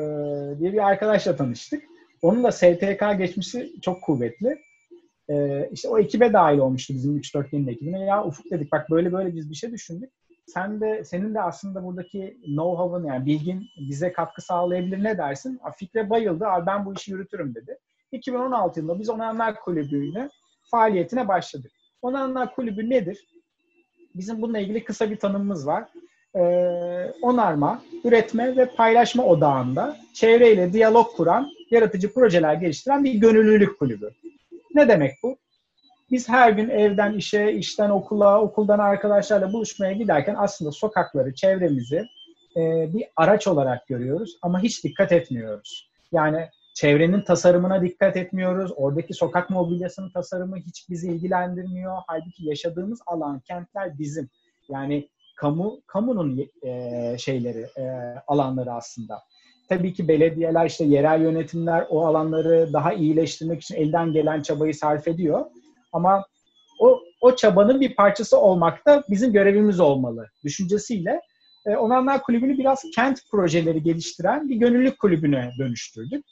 diye 0.59 0.73
bir 0.73 0.87
arkadaşla 0.87 1.35
tanıştık. 1.35 1.83
Onun 2.21 2.43
da 2.43 2.51
STK 2.51 3.17
geçmişi 3.17 3.81
çok 3.81 4.01
kuvvetli. 4.01 4.57
E, 5.29 5.69
işte 5.71 5.89
o 5.89 5.99
ekibe 5.99 6.33
dahil 6.33 6.57
olmuştu 6.57 6.93
bizim 6.93 7.17
3-4 7.17 7.45
yılın 7.51 7.67
ekibine. 7.67 7.99
Ya 7.99 8.25
Ufuk 8.25 8.51
dedik 8.51 8.71
bak 8.71 8.89
böyle 8.89 9.13
böyle 9.13 9.35
biz 9.35 9.49
bir 9.49 9.55
şey 9.55 9.71
düşündük. 9.71 10.11
Sen 10.47 10.81
de 10.81 11.03
senin 11.03 11.33
de 11.33 11.41
aslında 11.41 11.83
buradaki 11.83 12.37
know-how'ın 12.45 13.07
yani 13.07 13.25
bilgin 13.25 13.67
bize 13.89 14.13
katkı 14.13 14.41
sağlayabilir 14.41 15.03
ne 15.03 15.17
dersin? 15.17 15.59
Fikre 15.77 16.09
bayıldı. 16.09 16.45
Abi 16.45 16.65
ben 16.65 16.85
bu 16.85 16.93
işi 16.93 17.11
yürütürüm 17.11 17.55
dedi. 17.55 17.77
2016 18.11 18.79
yılında 18.79 18.99
biz 18.99 19.09
Onanlar 19.09 19.55
Kulübü'yle 19.59 20.29
faaliyetine 20.71 21.27
başladık. 21.27 21.71
Onanlar 22.01 22.55
Kulübü 22.55 22.89
nedir? 22.89 23.27
Bizim 24.15 24.41
bununla 24.41 24.59
ilgili 24.59 24.83
kısa 24.83 25.09
bir 25.09 25.17
tanımımız 25.17 25.67
var. 25.67 25.89
Ee, 26.35 27.13
onarma, 27.21 27.81
üretme 28.03 28.57
ve 28.57 28.65
paylaşma 28.65 29.25
odağında 29.25 29.97
çevreyle 30.13 30.73
diyalog 30.73 31.07
kuran, 31.17 31.49
yaratıcı 31.71 32.13
projeler 32.13 32.53
geliştiren 32.53 33.03
bir 33.03 33.13
gönüllülük 33.13 33.79
kulübü. 33.79 34.09
Ne 34.75 34.87
demek 34.87 35.13
bu? 35.23 35.37
Biz 36.11 36.29
her 36.29 36.51
gün 36.51 36.69
evden 36.69 37.13
işe, 37.13 37.51
işten 37.51 37.89
okula, 37.89 38.41
okuldan 38.41 38.79
arkadaşlarla 38.79 39.53
buluşmaya 39.53 39.91
giderken 39.91 40.35
aslında 40.37 40.71
sokakları, 40.71 41.35
çevremizi 41.35 42.05
e, 42.57 42.93
bir 42.93 43.05
araç 43.15 43.47
olarak 43.47 43.87
görüyoruz 43.87 44.37
ama 44.41 44.63
hiç 44.63 44.83
dikkat 44.83 45.11
etmiyoruz. 45.11 45.91
Yani 46.11 46.49
çevrenin 46.73 47.21
tasarımına 47.21 47.81
dikkat 47.81 48.17
etmiyoruz. 48.17 48.71
Oradaki 48.75 49.13
sokak 49.13 49.49
mobilyasının 49.49 50.09
tasarımı 50.09 50.57
hiç 50.57 50.89
bizi 50.89 51.07
ilgilendirmiyor. 51.07 51.97
Halbuki 52.07 52.45
yaşadığımız 52.45 52.99
alan, 53.05 53.39
kentler 53.39 53.99
bizim. 53.99 54.29
Yani 54.69 55.09
kamu 55.41 55.81
kamunun 55.87 56.49
e, 56.63 57.15
şeyleri, 57.17 57.67
e, 57.77 57.83
alanları 58.27 58.73
aslında. 58.73 59.21
Tabii 59.69 59.93
ki 59.93 60.07
belediyeler, 60.07 60.65
işte 60.65 60.85
yerel 60.85 61.21
yönetimler 61.21 61.85
o 61.89 62.05
alanları 62.05 62.73
daha 62.73 62.93
iyileştirmek 62.93 63.61
için 63.61 63.75
elden 63.75 64.13
gelen 64.13 64.41
çabayı 64.41 64.75
sarf 64.75 65.07
ediyor. 65.07 65.45
Ama 65.93 66.25
o, 66.79 66.99
o 67.21 67.35
çabanın 67.35 67.81
bir 67.81 67.95
parçası 67.95 68.37
olmak 68.37 68.85
da 68.85 69.03
bizim 69.09 69.33
görevimiz 69.33 69.79
olmalı 69.79 70.27
düşüncesiyle 70.43 71.21
e, 71.65 71.75
Onanlar 71.75 72.21
Kulübü'nü 72.21 72.57
biraz 72.57 72.83
kent 72.95 73.19
projeleri 73.31 73.83
geliştiren 73.83 74.49
bir 74.49 74.55
gönüllülük 74.55 74.99
kulübüne 74.99 75.51
dönüştürdük. 75.59 76.25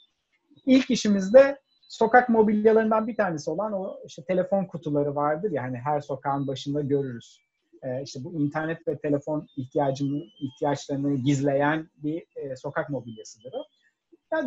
İlk 0.66 0.90
işimizde 0.90 1.58
sokak 1.88 2.28
mobilyalarından 2.28 3.06
bir 3.06 3.16
tanesi 3.16 3.50
olan 3.50 3.72
o 3.72 3.96
işte 4.06 4.24
telefon 4.24 4.64
kutuları 4.64 5.14
vardır 5.14 5.50
yani 5.50 5.76
her 5.84 6.00
sokağın 6.00 6.46
başında 6.46 6.80
görürüz. 6.80 7.49
Ee, 7.82 8.02
işte 8.02 8.24
bu 8.24 8.32
internet 8.32 8.88
ve 8.88 8.98
telefon 8.98 9.48
ihtiyacını, 9.56 10.24
ihtiyaçlarını 10.40 11.16
gizleyen 11.16 11.88
bir 11.96 12.24
e, 12.36 12.56
sokak 12.56 12.90
mobilyasıdır 12.90 13.52
o. 13.52 13.64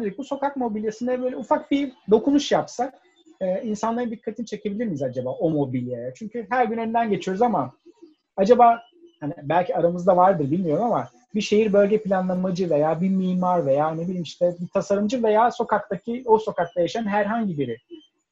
Dedik 0.02 0.18
bu 0.18 0.24
sokak 0.24 0.58
mobilyasında 0.58 1.22
böyle 1.22 1.38
ufak 1.38 1.72
bir 1.72 1.94
dokunuş 2.12 2.52
yapsak 2.52 2.94
e, 3.42 3.62
insanların 3.64 4.12
dikkatini 4.12 4.46
çekebilir 4.46 4.86
miyiz 4.86 5.04
acaba 5.04 5.30
o 5.30 5.50
mobilyaya? 5.50 6.14
Çünkü 6.14 6.48
her 6.50 6.66
gün 6.66 6.78
önden 6.78 7.10
geçiyoruz 7.10 7.42
ama 7.42 7.74
acaba 8.38 8.82
hani 9.20 9.34
belki 9.44 9.76
aramızda 9.76 10.18
vardır 10.18 10.52
bilmiyorum 10.52 10.84
ama 10.84 11.10
bir 11.36 11.42
şehir 11.42 11.74
bölge 11.74 12.02
planlamacı 12.02 12.70
veya 12.70 13.02
bir 13.02 13.10
mimar 13.10 13.66
veya 13.66 13.92
ne 13.92 14.04
bileyim 14.04 14.24
işte 14.24 14.56
bir 14.62 14.68
tasarımcı 14.68 15.24
veya 15.24 15.52
sokaktaki 15.52 16.24
o 16.26 16.40
sokakta 16.40 16.82
yaşayan 16.82 17.08
herhangi 17.08 17.58
biri. 17.58 17.78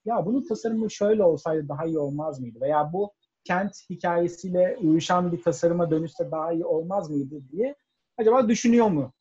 Ya 0.05 0.25
bunun 0.25 0.47
tasarımı 0.47 0.91
şöyle 0.91 1.23
olsaydı 1.23 1.69
daha 1.69 1.85
iyi 1.85 1.99
olmaz 1.99 2.39
mıydı? 2.39 2.61
Veya 2.61 2.93
bu 2.93 3.11
kent 3.43 3.89
hikayesiyle 3.89 4.77
uyuşan 4.81 5.31
bir 5.31 5.41
tasarıma 5.41 5.91
dönüşse 5.91 6.31
daha 6.31 6.53
iyi 6.53 6.65
olmaz 6.65 7.09
mıydı 7.09 7.41
diye 7.51 7.75
acaba 8.17 8.49
düşünüyor 8.49 8.87
mu 8.87 9.13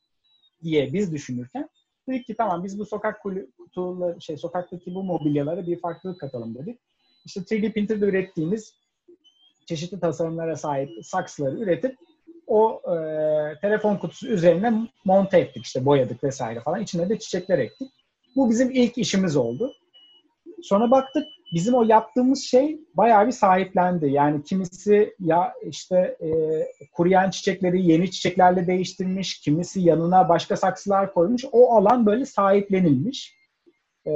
diye 0.62 0.93
biz 0.93 1.12
düşünürken 1.12 1.68
dedik 2.09 2.27
ki 2.27 2.35
tamam 2.35 2.64
biz 2.64 2.79
bu 2.79 2.87
sokak 2.87 3.23
kutuları 3.59 4.21
şey 4.21 4.37
sokaktaki 4.37 4.95
bu 4.95 5.03
mobilyalara 5.03 5.66
bir 5.66 5.81
farklılık 5.81 6.21
katalım 6.21 6.55
dedik. 6.55 6.81
İşte 7.25 7.41
3D 7.41 7.73
printer'da 7.73 8.07
ürettiğimiz 8.07 8.75
çeşitli 9.66 10.01
tasarımlara 10.01 10.57
sahip 10.57 11.07
saksıları 11.07 11.59
üretip 11.59 11.97
o 12.47 12.83
e, 12.85 12.95
telefon 13.61 13.97
kutusu 13.97 14.29
üzerine 14.29 14.89
monte 15.05 15.39
ettik 15.39 15.64
işte 15.64 15.85
boyadık 15.85 16.25
vesaire 16.25 16.61
falan. 16.61 16.81
İçine 16.81 17.09
de 17.09 17.18
çiçekler 17.18 17.59
ektik. 17.59 17.93
Bu 18.37 18.51
bizim 18.51 18.71
ilk 18.71 18.99
işimiz 18.99 19.37
oldu. 19.37 19.73
Sonra 20.62 20.91
baktık 20.91 21.27
bizim 21.53 21.74
o 21.74 21.82
yaptığımız 21.82 22.42
şey 22.42 22.80
bayağı 22.94 23.26
bir 23.26 23.32
sahiplendi. 23.32 24.11
Yani 24.11 24.44
kimisi 24.44 25.14
ya 25.20 25.55
işte 25.66 26.16
e, 26.20 26.28
kuruyan 26.92 27.30
çiçekleri 27.30 27.82
yeni 27.82 28.11
çiçeklerle 28.11 28.66
değiştirmiş, 28.66 29.40
kimisi 29.40 29.80
yanına 29.80 30.28
başka 30.28 30.57
saksılar 30.57 31.14
koymuş. 31.14 31.44
O 31.53 31.74
alan 31.74 32.07
böyle 32.07 32.26
sahiplenilmiş. 32.26 33.34
E, 34.07 34.12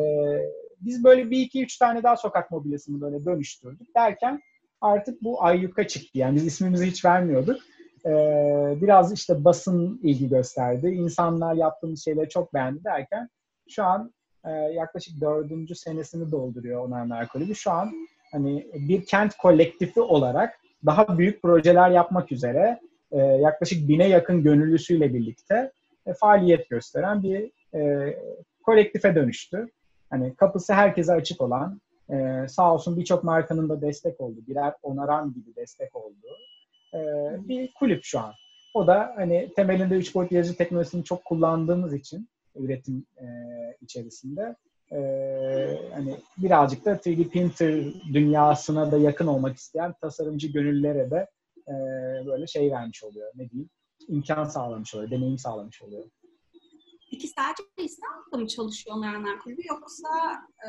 biz 0.80 1.04
böyle 1.04 1.30
bir 1.30 1.40
iki 1.40 1.62
üç 1.62 1.78
tane 1.78 2.02
daha 2.02 2.16
sokak 2.16 2.50
mobilyasını 2.50 3.00
böyle 3.00 3.24
dönüştürdük 3.24 3.94
derken 3.96 4.40
artık 4.80 5.22
bu 5.22 5.42
ayyuka 5.44 5.88
çıktı. 5.88 6.18
Yani 6.18 6.36
biz 6.36 6.46
ismimizi 6.46 6.86
hiç 6.86 7.04
vermiyorduk. 7.04 7.60
Ee, 8.06 8.76
biraz 8.80 9.12
işte 9.12 9.44
basın 9.44 10.00
ilgi 10.02 10.28
gösterdi. 10.28 10.88
İnsanlar 10.88 11.54
yaptığımız 11.54 12.04
şeyleri 12.04 12.28
çok 12.28 12.54
beğendi 12.54 12.84
derken 12.84 13.28
şu 13.68 13.84
an 13.84 14.14
e, 14.44 14.50
yaklaşık 14.50 15.20
dördüncü 15.20 15.74
senesini 15.74 16.32
dolduruyor 16.32 16.84
Onarlar 16.84 17.28
Kulübü. 17.28 17.54
Şu 17.54 17.70
an 17.70 17.92
hani 18.32 18.66
bir 18.74 19.04
kent 19.04 19.36
kolektifi 19.36 20.00
olarak 20.00 20.60
daha 20.86 21.18
büyük 21.18 21.42
projeler 21.42 21.90
yapmak 21.90 22.32
üzere 22.32 22.80
e, 23.12 23.18
yaklaşık 23.18 23.88
bine 23.88 24.08
yakın 24.08 24.42
gönüllüsüyle 24.42 25.14
birlikte 25.14 25.72
e, 26.06 26.14
faaliyet 26.14 26.68
gösteren 26.68 27.22
bir 27.22 27.50
e, 27.78 28.12
kolektife 28.62 29.14
dönüştü. 29.14 29.68
Hani 30.10 30.34
kapısı 30.34 30.72
herkese 30.72 31.12
açık 31.12 31.40
olan, 31.40 31.80
sağ 32.48 32.74
olsun 32.74 32.96
birçok 32.96 33.24
markanın 33.24 33.68
da 33.68 33.80
destek 33.80 34.20
oldu. 34.20 34.40
Birer 34.46 34.72
onaran 34.82 35.34
gibi 35.34 35.56
destek 35.56 35.96
oldu. 35.96 36.26
Bir 37.38 37.72
kulüp 37.74 38.04
şu 38.04 38.20
an. 38.20 38.32
O 38.74 38.86
da 38.86 39.12
hani 39.16 39.52
temelinde 39.56 39.94
üç 39.94 40.14
boyutlu 40.14 40.36
yazıcı 40.36 40.58
teknolojisini 40.58 41.04
çok 41.04 41.24
kullandığımız 41.24 41.94
için 41.94 42.28
üretim 42.56 43.06
e, 43.16 43.26
içerisinde 43.80 44.56
e, 44.92 44.98
hani 45.94 46.16
birazcık 46.38 46.84
da 46.84 46.92
3D 46.96 47.28
printer 47.28 47.84
dünyasına 48.12 48.92
da 48.92 48.98
yakın 48.98 49.26
olmak 49.26 49.56
isteyen 49.56 49.94
tasarımcı 50.00 50.48
gönüllere 50.48 51.10
de 51.10 51.26
e, 51.68 51.74
böyle 52.26 52.46
şey 52.46 52.70
vermiş 52.70 53.04
oluyor. 53.04 53.32
Ne 53.34 53.50
diyeyim? 53.50 53.70
imkan 54.08 54.44
sağlamış 54.44 54.94
oluyor, 54.94 55.10
deneyim 55.10 55.38
sağlamış 55.38 55.82
oluyor. 55.82 56.04
Peki 57.10 57.28
sadece 57.28 57.62
İstanbul'da 57.84 58.36
mı 58.36 58.48
çalışıyor 58.48 58.96
Onlayanlar 58.96 59.38
Kulübü 59.38 59.62
yoksa 59.70 60.08
e, 60.66 60.68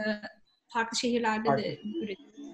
farklı 0.67 0.97
şehirlerde 0.97 1.47
farklı. 1.47 1.63
de 1.63 1.79
üretiyor? 2.03 2.53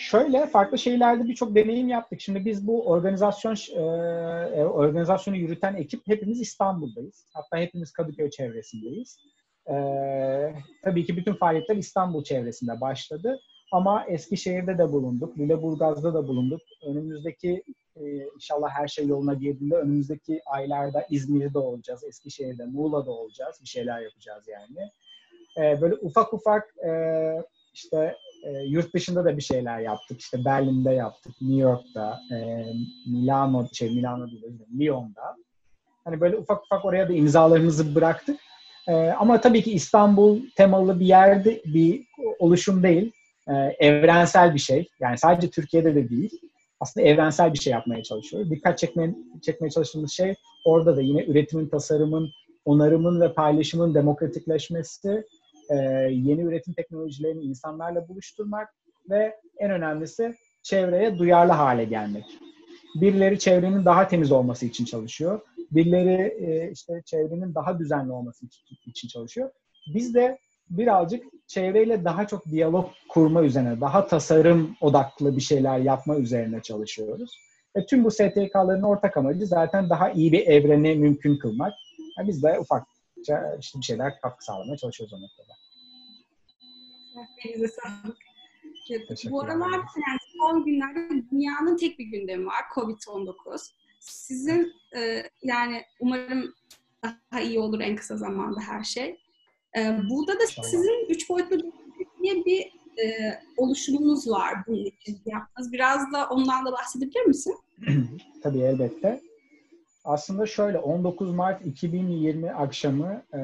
Şöyle 0.00 0.46
farklı 0.46 0.78
şehirlerde 0.78 1.28
birçok 1.28 1.54
deneyim 1.54 1.88
yaptık. 1.88 2.20
Şimdi 2.20 2.44
biz 2.44 2.66
bu 2.66 2.86
organizasyon 2.86 3.54
e, 3.54 3.80
e, 4.60 4.64
organizasyonu 4.64 5.36
yürüten 5.36 5.74
ekip 5.74 6.08
hepimiz 6.08 6.40
İstanbul'dayız. 6.40 7.26
Hatta 7.34 7.58
hepimiz 7.58 7.92
Kadıköy 7.92 8.30
çevresindeyiz. 8.30 9.18
E, 9.66 9.74
tabii 10.84 11.06
ki 11.06 11.16
bütün 11.16 11.34
faaliyetler 11.34 11.76
İstanbul 11.76 12.24
çevresinde 12.24 12.80
başladı. 12.80 13.40
Ama 13.72 14.04
Eskişehir'de 14.08 14.78
de 14.78 14.92
bulunduk, 14.92 15.38
Lüleburgaz'da 15.38 16.14
da 16.14 16.28
bulunduk. 16.28 16.60
Önümüzdeki 16.86 17.62
e, 17.96 18.02
inşallah 18.34 18.70
her 18.70 18.88
şey 18.88 19.06
yoluna 19.06 19.34
girdiğinde 19.34 19.74
önümüzdeki 19.74 20.40
aylarda 20.46 21.06
İzmir'de 21.10 21.58
olacağız, 21.58 22.04
Eskişehir'de, 22.04 22.64
Muğla'da 22.64 23.10
olacağız. 23.10 23.58
Bir 23.62 23.68
şeyler 23.68 24.00
yapacağız 24.00 24.48
yani. 24.48 24.90
E, 25.58 25.80
böyle 25.80 25.94
ufak 25.94 26.34
ufak 26.34 26.74
e, 26.86 26.92
işte 27.74 28.16
e, 28.42 28.50
yurt 28.66 28.94
dışında 28.94 29.24
da 29.24 29.36
bir 29.36 29.42
şeyler 29.42 29.78
yaptık. 29.78 30.20
İşte 30.20 30.44
Berlin'de 30.44 30.90
yaptık, 30.90 31.32
New 31.40 31.60
York'ta, 31.62 32.20
e, 32.32 32.66
Milano, 33.06 33.68
şey 33.72 33.90
Milano 33.90 34.30
değil, 34.30 34.44
Lyon'da. 34.78 35.36
Hani 36.04 36.20
böyle 36.20 36.36
ufak 36.36 36.64
ufak 36.64 36.84
oraya 36.84 37.08
da 37.08 37.12
imzalarımızı 37.12 37.94
bıraktık. 37.94 38.40
E, 38.88 38.92
ama 38.94 39.40
tabii 39.40 39.62
ki 39.62 39.72
İstanbul 39.72 40.40
temalı 40.56 41.00
bir 41.00 41.06
yerde 41.06 41.62
bir 41.64 42.06
oluşum 42.38 42.82
değil. 42.82 43.12
E, 43.48 43.52
evrensel 43.86 44.54
bir 44.54 44.60
şey. 44.60 44.88
Yani 45.00 45.18
sadece 45.18 45.50
Türkiye'de 45.50 45.94
de 45.94 46.08
değil. 46.08 46.40
Aslında 46.80 47.06
evrensel 47.06 47.52
bir 47.52 47.58
şey 47.58 47.72
yapmaya 47.72 48.02
çalışıyoruz. 48.02 48.50
Dikkat 48.50 48.78
çekmeye, 48.78 49.14
çekmeye 49.42 49.70
çalıştığımız 49.70 50.12
şey 50.12 50.34
orada 50.64 50.96
da 50.96 51.00
yine 51.00 51.24
üretimin, 51.24 51.68
tasarımın, 51.68 52.30
onarımın 52.64 53.20
ve 53.20 53.32
paylaşımın 53.32 53.94
demokratikleşmesi 53.94 55.24
e, 55.70 55.76
yeni 56.10 56.42
üretim 56.42 56.74
teknolojilerini 56.74 57.42
insanlarla 57.42 58.08
buluşturmak 58.08 58.68
ve 59.10 59.36
en 59.58 59.70
önemlisi 59.70 60.34
çevreye 60.62 61.18
duyarlı 61.18 61.52
hale 61.52 61.84
gelmek. 61.84 62.24
Birileri 62.94 63.38
çevrenin 63.38 63.84
daha 63.84 64.08
temiz 64.08 64.32
olması 64.32 64.66
için 64.66 64.84
çalışıyor. 64.84 65.40
Birileri 65.70 66.46
e, 66.46 66.70
işte 66.70 67.02
çevrenin 67.06 67.54
daha 67.54 67.78
düzenli 67.78 68.12
olması 68.12 68.46
için 68.86 69.08
çalışıyor. 69.08 69.50
Biz 69.94 70.14
de 70.14 70.38
birazcık 70.70 71.24
çevreyle 71.46 72.04
daha 72.04 72.26
çok 72.26 72.46
diyalog 72.46 72.90
kurma 73.08 73.42
üzerine, 73.42 73.80
daha 73.80 74.06
tasarım 74.06 74.76
odaklı 74.80 75.36
bir 75.36 75.40
şeyler 75.40 75.78
yapma 75.78 76.16
üzerine 76.16 76.62
çalışıyoruz. 76.62 77.38
Ve 77.76 77.86
tüm 77.86 78.04
bu 78.04 78.10
STK'ların 78.10 78.82
ortak 78.82 79.16
amacı 79.16 79.46
zaten 79.46 79.90
daha 79.90 80.10
iyi 80.10 80.32
bir 80.32 80.46
evreni 80.46 80.94
mümkün 80.94 81.38
kılmak. 81.38 81.72
Yani 82.18 82.28
biz 82.28 82.42
de 82.42 82.58
ufakça 82.58 83.56
işte 83.60 83.78
bir 83.78 83.84
şeyler 83.84 84.20
katkı 84.20 84.44
sağlamaya 84.44 84.76
çalışıyoruz 84.76 85.12
o 85.12 85.20
noktada. 85.20 85.59
Elinize 87.44 87.68
sağlık. 87.68 88.16
Bu 89.30 89.40
aralar 89.40 89.72
yani 89.72 90.18
son 90.38 90.64
günlerde 90.64 91.24
dünyanın 91.30 91.76
tek 91.76 91.98
bir 91.98 92.04
gündemi 92.04 92.46
var. 92.46 92.64
Covid-19. 92.74 93.70
Sizin 94.00 94.72
e, 94.96 95.22
yani 95.42 95.82
umarım 96.00 96.54
daha 97.04 97.40
iyi 97.40 97.58
olur 97.60 97.80
en 97.80 97.96
kısa 97.96 98.16
zamanda 98.16 98.60
her 98.60 98.84
şey. 98.84 99.20
E, 99.78 99.98
burada 100.10 100.38
da 100.38 100.42
İnşallah. 100.44 100.66
sizin 100.66 101.06
üç 101.08 101.30
boyutlu 101.30 101.72
diye 102.22 102.44
bir 102.44 102.60
e, 103.04 103.34
oluşumunuz 103.56 104.30
var 104.30 104.54
bunun 104.66 104.84
için 104.84 105.20
yaptınız. 105.26 105.72
Biraz 105.72 106.12
da 106.12 106.28
ondan 106.28 106.66
da 106.66 106.72
bahsedebilir 106.72 107.24
misin? 107.24 107.54
Tabii 108.42 108.58
elbette. 108.60 109.20
Aslında 110.04 110.46
şöyle 110.46 110.78
19 110.78 111.30
Mart 111.34 111.66
2020 111.66 112.50
akşamı 112.52 113.22
e, 113.34 113.40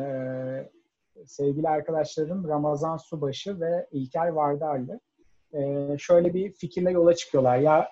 sevgili 1.26 1.68
arkadaşlarım 1.68 2.48
Ramazan 2.48 2.96
Subaşı 2.96 3.60
ve 3.60 3.86
İlker 3.92 4.28
Vardarlı 4.28 5.00
e, 5.52 5.86
şöyle 5.98 6.34
bir 6.34 6.52
fikirle 6.52 6.90
yola 6.90 7.14
çıkıyorlar. 7.14 7.58
Ya 7.58 7.88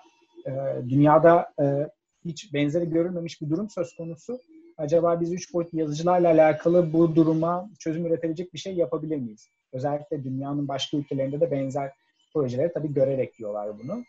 e, 0.47 0.51
dünyada 0.89 1.53
e, 1.61 1.89
hiç 2.25 2.53
benzeri 2.53 2.89
görülmemiş 2.89 3.41
bir 3.41 3.49
durum 3.49 3.69
söz 3.69 3.95
konusu. 3.95 4.39
Acaba 4.77 5.21
biz 5.21 5.33
üç 5.33 5.53
boyutlu 5.53 5.79
yazıcılarla 5.79 6.27
alakalı 6.27 6.93
bu 6.93 7.15
duruma 7.15 7.69
çözüm 7.79 8.05
üretebilecek 8.05 8.53
bir 8.53 8.59
şey 8.59 8.75
yapabilir 8.75 9.17
miyiz? 9.17 9.49
Özellikle 9.73 10.23
dünyanın 10.23 10.67
başka 10.67 10.97
ülkelerinde 10.97 11.39
de 11.39 11.51
benzer 11.51 11.91
projeleri 12.33 12.73
tabii 12.73 12.93
görerek 12.93 13.37
diyorlar 13.37 13.79
bunu. 13.79 14.03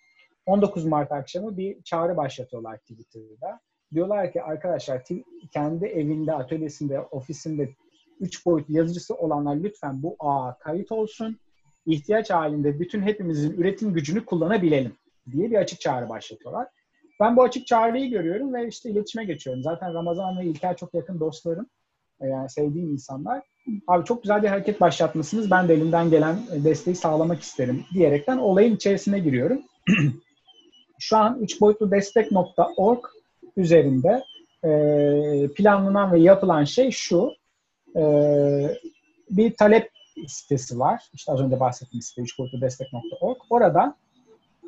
19 0.47 0.85
Mart 0.85 1.13
akşamı 1.13 1.57
bir 1.57 1.83
çağrı 1.83 2.17
başlatıyorlar 2.17 2.79
Twitter'da. 2.79 3.61
Diyorlar 3.95 4.33
ki 4.33 4.43
arkadaşlar 4.43 5.05
kendi 5.53 5.87
evinde, 5.87 6.33
atölyesinde, 6.33 7.01
ofisinde 7.01 7.69
3 8.21 8.47
boyutlu 8.47 8.75
yazıcısı 8.75 9.15
olanlar 9.15 9.57
lütfen 9.57 10.03
bu 10.03 10.17
ağa 10.19 10.59
kayıt 10.59 10.93
olsun. 10.93 11.39
İhtiyaç 11.87 12.31
halinde 12.31 12.81
bütün 12.81 13.03
hepimizin 13.03 13.51
üretim 13.51 13.93
gücünü 13.93 14.25
kullanabilelim 14.25 14.93
diye 15.33 15.51
bir 15.51 15.57
açık 15.57 15.81
çağrı 15.81 16.09
başlatıyorlar. 16.09 16.69
Ben 17.21 17.37
bu 17.37 17.43
açık 17.43 17.67
çağrıyı 17.67 18.11
görüyorum 18.11 18.55
ve 18.55 18.69
işte 18.69 18.91
iletişime 18.91 19.25
geçiyorum. 19.25 19.63
Zaten 19.63 19.95
Ramazan 19.95 20.39
ve 20.39 20.45
İlker 20.45 20.77
çok 20.77 20.95
yakın 20.95 21.21
dostlarım. 21.21 21.67
E, 22.21 22.27
yani 22.27 22.51
sevdiğim 22.51 22.91
insanlar. 22.91 23.43
Abi 23.87 24.05
çok 24.05 24.23
güzel 24.23 24.43
bir 24.43 24.49
hareket 24.49 24.81
başlatmışsınız. 24.81 25.51
Ben 25.51 25.69
de 25.69 25.75
elimden 25.75 26.11
gelen 26.11 26.37
desteği 26.65 26.95
sağlamak 26.95 27.41
isterim 27.41 27.85
diyerekten 27.95 28.39
olayın 28.39 28.77
içerisine 28.77 29.19
giriyorum. 29.19 29.63
Şu 30.99 31.17
an 31.17 31.39
3 31.41 31.61
boyutlu 31.61 31.91
destek.org 31.91 33.05
üzerinde 33.57 34.25
e, 34.65 34.71
planlanan 35.55 36.13
ve 36.13 36.21
yapılan 36.21 36.65
şey 36.65 36.91
şu. 36.91 37.31
E, 37.97 38.03
bir 39.31 39.57
talep 39.57 39.91
sitesi 40.27 40.79
var. 40.79 41.03
İşte 41.13 41.33
az 41.33 41.41
önce 41.41 41.61
bahsettiğim 41.61 42.03
site 42.03 42.23
3 42.23 42.39
boyutlu 42.39 42.61
destek.org. 42.61 43.37
Orada 43.51 43.97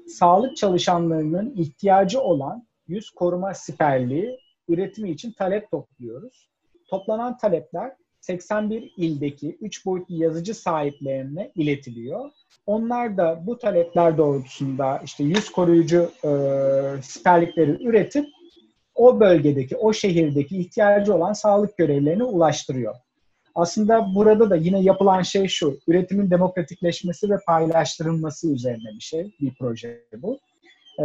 sağlık 0.07 0.57
çalışanlarının 0.57 1.55
ihtiyacı 1.57 2.21
olan 2.21 2.67
yüz 2.89 3.11
koruma 3.11 3.55
siperliği 3.55 4.39
üretimi 4.69 5.11
için 5.11 5.33
talep 5.33 5.71
topluyoruz. 5.71 6.49
Toplanan 6.87 7.39
talepler 7.39 7.93
81 8.21 8.93
ildeki 8.97 9.59
3 9.61 9.87
boyutlu 9.87 10.15
yazıcı 10.15 10.55
sahiplerine 10.55 11.53
iletiliyor. 11.55 12.31
Onlar 12.67 13.17
da 13.17 13.47
bu 13.47 13.59
talepler 13.59 14.19
doğrultusunda 14.19 15.01
işte 15.05 15.25
yüz 15.25 15.53
koruyucu 15.53 16.11
e, 16.25 16.31
siperlikleri 17.03 17.85
üretip 17.85 18.27
o 18.95 19.21
bölgedeki, 19.21 19.77
o 19.77 19.93
şehirdeki 19.93 20.59
ihtiyacı 20.59 21.15
olan 21.15 21.33
sağlık 21.33 21.77
görevlerine 21.77 22.25
ulaştırıyor. 22.25 22.95
Aslında 23.59 24.15
burada 24.15 24.51
da 24.51 24.57
yine 24.57 24.81
yapılan 24.83 25.23
şey 25.23 25.49
şu, 25.49 25.79
üretimin 25.87 26.31
demokratikleşmesi 26.31 27.31
ve 27.31 27.35
paylaştırılması 27.47 28.53
üzerine 28.53 28.89
bir 28.95 29.01
şey, 29.01 29.35
bir 29.41 29.55
proje 29.59 30.05
bu. 30.17 30.39
Ee, 30.99 31.05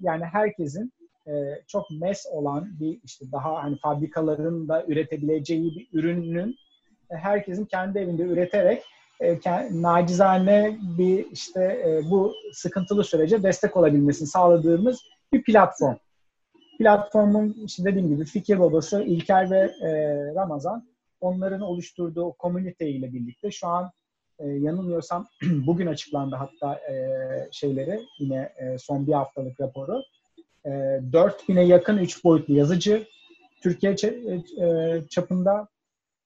yani 0.00 0.24
herkesin 0.24 0.92
e, 1.26 1.32
çok 1.66 1.90
mes 1.90 2.26
olan 2.32 2.68
bir 2.80 3.00
işte 3.04 3.24
daha 3.32 3.62
hani 3.62 3.76
fabrikaların 3.76 4.68
da 4.68 4.84
üretebileceği 4.88 5.74
bir 5.74 5.98
ürünün 5.98 6.56
e, 7.10 7.16
herkesin 7.16 7.64
kendi 7.64 7.98
evinde 7.98 8.22
üreterek 8.22 8.82
e, 9.20 9.38
nacizane 9.70 10.78
bir 10.98 11.26
işte 11.32 11.62
e, 11.62 12.10
bu 12.10 12.34
sıkıntılı 12.52 13.04
sürece 13.04 13.42
destek 13.42 13.76
olabilmesini 13.76 14.28
sağladığımız 14.28 15.00
bir 15.32 15.42
platform. 15.42 15.96
Platformun 16.78 17.56
işte 17.66 17.84
dediğim 17.84 18.08
gibi 18.08 18.24
fikir 18.24 18.60
babası 18.60 19.02
İlker 19.02 19.50
ve 19.50 19.58
e, 19.82 19.90
Ramazan 20.34 20.89
onların 21.20 21.60
oluşturduğu 21.60 22.32
komünite 22.32 22.88
ile 22.88 23.12
birlikte 23.12 23.50
şu 23.50 23.66
an 23.68 23.90
e, 24.38 24.48
yanılmıyorsam 24.48 25.26
bugün 25.42 25.86
açıklandı 25.86 26.36
hatta 26.36 26.74
e, 26.74 26.94
şeyleri 27.52 28.00
yine 28.18 28.52
e, 28.56 28.78
son 28.78 29.06
bir 29.06 29.12
haftalık 29.12 29.60
raporu. 29.60 30.02
E, 30.64 30.70
4000'e 30.70 31.62
yakın 31.62 31.98
3 31.98 32.24
boyutlu 32.24 32.54
yazıcı 32.54 33.06
Türkiye 33.62 33.92
e, 33.92 35.02
çapında 35.10 35.68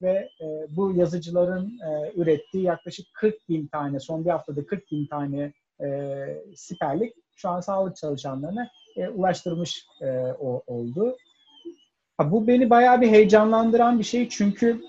ve 0.03 0.29
e, 0.41 0.77
bu 0.77 0.93
yazıcıların 0.93 1.79
e, 1.79 2.13
ürettiği 2.15 2.63
yaklaşık 2.65 3.07
40 3.15 3.49
bin 3.49 3.67
tane, 3.67 4.01
son 4.01 4.25
bir 4.25 4.31
haftada 4.31 4.67
40 4.67 4.91
bin 4.91 5.07
tane 5.07 5.53
e, 5.85 5.89
siperlik 6.57 7.15
şu 7.37 7.49
an 7.49 7.61
sağlık 7.61 7.97
çalışanlarına 7.97 8.71
e, 8.97 9.09
ulaştırmış 9.09 9.87
e, 10.01 10.09
o, 10.41 10.63
oldu. 10.67 11.17
Bu 12.23 12.47
beni 12.47 12.71
bayağı 12.71 13.01
bir 13.01 13.09
heyecanlandıran 13.09 13.99
bir 13.99 14.05
şey 14.05 14.29
çünkü 14.29 14.81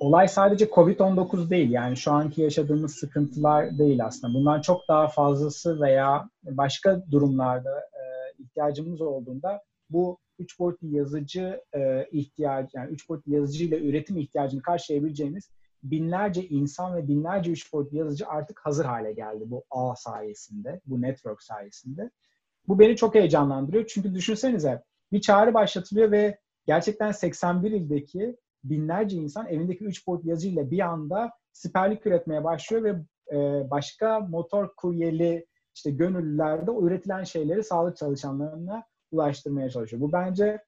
olay 0.00 0.28
sadece 0.28 0.64
COVID-19 0.64 1.50
değil. 1.50 1.70
Yani 1.70 1.96
şu 1.96 2.12
anki 2.12 2.42
yaşadığımız 2.42 2.94
sıkıntılar 2.94 3.78
değil 3.78 4.04
aslında. 4.04 4.34
Bundan 4.34 4.60
çok 4.60 4.88
daha 4.88 5.08
fazlası 5.08 5.80
veya 5.80 6.28
başka 6.44 7.02
durumlarda 7.10 7.80
e, 7.80 8.02
ihtiyacımız 8.42 9.00
olduğunda 9.00 9.62
bu 9.90 10.18
üç 10.38 10.58
boyutlu 10.58 10.88
yazıcı 10.88 11.60
e, 11.74 12.06
ihtiyacı, 12.12 12.68
yani 12.74 12.90
üç 12.90 13.08
boyutlu 13.08 13.32
yazıcı 13.34 13.64
ile 13.64 13.80
üretim 13.88 14.18
ihtiyacını 14.18 14.62
karşılayabileceğimiz 14.62 15.50
binlerce 15.82 16.48
insan 16.48 16.96
ve 16.96 17.08
binlerce 17.08 17.50
üç 17.50 17.72
boyutlu 17.72 17.98
yazıcı 17.98 18.28
artık 18.28 18.60
hazır 18.60 18.84
hale 18.84 19.12
geldi 19.12 19.44
bu 19.46 19.64
ağ 19.70 19.96
sayesinde, 19.96 20.80
bu 20.86 21.02
network 21.02 21.42
sayesinde. 21.42 22.10
Bu 22.68 22.78
beni 22.78 22.96
çok 22.96 23.14
heyecanlandırıyor. 23.14 23.86
Çünkü 23.86 24.14
düşünsenize 24.14 24.82
bir 25.12 25.20
çağrı 25.20 25.54
başlatılıyor 25.54 26.10
ve 26.10 26.38
gerçekten 26.66 27.12
81 27.12 27.70
ildeki 27.70 28.36
binlerce 28.64 29.16
insan 29.16 29.46
evindeki 29.46 29.84
3 29.84 30.06
boyutlu 30.06 30.30
yazıcıyla 30.30 30.70
bir 30.70 30.80
anda 30.80 31.30
siperlik 31.52 32.06
üretmeye 32.06 32.44
başlıyor 32.44 32.84
ve 32.84 32.94
e, 33.36 33.70
başka 33.70 34.20
motor 34.20 34.68
kuryeli 34.76 35.46
işte 35.74 35.90
gönüllülerde 35.90 36.70
o 36.70 36.86
üretilen 36.86 37.24
şeyleri 37.24 37.64
sağlık 37.64 37.96
çalışanlarına 37.96 38.84
ulaştırmaya 39.12 39.70
çalışıyor. 39.70 40.02
Bu 40.02 40.12
bence 40.12 40.62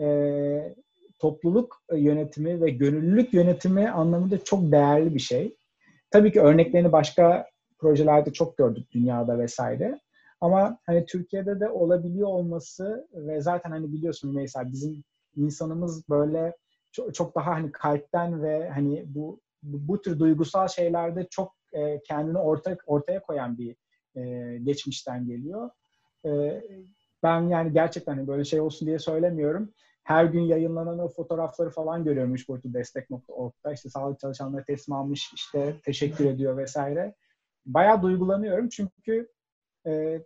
e, 0.00 0.74
topluluk 1.18 1.82
yönetimi 1.92 2.60
ve 2.60 2.70
gönüllülük 2.70 3.34
yönetimi 3.34 3.90
anlamında 3.90 4.44
çok 4.44 4.72
değerli 4.72 5.14
bir 5.14 5.20
şey. 5.20 5.56
Tabii 6.10 6.32
ki 6.32 6.40
örneklerini 6.40 6.92
başka 6.92 7.46
projelerde 7.78 8.32
çok 8.32 8.56
gördük 8.56 8.92
dünyada 8.92 9.38
vesaire. 9.38 10.00
Ama 10.44 10.78
hani 10.86 11.06
Türkiye'de 11.06 11.60
de 11.60 11.68
olabiliyor 11.68 12.28
olması 12.28 13.08
ve 13.12 13.40
zaten 13.40 13.70
hani 13.70 13.92
biliyorsun 13.92 14.34
mesela 14.34 14.72
bizim 14.72 15.04
insanımız 15.36 16.08
böyle 16.08 16.56
çok, 16.92 17.14
çok 17.14 17.34
daha 17.34 17.50
hani 17.50 17.72
kalpten 17.72 18.42
ve 18.42 18.70
hani 18.70 19.04
bu 19.06 19.40
bu, 19.62 20.02
tür 20.02 20.18
duygusal 20.18 20.68
şeylerde 20.68 21.26
çok 21.30 21.52
e, 21.72 22.02
kendini 22.02 22.38
orta, 22.38 22.76
ortaya 22.86 23.22
koyan 23.22 23.58
bir 23.58 23.76
e, 24.16 24.56
geçmişten 24.58 25.26
geliyor. 25.26 25.70
E, 26.26 26.62
ben 27.22 27.40
yani 27.48 27.72
gerçekten 27.72 28.16
hani 28.16 28.26
böyle 28.26 28.44
şey 28.44 28.60
olsun 28.60 28.86
diye 28.86 28.98
söylemiyorum. 28.98 29.72
Her 30.02 30.24
gün 30.24 30.42
yayınlanan 30.42 30.98
o 30.98 31.08
fotoğrafları 31.08 31.70
falan 31.70 32.04
görüyorum 32.04 32.34
3 32.34 32.48
boyutlu 32.48 32.74
destek.org'da. 32.74 33.72
İşte 33.72 33.88
sağlık 33.88 34.20
çalışanları 34.20 34.64
teslim 34.64 34.96
almış, 34.96 35.32
işte 35.34 35.74
teşekkür 35.84 36.24
ediyor 36.24 36.56
vesaire. 36.56 37.14
Bayağı 37.66 38.02
duygulanıyorum 38.02 38.68
çünkü 38.68 39.28
e, 39.86 40.22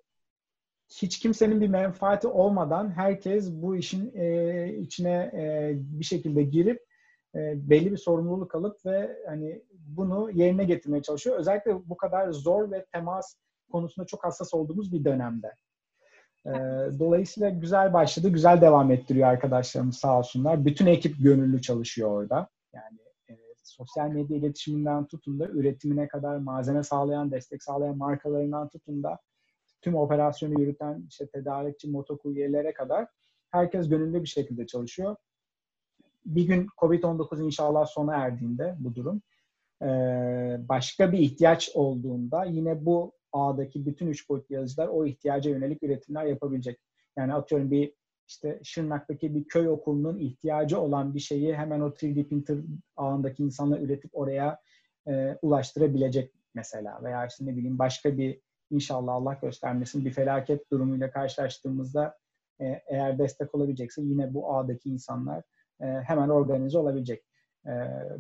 hiç 0.88 1.18
kimsenin 1.18 1.60
bir 1.60 1.68
menfaati 1.68 2.28
olmadan 2.28 2.90
herkes 2.90 3.52
bu 3.52 3.76
işin 3.76 4.12
e, 4.14 4.74
içine 4.78 5.30
e, 5.34 5.72
bir 5.76 6.04
şekilde 6.04 6.42
girip 6.42 6.86
e, 7.34 7.70
belli 7.70 7.92
bir 7.92 7.96
sorumluluk 7.96 8.54
alıp 8.54 8.86
ve 8.86 9.16
hani 9.26 9.62
bunu 9.72 10.30
yerine 10.30 10.64
getirmeye 10.64 11.02
çalışıyor. 11.02 11.38
Özellikle 11.38 11.88
bu 11.88 11.96
kadar 11.96 12.32
zor 12.32 12.70
ve 12.70 12.84
temas 12.92 13.34
konusunda 13.72 14.06
çok 14.06 14.24
hassas 14.24 14.54
olduğumuz 14.54 14.92
bir 14.92 15.04
dönemde. 15.04 15.52
E, 16.46 16.52
dolayısıyla 16.98 17.50
güzel 17.50 17.92
başladı, 17.92 18.28
güzel 18.28 18.60
devam 18.60 18.90
ettiriyor 18.90 19.28
arkadaşlarımız 19.28 19.96
sağ 19.96 20.18
olsunlar. 20.18 20.64
Bütün 20.64 20.86
ekip 20.86 21.22
gönüllü 21.22 21.62
çalışıyor 21.62 22.10
orada. 22.10 22.48
Yani 22.74 22.98
e, 23.30 23.34
sosyal 23.62 24.08
medya 24.08 24.36
iletişiminden 24.36 25.06
tutun 25.06 25.40
da 25.40 25.46
üretimine 25.48 26.08
kadar 26.08 26.36
malzeme 26.36 26.82
sağlayan, 26.82 27.30
destek 27.30 27.62
sağlayan 27.62 27.96
markalarından 27.96 28.68
tutun 28.68 29.02
da 29.02 29.18
tüm 29.82 29.94
operasyonu 29.94 30.60
yürüten 30.60 31.04
işte 31.08 31.26
tedarikçi, 31.26 31.90
motokuryelere 31.90 32.72
kadar 32.72 33.06
herkes 33.50 33.88
gönüllü 33.88 34.22
bir 34.22 34.28
şekilde 34.28 34.66
çalışıyor. 34.66 35.16
Bir 36.26 36.46
gün 36.46 36.66
COVID-19 36.78 37.44
inşallah 37.44 37.86
sona 37.86 38.14
erdiğinde 38.14 38.76
bu 38.78 38.94
durum 38.94 39.22
başka 40.68 41.12
bir 41.12 41.18
ihtiyaç 41.18 41.70
olduğunda 41.74 42.44
yine 42.44 42.86
bu 42.86 43.12
ağdaki 43.32 43.86
bütün 43.86 44.06
üç 44.06 44.28
boyutlu 44.28 44.54
yazıcılar 44.54 44.88
o 44.88 45.06
ihtiyaca 45.06 45.50
yönelik 45.50 45.82
üretimler 45.82 46.24
yapabilecek. 46.24 46.80
Yani 47.16 47.34
atıyorum 47.34 47.70
bir 47.70 47.94
işte 48.28 48.60
Şırnak'taki 48.62 49.34
bir 49.34 49.44
köy 49.44 49.68
okulunun 49.68 50.18
ihtiyacı 50.18 50.80
olan 50.80 51.14
bir 51.14 51.20
şeyi 51.20 51.54
hemen 51.56 51.80
o 51.80 51.88
3D 51.88 52.28
printer 52.28 52.58
ağındaki 52.96 53.42
insanlar 53.42 53.80
üretip 53.80 54.10
oraya 54.16 54.60
e, 55.08 55.38
ulaştırabilecek 55.42 56.32
mesela. 56.54 57.04
Veya 57.04 57.26
işte 57.26 57.46
ne 57.46 57.56
bileyim 57.56 57.78
başka 57.78 58.18
bir 58.18 58.40
inşallah 58.70 59.14
Allah 59.14 59.38
göstermesin 59.42 60.04
bir 60.04 60.12
felaket 60.12 60.70
durumuyla 60.70 61.10
karşılaştığımızda 61.10 62.18
e, 62.60 62.82
eğer 62.86 63.18
destek 63.18 63.54
olabilecekse 63.54 64.02
yine 64.02 64.34
bu 64.34 64.54
ağdaki 64.54 64.90
insanlar 64.90 65.42
e, 65.80 65.84
hemen 65.86 66.28
organize 66.28 66.78
olabilecek. 66.78 67.24
E, 67.66 67.72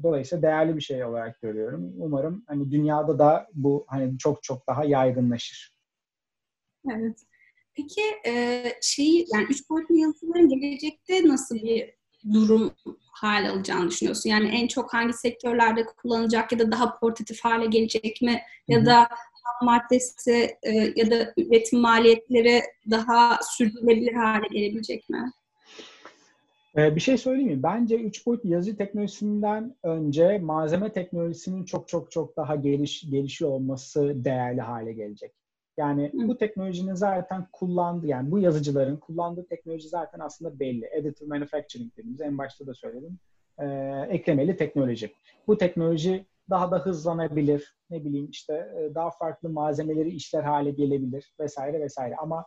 dolayısıyla 0.02 0.42
değerli 0.42 0.76
bir 0.76 0.82
şey 0.82 1.04
olarak 1.04 1.40
görüyorum. 1.42 1.92
Umarım 1.98 2.44
hani 2.46 2.70
dünyada 2.70 3.18
da 3.18 3.48
bu 3.54 3.84
hani 3.88 4.18
çok 4.18 4.42
çok 4.42 4.66
daha 4.66 4.84
yaygınlaşır. 4.84 5.74
Evet. 6.92 7.18
Peki 7.74 8.02
e, 8.26 8.64
şeyi 8.82 9.26
yani 9.34 9.46
üç 9.50 9.70
boyutlu 9.70 9.96
yazılımların 9.96 10.48
gelecekte 10.48 11.28
nasıl 11.28 11.54
bir 11.54 11.98
durum 12.32 12.74
hal 13.12 13.50
alacağını 13.50 13.90
düşünüyorsun? 13.90 14.30
Yani 14.30 14.48
en 14.48 14.66
çok 14.66 14.94
hangi 14.94 15.12
sektörlerde 15.12 15.86
kullanılacak 15.86 16.52
ya 16.52 16.58
da 16.58 16.72
daha 16.72 16.98
portatif 16.98 17.40
hale 17.40 17.66
gelecek 17.66 18.22
mi? 18.22 18.40
Ya 18.68 18.86
da 18.86 18.98
ham 19.00 19.08
maddesi 19.62 20.56
e, 20.62 20.72
ya 20.72 21.10
da 21.10 21.32
üretim 21.36 21.80
maliyetleri 21.80 22.62
daha 22.90 23.38
sürdürülebilir 23.42 24.12
hale 24.12 24.46
gelebilecek 24.50 25.08
mi? 25.08 25.32
Ee, 26.76 26.96
bir 26.96 27.00
şey 27.00 27.18
söyleyeyim 27.18 27.50
mi? 27.50 27.62
Bence 27.62 27.96
3 27.96 28.26
boyutlu 28.26 28.48
yazı 28.48 28.76
teknolojisinden 28.76 29.74
önce 29.82 30.38
malzeme 30.38 30.92
teknolojisinin 30.92 31.64
çok 31.64 31.88
çok 31.88 32.10
çok 32.10 32.36
daha 32.36 32.56
geliş, 32.56 33.10
gelişiyor 33.10 33.50
olması 33.50 34.24
değerli 34.24 34.60
hale 34.60 34.92
gelecek. 34.92 35.32
Yani 35.76 36.12
Hı. 36.12 36.28
bu 36.28 36.38
teknolojinin 36.38 36.94
zaten 36.94 37.46
kullandığı, 37.52 38.06
yani 38.06 38.30
bu 38.30 38.38
yazıcıların 38.38 38.96
kullandığı 38.96 39.46
teknoloji 39.46 39.88
zaten 39.88 40.20
aslında 40.20 40.60
belli. 40.60 40.90
Additive 41.00 41.28
manufacturing 41.28 41.96
dediğimiz 41.96 42.20
en 42.20 42.38
başta 42.38 42.66
da 42.66 42.74
söyledim. 42.74 43.18
Ee, 43.58 43.66
eklemeli 44.10 44.56
teknoloji. 44.56 45.12
Bu 45.46 45.58
teknoloji 45.58 46.24
daha 46.50 46.70
da 46.70 46.78
hızlanabilir. 46.78 47.76
Ne 47.90 48.04
bileyim 48.04 48.30
işte 48.30 48.54
e, 48.54 48.94
daha 48.94 49.10
farklı 49.10 49.50
malzemeleri 49.50 50.10
işler 50.10 50.42
hale 50.42 50.70
gelebilir 50.70 51.34
vesaire 51.40 51.80
vesaire. 51.80 52.16
Ama 52.16 52.46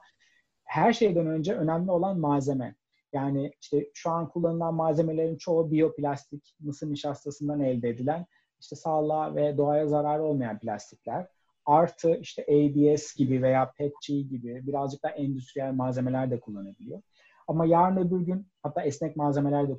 her 0.64 0.94
şeyden 0.94 1.28
önce 1.28 1.54
önemli 1.54 1.92
olan 1.92 2.20
malzeme. 2.20 2.76
Yani 3.14 3.52
işte 3.62 3.90
şu 3.94 4.10
an 4.10 4.30
kullanılan 4.30 4.74
malzemelerin 4.74 5.38
çoğu 5.38 5.72
biyoplastik, 5.72 6.56
mısır 6.60 6.90
nişastasından 6.90 7.60
elde 7.60 7.90
edilen, 7.90 8.26
işte 8.60 8.76
sağlığa 8.76 9.36
ve 9.36 9.58
doğaya 9.58 9.88
zararı 9.88 10.24
olmayan 10.24 10.60
plastikler. 10.60 11.28
Artı 11.66 12.16
işte 12.16 12.44
ABS 12.44 13.16
gibi 13.16 13.42
veya 13.42 13.72
PETG 13.78 14.08
gibi 14.08 14.68
birazcık 14.68 15.04
daha 15.04 15.12
endüstriyel 15.12 15.74
malzemeler 15.74 16.32
de 16.32 16.40
kullanabiliyor. 16.40 17.02
Ama 17.48 17.66
yarın 17.66 17.98
öbür 17.98 18.20
gün 18.20 18.48
hatta 18.64 18.82
esnek 18.82 19.16
malzemeler 19.16 19.70
de 19.70 19.78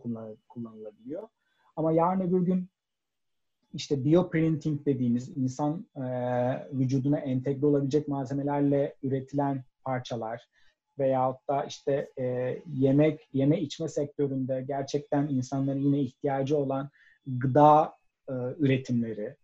kullanılabiliyor. 0.49 1.29
Ama 1.77 1.93
yarın 1.93 2.21
öbür 2.21 2.41
gün 2.41 2.69
işte 3.75 4.05
bioprinting 4.05 4.87
dediğimiz 4.87 5.37
insan 5.37 5.87
e, 5.97 6.03
vücuduna 6.73 7.19
entegre 7.19 7.67
olabilecek 7.67 8.09
malzemelerle 8.09 8.95
üretilen 9.03 9.65
parçalar 9.85 10.49
veyahut 10.99 11.49
da 11.49 11.65
işte 11.65 12.11
e, 12.19 12.59
yemek, 12.75 13.29
yeme 13.33 13.61
içme 13.61 13.89
sektöründe 13.89 14.65
gerçekten 14.69 15.29
insanların 15.29 15.81
yine 15.81 16.01
ihtiyacı 16.01 16.59
olan 16.59 16.91
gıda 17.27 17.97
e, 18.29 18.33
üretimleri 18.59 19.37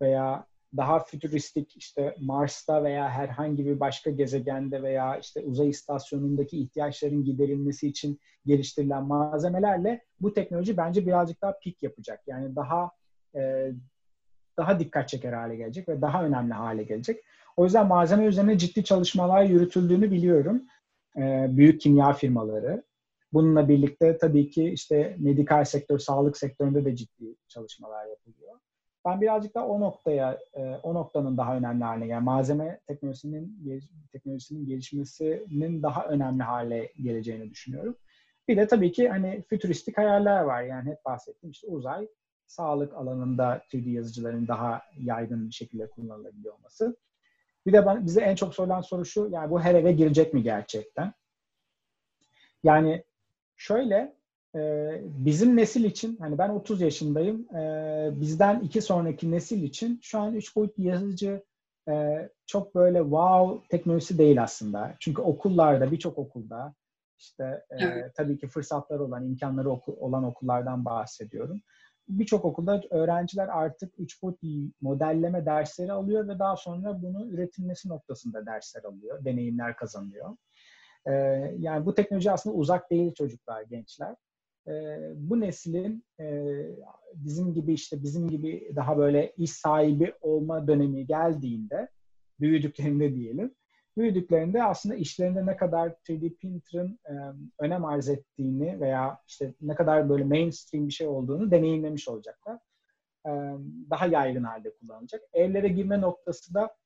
veya 0.00 0.46
daha 0.76 0.98
fütüristik 0.98 1.76
işte 1.76 2.16
Mars'ta 2.20 2.84
veya 2.84 3.10
herhangi 3.10 3.66
bir 3.66 3.80
başka 3.80 4.10
gezegende 4.10 4.82
veya 4.82 5.18
işte 5.18 5.40
uzay 5.40 5.68
istasyonundaki 5.68 6.58
ihtiyaçların 6.58 7.24
giderilmesi 7.24 7.88
için 7.88 8.20
geliştirilen 8.46 9.04
malzemelerle 9.04 10.04
bu 10.20 10.34
teknoloji 10.34 10.76
bence 10.76 11.06
birazcık 11.06 11.42
daha 11.42 11.58
pik 11.58 11.82
yapacak. 11.82 12.22
Yani 12.26 12.56
daha 12.56 12.90
e, 13.36 13.72
daha 14.56 14.80
dikkat 14.80 15.08
çeker 15.08 15.32
hale 15.32 15.56
gelecek 15.56 15.88
ve 15.88 16.00
daha 16.00 16.24
önemli 16.24 16.54
hale 16.54 16.82
gelecek. 16.82 17.24
O 17.56 17.64
yüzden 17.64 17.86
malzeme 17.86 18.24
üzerine 18.24 18.58
ciddi 18.58 18.84
çalışmalar 18.84 19.42
yürütüldüğünü 19.42 20.10
biliyorum. 20.10 20.62
E, 21.16 21.46
büyük 21.50 21.80
kimya 21.80 22.12
firmaları. 22.12 22.82
Bununla 23.32 23.68
birlikte 23.68 24.18
tabii 24.18 24.50
ki 24.50 24.70
işte 24.70 25.16
medikal 25.18 25.64
sektör, 25.64 25.98
sağlık 25.98 26.36
sektöründe 26.36 26.84
de 26.84 26.96
ciddi 26.96 27.34
çalışmalar 27.48 28.06
yapılıyor. 28.06 28.58
Ben 29.06 29.20
birazcık 29.20 29.54
da 29.54 29.66
o 29.66 29.80
noktaya, 29.80 30.38
e, 30.54 30.62
o 30.82 30.94
noktanın 30.94 31.36
daha 31.36 31.56
önemli 31.56 31.84
haline 31.84 32.06
yani 32.06 32.24
malzeme 32.24 32.80
teknolojisinin 32.86 33.58
teknolojisinin 34.12 34.66
gelişmesinin 34.66 35.82
daha 35.82 36.06
önemli 36.06 36.42
hale 36.42 36.92
geleceğini 37.02 37.50
düşünüyorum. 37.50 37.96
Bir 38.48 38.56
de 38.56 38.66
tabii 38.66 38.92
ki 38.92 39.08
hani 39.08 39.42
fütüristik 39.48 39.98
hayaller 39.98 40.40
var. 40.40 40.62
Yani 40.62 40.90
hep 40.90 41.04
bahsettim 41.04 41.50
işte 41.50 41.66
uzay, 41.66 42.08
sağlık 42.46 42.94
alanında 42.94 43.62
3D 43.72 43.90
yazıcıların 43.90 44.48
daha 44.48 44.82
yaygın 44.98 45.48
bir 45.48 45.54
şekilde 45.54 45.90
kullanılabiliyor 45.90 46.54
olması. 46.54 46.96
Bir 47.66 47.72
de 47.72 47.86
bana, 47.86 48.06
bize 48.06 48.20
en 48.20 48.34
çok 48.34 48.54
sorulan 48.54 48.80
soru 48.80 49.04
şu, 49.04 49.28
yani 49.30 49.50
bu 49.50 49.60
her 49.60 49.74
eve 49.74 49.92
girecek 49.92 50.34
mi 50.34 50.42
gerçekten? 50.42 51.12
Yani 52.62 53.04
şöyle, 53.56 54.16
e, 54.54 54.90
bizim 55.04 55.56
nesil 55.56 55.84
için, 55.84 56.16
hani 56.16 56.38
ben 56.38 56.48
30 56.48 56.80
yaşındayım, 56.80 57.56
e, 57.56 58.10
bizden 58.20 58.60
iki 58.60 58.82
sonraki 58.82 59.30
nesil 59.30 59.62
için 59.62 59.98
şu 60.02 60.18
an 60.18 60.34
üç 60.34 60.56
boyutlu 60.56 60.82
yazıcı 60.82 61.42
e, 61.88 62.28
çok 62.46 62.74
böyle 62.74 62.98
wow 62.98 63.68
teknolojisi 63.68 64.18
değil 64.18 64.42
aslında. 64.42 64.94
Çünkü 65.00 65.22
okullarda, 65.22 65.92
birçok 65.92 66.18
okulda 66.18 66.74
işte 67.18 67.64
e, 67.70 68.12
tabii 68.16 68.38
ki 68.38 68.48
fırsatları 68.48 69.04
olan, 69.04 69.26
imkanları 69.26 69.70
oku, 69.70 69.96
olan 70.00 70.24
okullardan 70.24 70.84
bahsediyorum 70.84 71.60
birçok 72.08 72.44
okulda 72.44 72.82
öğrenciler 72.90 73.48
artık 73.48 73.94
üç 73.98 74.22
boyutlu 74.22 74.48
modelleme 74.80 75.46
dersleri 75.46 75.92
alıyor 75.92 76.28
ve 76.28 76.38
daha 76.38 76.56
sonra 76.56 77.02
bunu 77.02 77.26
üretilmesi 77.26 77.88
noktasında 77.88 78.46
dersler 78.46 78.82
alıyor, 78.84 79.24
deneyimler 79.24 79.76
kazanıyor. 79.76 80.36
Ee, 81.06 81.12
yani 81.58 81.86
bu 81.86 81.94
teknoloji 81.94 82.30
aslında 82.30 82.56
uzak 82.56 82.90
değil 82.90 83.14
çocuklar, 83.14 83.62
gençler. 83.62 84.14
Ee, 84.68 85.12
bu 85.14 85.40
neslin 85.40 86.04
e, 86.20 86.44
bizim 87.14 87.54
gibi 87.54 87.72
işte 87.72 88.02
bizim 88.02 88.28
gibi 88.28 88.72
daha 88.76 88.98
böyle 88.98 89.32
iş 89.36 89.52
sahibi 89.52 90.14
olma 90.20 90.68
dönemi 90.68 91.06
geldiğinde, 91.06 91.88
büyüdüklerinde 92.40 93.14
diyelim, 93.14 93.54
büyüdüklerinde 93.96 94.62
aslında 94.62 94.94
işlerinde 94.94 95.46
ne 95.46 95.56
kadar 95.56 95.88
3D 95.88 96.36
printer'ın 96.36 96.98
e, 97.08 97.12
önem 97.58 97.84
arz 97.84 98.08
ettiğini 98.08 98.80
veya 98.80 99.18
işte 99.26 99.54
ne 99.60 99.74
kadar 99.74 100.08
böyle 100.08 100.24
mainstream 100.24 100.88
bir 100.88 100.92
şey 100.92 101.06
olduğunu 101.06 101.50
deneyimlemiş 101.50 102.08
olacaklar. 102.08 102.58
E, 103.26 103.30
daha 103.90 104.06
yaygın 104.06 104.44
halde 104.44 104.76
kullanılacak. 104.76 105.22
Evlere 105.32 105.68
girme 105.68 106.00
noktası 106.00 106.54
da 106.54 106.76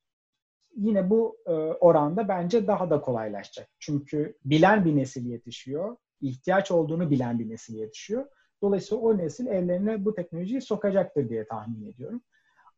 yine 0.76 1.10
bu 1.10 1.36
e, 1.46 1.52
oranda 1.52 2.28
bence 2.28 2.66
daha 2.66 2.90
da 2.90 3.00
kolaylaşacak. 3.00 3.68
Çünkü 3.78 4.38
bilen 4.44 4.84
bir 4.84 4.96
nesil 4.96 5.26
yetişiyor. 5.26 5.96
ihtiyaç 6.20 6.70
olduğunu 6.70 7.10
bilen 7.10 7.38
bir 7.38 7.48
nesil 7.48 7.74
yetişiyor. 7.74 8.26
Dolayısıyla 8.62 9.02
o 9.02 9.18
nesil 9.18 9.46
evlerine 9.46 10.04
bu 10.04 10.14
teknolojiyi 10.14 10.60
sokacaktır 10.60 11.28
diye 11.28 11.46
tahmin 11.46 11.92
ediyorum. 11.92 12.22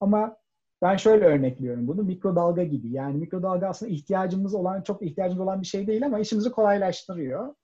Ama 0.01 0.37
ben 0.83 0.97
şöyle 0.97 1.25
örnekliyorum 1.25 1.89
bunu. 1.89 2.03
Mikrodalga 2.03 2.63
gibi. 2.63 2.93
Yani 2.93 3.19
mikrodalga 3.19 3.69
aslında 3.69 3.93
ihtiyacımız 3.93 4.55
olan, 4.55 4.83
çok 4.83 5.03
ihtiyacımız 5.03 5.41
olan 5.41 5.63
bir 5.63 5.67
şey 5.67 5.87
değil 5.87 6.07
ama 6.07 6.19
işimizi 6.19 6.51
kolaylaştırıyor. 6.51 7.55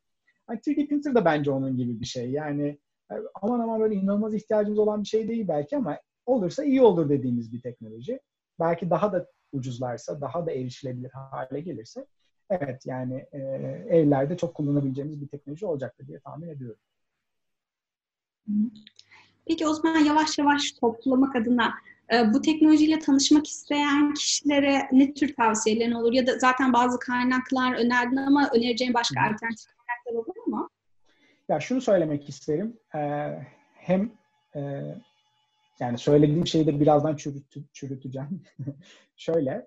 Yani 0.50 0.60
3D 0.60 0.88
printer 0.88 1.14
da 1.14 1.24
bence 1.24 1.50
onun 1.50 1.76
gibi 1.76 2.00
bir 2.00 2.06
şey. 2.06 2.30
Yani 2.30 2.78
e, 3.12 3.14
aman 3.42 3.60
aman 3.60 3.80
böyle 3.80 3.94
inanılmaz 3.94 4.34
ihtiyacımız 4.34 4.78
olan 4.78 5.02
bir 5.02 5.08
şey 5.08 5.28
değil 5.28 5.48
belki 5.48 5.76
ama 5.76 5.98
olursa 6.26 6.64
iyi 6.64 6.82
olur 6.82 7.08
dediğimiz 7.08 7.52
bir 7.52 7.60
teknoloji. 7.60 8.20
Belki 8.60 8.90
daha 8.90 9.12
da 9.12 9.26
ucuzlarsa, 9.52 10.20
daha 10.20 10.46
da 10.46 10.52
erişilebilir 10.52 11.10
hale 11.10 11.60
gelirse 11.60 12.06
evet 12.50 12.86
yani 12.86 13.26
e, 13.32 13.38
evlerde 13.88 14.36
çok 14.36 14.54
kullanabileceğimiz 14.54 15.20
bir 15.20 15.28
teknoloji 15.28 15.66
olacaktır 15.66 16.06
diye 16.06 16.20
tahmin 16.20 16.48
ediyorum. 16.48 16.80
Peki 19.46 19.66
o 19.66 19.74
zaman 19.74 19.98
yavaş 19.98 20.38
yavaş 20.38 20.72
toplamak 20.72 21.36
adına 21.36 21.74
bu 22.34 22.42
teknolojiyle 22.42 22.98
tanışmak 22.98 23.46
isteyen 23.46 24.14
kişilere 24.14 24.88
ne 24.92 25.14
tür 25.14 25.34
tavsiyelerin 25.34 25.92
olur? 25.92 26.12
Ya 26.12 26.26
da 26.26 26.38
zaten 26.38 26.72
bazı 26.72 26.98
kaynaklar 26.98 27.74
önerdin 27.74 28.16
ama 28.16 28.50
önereceğin 28.54 28.94
başka 28.94 29.20
alternatif 29.20 29.66
kaynaklar 29.76 30.24
olur 30.24 30.46
mu? 30.46 30.70
Ya 31.48 31.60
şunu 31.60 31.80
söylemek 31.80 32.28
isterim. 32.28 32.76
Ee, 32.94 33.38
hem 33.74 34.10
e, 34.56 34.82
yani 35.80 35.98
söylediğim 35.98 36.46
şeyi 36.46 36.66
de 36.66 36.80
birazdan 36.80 37.16
çürütü, 37.16 37.64
çürüteceğim. 37.72 38.42
Şöyle, 39.16 39.66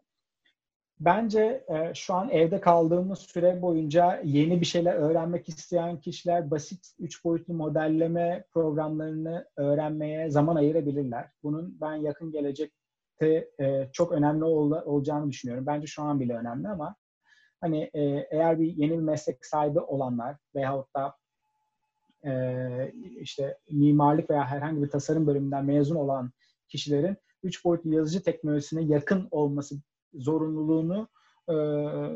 Bence 1.00 1.66
e, 1.68 1.94
şu 1.96 2.14
an 2.14 2.30
evde 2.30 2.62
kaldığımız 2.62 3.20
süre 3.20 3.62
boyunca 3.62 4.22
yeni 4.24 4.62
bir 4.62 4.66
şeyler 4.66 4.94
öğrenmek 4.94 5.50
isteyen 5.50 6.00
kişiler 6.00 6.52
basit 6.52 6.88
üç 7.00 7.26
boyutlu 7.26 7.54
modelleme 7.54 8.44
programlarını 8.52 9.48
öğrenmeye 9.56 10.30
zaman 10.30 10.56
ayırabilirler. 10.56 11.30
Bunun 11.44 11.78
ben 11.82 11.96
yakın 11.96 12.32
gelecekte 12.32 13.50
e, 13.60 13.90
çok 13.94 14.12
önemli 14.12 14.44
ol, 14.44 14.72
olacağını 14.72 15.30
düşünüyorum. 15.30 15.66
Bence 15.66 15.88
şu 15.88 16.04
an 16.04 16.20
bile 16.20 16.38
önemli 16.38 16.68
ama 16.68 16.96
hani 17.62 17.90
e, 17.94 18.02
eğer 18.32 18.60
bir 18.60 18.78
yeni 18.78 18.92
bir 18.92 19.04
meslek 19.04 19.46
sahibi 19.46 19.80
olanlar 19.80 20.38
veyahut 20.56 20.96
da 20.96 21.16
e, 22.26 22.94
işte 23.20 23.58
mimarlık 23.72 24.30
veya 24.30 24.46
herhangi 24.46 24.84
bir 24.84 24.90
tasarım 24.90 25.28
bölümünden 25.28 25.66
mezun 25.66 25.96
olan 25.96 26.32
kişilerin 26.68 27.18
üç 27.44 27.66
boyutlu 27.66 27.94
yazıcı 27.94 28.24
teknolojisine 28.24 28.82
yakın 28.82 29.28
olması 29.32 29.76
zorunluluğunu 30.14 31.08
e, 31.50 31.54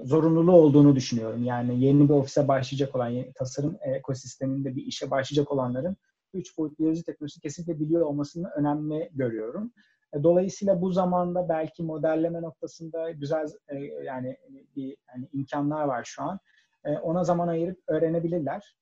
zorunluluğu 0.03 0.51
olduğunu 0.51 0.95
düşünüyorum. 0.95 1.43
Yani 1.43 1.85
yeni 1.85 2.09
bir 2.09 2.13
ofise 2.13 2.47
başlayacak 2.47 2.95
olan, 2.95 3.13
tasarım 3.35 3.77
ekosisteminde 3.81 4.75
bir 4.75 4.85
işe 4.85 5.11
başlayacak 5.11 5.51
olanların 5.51 5.97
üç 6.33 6.57
boyutlu 6.57 6.85
yazıcı 6.85 7.05
teknolojisi 7.05 7.41
kesinlikle 7.41 7.79
biliyor 7.79 8.01
olmasını 8.01 8.49
önemli 8.49 9.09
görüyorum. 9.13 9.73
E, 10.13 10.23
dolayısıyla 10.23 10.81
bu 10.81 10.91
zamanda 10.91 11.49
belki 11.49 11.83
modelleme 11.83 12.41
noktasında 12.41 13.11
güzel 13.11 13.47
e, 13.67 13.77
yani 14.05 14.37
bir 14.75 14.97
yani 15.09 15.29
imkanlar 15.33 15.85
var 15.85 16.03
şu 16.03 16.23
an. 16.23 16.39
E, 16.85 16.97
ona 16.97 17.23
zaman 17.23 17.47
ayırıp 17.47 17.79
öğrenebilirler. 17.87 18.75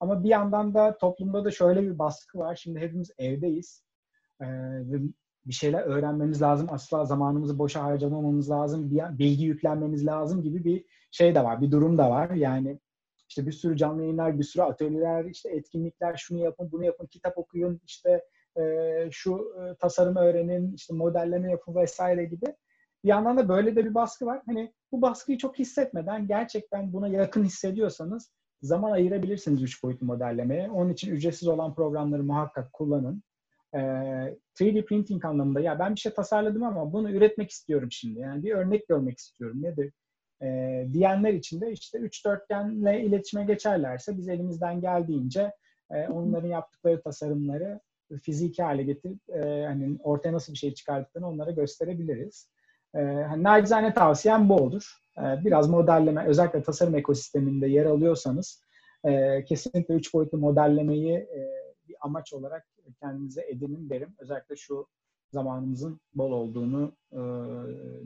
Ama 0.00 0.24
bir 0.24 0.28
yandan 0.28 0.74
da 0.74 0.98
toplumda 0.98 1.44
da 1.44 1.50
şöyle 1.50 1.82
bir 1.82 1.98
baskı 1.98 2.38
var. 2.38 2.56
Şimdi 2.56 2.80
hepimiz 2.80 3.10
evdeyiz. 3.18 3.84
Bir 5.48 5.52
şeyler 5.52 5.82
öğrenmemiz 5.82 6.42
lazım. 6.42 6.68
Asla 6.70 7.04
zamanımızı 7.04 7.58
boşa 7.58 7.84
harcamamamız 7.84 8.50
lazım. 8.50 8.90
Bir 8.90 9.18
bilgi 9.18 9.44
yüklenmemiz 9.44 10.06
lazım 10.06 10.42
gibi 10.42 10.64
bir 10.64 10.84
şey 11.10 11.34
de 11.34 11.44
var. 11.44 11.60
Bir 11.60 11.70
durum 11.70 11.98
da 11.98 12.10
var. 12.10 12.30
Yani 12.30 12.78
işte 13.28 13.46
bir 13.46 13.52
sürü 13.52 13.76
canlı 13.76 14.02
yayınlar, 14.02 14.38
bir 14.38 14.44
sürü 14.44 14.62
atölyeler, 14.62 15.24
işte 15.24 15.50
etkinlikler, 15.50 16.16
şunu 16.16 16.38
yapın, 16.38 16.72
bunu 16.72 16.84
yapın, 16.84 17.06
kitap 17.06 17.38
okuyun, 17.38 17.80
işte 17.86 18.24
e, 18.56 18.62
şu 19.10 19.54
e, 19.60 19.74
tasarımı 19.74 20.20
öğrenin, 20.20 20.74
işte 20.74 20.94
modelleme 20.94 21.50
yapın 21.50 21.74
vesaire 21.74 22.24
gibi. 22.24 22.46
Bir 23.04 23.08
yandan 23.08 23.38
da 23.38 23.48
böyle 23.48 23.76
de 23.76 23.84
bir 23.84 23.94
baskı 23.94 24.26
var. 24.26 24.42
Hani 24.46 24.72
bu 24.92 25.02
baskıyı 25.02 25.38
çok 25.38 25.58
hissetmeden 25.58 26.26
gerçekten 26.26 26.92
buna 26.92 27.08
yakın 27.08 27.44
hissediyorsanız 27.44 28.32
zaman 28.62 28.92
ayırabilirsiniz 28.92 29.62
üç 29.62 29.82
boyutlu 29.82 30.06
modellemeye. 30.06 30.70
Onun 30.70 30.92
için 30.92 31.12
ücretsiz 31.12 31.48
olan 31.48 31.74
programları 31.74 32.22
muhakkak 32.22 32.72
kullanın. 32.72 33.22
E, 33.74 33.78
3D 34.60 34.84
printing 34.84 35.24
anlamında 35.24 35.60
ya 35.60 35.78
ben 35.78 35.94
bir 35.94 36.00
şey 36.00 36.12
tasarladım 36.12 36.62
ama 36.62 36.92
bunu 36.92 37.10
üretmek 37.10 37.50
istiyorum 37.50 37.88
şimdi. 37.92 38.20
Yani 38.20 38.42
bir 38.42 38.52
örnek 38.52 38.88
görmek 38.88 39.18
istiyorum. 39.18 39.62
Nedir? 39.62 39.92
E, 40.42 40.46
diyenler 40.92 41.32
için 41.32 41.60
de 41.60 41.72
işte 41.72 41.98
üç 41.98 42.24
dörtgenle 42.24 43.02
iletişime 43.02 43.44
geçerlerse 43.44 44.16
biz 44.16 44.28
elimizden 44.28 44.80
geldiğince 44.80 45.52
e, 45.90 46.08
onların 46.08 46.48
yaptıkları 46.48 47.02
tasarımları 47.02 47.80
fiziki 48.22 48.62
hale 48.62 48.82
getirip 48.82 49.18
e, 49.28 49.64
hani 49.66 49.98
ortaya 50.02 50.32
nasıl 50.32 50.52
bir 50.52 50.58
şey 50.58 50.74
çıkardıklarını 50.74 51.28
onlara 51.28 51.50
gösterebiliriz. 51.50 52.50
E, 52.94 52.98
hani 53.00 53.42
nacizane 53.42 53.94
tavsiyem 53.94 54.48
bu 54.48 54.54
olur. 54.54 54.98
E, 55.18 55.44
biraz 55.44 55.68
modelleme, 55.68 56.26
özellikle 56.26 56.62
tasarım 56.62 56.96
ekosisteminde 56.96 57.66
yer 57.66 57.86
alıyorsanız 57.86 58.62
e, 59.04 59.44
kesinlikle 59.44 59.94
üç 59.94 60.14
boyutlu 60.14 60.38
modellemeyi 60.38 61.14
e, 61.14 61.58
bir 61.88 61.96
amaç 62.00 62.32
olarak 62.32 62.66
kendinize 63.00 63.42
edinin 63.48 63.90
derim. 63.90 64.14
Özellikle 64.18 64.56
şu 64.56 64.86
zamanımızın 65.32 66.00
bol 66.14 66.32
olduğunu 66.32 66.96
e, 67.12 67.18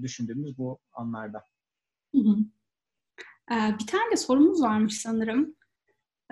düşündüğümüz 0.02 0.58
bu 0.58 0.78
anlarda. 0.92 1.44
Hı 2.14 2.18
hı. 2.18 2.36
Ee, 3.52 3.78
bir 3.80 3.86
tane 3.86 4.10
de 4.12 4.16
sorumuz 4.16 4.62
varmış 4.62 5.00
sanırım. 5.00 5.56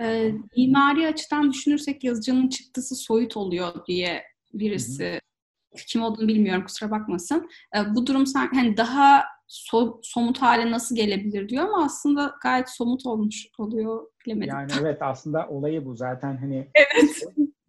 Ee, 0.01 0.31
mimari 0.57 1.07
açıdan 1.07 1.51
düşünürsek 1.51 2.03
yazıcının 2.03 2.49
çıktısı 2.49 2.95
soyut 2.95 3.37
oluyor 3.37 3.85
diye 3.87 4.23
birisi 4.53 5.05
hı 5.05 5.13
hı. 5.13 5.85
kim 5.87 6.01
olduğunu 6.01 6.27
bilmiyorum 6.27 6.63
kusura 6.65 6.91
bakmasın. 6.91 7.49
Ee, 7.75 7.95
bu 7.95 8.07
durum 8.07 8.25
sanki 8.25 8.55
hani 8.55 8.77
daha 8.77 9.23
so, 9.47 9.99
somut 10.03 10.41
hale 10.41 10.71
nasıl 10.71 10.95
gelebilir 10.95 11.49
diyor 11.49 11.63
ama 11.65 11.83
aslında 11.85 12.35
gayet 12.43 12.69
somut 12.69 13.05
olmuş 13.05 13.47
oluyor 13.57 14.07
bilemedim. 14.25 14.55
Yani 14.55 14.71
evet 14.81 15.01
aslında 15.01 15.47
olayı 15.47 15.85
bu 15.85 15.95
zaten 15.95 16.37
hani 16.37 16.71
evet. 16.75 17.23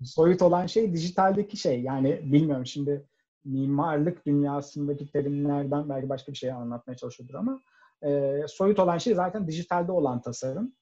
Soyut 0.04 0.42
olan 0.42 0.66
şey 0.66 0.92
dijitaldeki 0.92 1.56
şey 1.56 1.82
yani 1.82 2.20
bilmiyorum 2.24 2.66
şimdi 2.66 3.06
mimarlık 3.44 4.26
dünyasındaki 4.26 5.12
terimlerden 5.12 5.88
belki 5.88 6.08
başka 6.08 6.32
bir 6.32 6.36
şey 6.36 6.52
anlatmaya 6.52 6.96
çalışıyordur 6.96 7.34
ama 7.34 7.60
e, 8.02 8.40
soyut 8.48 8.78
olan 8.78 8.98
şey 8.98 9.14
zaten 9.14 9.46
dijitalde 9.46 9.92
olan 9.92 10.20
tasarım. 10.20 10.72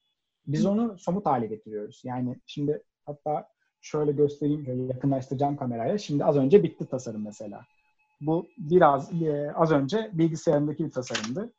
Biz 0.47 0.65
onu 0.65 0.99
somut 0.99 1.25
hale 1.25 1.47
getiriyoruz. 1.47 2.01
Yani 2.05 2.39
şimdi 2.45 2.83
hatta 3.05 3.47
şöyle 3.81 4.11
göstereyim, 4.11 4.65
şöyle 4.65 4.83
yakınlaştıracağım 4.83 5.57
kameraya. 5.57 5.97
Şimdi 5.97 6.25
az 6.25 6.37
önce 6.37 6.63
bitti 6.63 6.85
tasarım 6.85 7.23
mesela. 7.23 7.61
Bu 8.21 8.47
biraz 8.57 9.21
e, 9.21 9.53
az 9.55 9.71
önce 9.71 10.09
bilgisayarımdaki 10.13 10.85
bir 10.85 10.91
tasarımdı. 10.91 11.53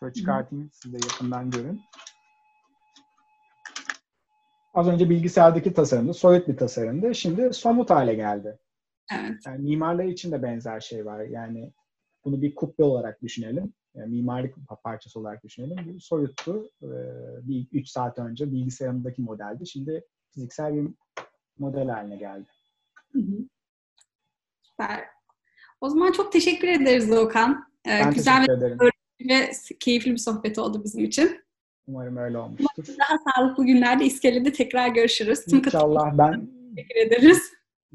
Şöyle 0.00 0.12
çıkartayım 0.12 0.70
siz 0.72 0.92
de 0.92 0.96
yakından 0.96 1.50
görün. 1.50 1.80
Az 4.78 4.88
önce 4.88 5.10
bilgisayardaki 5.10 5.72
tasarımdı, 5.72 6.14
soyut 6.14 6.48
bir 6.48 6.56
tasarımdı. 6.56 7.14
Şimdi 7.14 7.52
somut 7.52 7.90
hale 7.90 8.14
geldi. 8.14 8.58
Evet. 9.12 9.40
Yani 9.46 9.62
mimarlar 9.62 10.04
için 10.04 10.32
de 10.32 10.42
benzer 10.42 10.80
şey 10.80 11.06
var. 11.06 11.20
Yani 11.20 11.72
bunu 12.24 12.42
bir 12.42 12.54
kubbe 12.54 12.82
olarak 12.82 13.22
düşünelim. 13.22 13.72
Yani 13.94 14.16
mimarlık 14.16 14.54
parçası 14.84 15.20
olarak 15.20 15.44
düşünelim. 15.44 15.94
Bu 15.94 16.00
soyuttu. 16.00 16.70
Ee, 16.82 16.86
bir 17.42 17.66
3 17.72 17.88
saat 17.88 18.18
önce 18.18 18.52
bilgisayarımdaki 18.52 19.22
modeldi. 19.22 19.66
Şimdi 19.66 20.04
fiziksel 20.34 20.74
bir 20.74 20.88
model 21.58 21.88
haline 21.88 22.16
geldi. 22.16 22.48
Hı 23.12 23.18
hı. 23.18 23.48
Süper. 24.62 25.04
O 25.80 25.88
zaman 25.88 26.12
çok 26.12 26.32
teşekkür 26.32 26.68
ederiz 26.68 27.12
Okan. 27.12 27.70
Ee, 27.86 27.90
ben 27.90 28.10
Güzel 28.14 28.46
teşekkür 28.46 28.58
ederim. 28.58 28.78
ve 29.28 29.50
keyifli 29.80 30.12
bir 30.12 30.18
sohbet 30.18 30.58
oldu 30.58 30.84
bizim 30.84 31.04
için. 31.04 31.47
Umarım 31.88 32.16
öyle 32.16 32.38
olmuştur. 32.38 32.84
Daha 32.98 33.18
sağlıklı 33.18 33.66
günlerde 33.66 34.04
iskelede 34.04 34.52
tekrar 34.52 34.88
görüşürüz. 34.88 35.44
Tüm 35.44 35.58
İnşallah 35.58 36.18
ben 36.18 36.48
teşekkür 36.76 37.00
ederiz. 37.06 37.38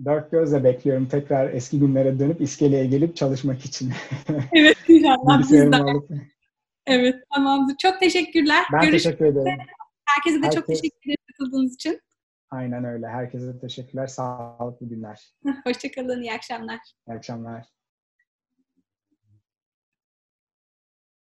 Dört 0.06 0.32
gözle 0.32 0.64
bekliyorum 0.64 1.08
tekrar 1.08 1.50
eski 1.54 1.80
günlere 1.80 2.20
dönüp 2.20 2.41
iskeleye 2.41 2.86
gelip 2.86 3.16
çalışmak 3.16 3.66
için. 3.66 3.91
Evet 4.54 4.78
inşallah 4.88 5.39
biz 5.39 5.52
de. 5.52 5.68
Evet 6.88 7.16
tamamdır. 7.36 7.76
Çok 7.78 8.00
teşekkürler. 8.00 8.64
Ben 8.74 8.82
Görüşürüz. 8.82 9.04
teşekkür 9.04 9.26
ederim. 9.26 9.58
Herkese 10.06 10.41
de 10.41 10.46
Herkes... 10.46 10.56
çok 10.56 10.68
teşekkür 10.68 11.10
ederim 11.10 11.18
katıldığınız 11.32 11.74
için. 11.74 12.00
Aynen 12.52 12.84
öyle. 12.84 13.08
Herkese 13.08 13.60
teşekkürler. 13.60 14.08
Sağlıklı 14.08 14.89
günler. 14.89 15.34
Hoşçakalın. 15.66 16.22
İyi 16.22 16.34
akşamlar. 16.34 16.80
İyi 17.08 17.14
akşamlar. 17.14 17.66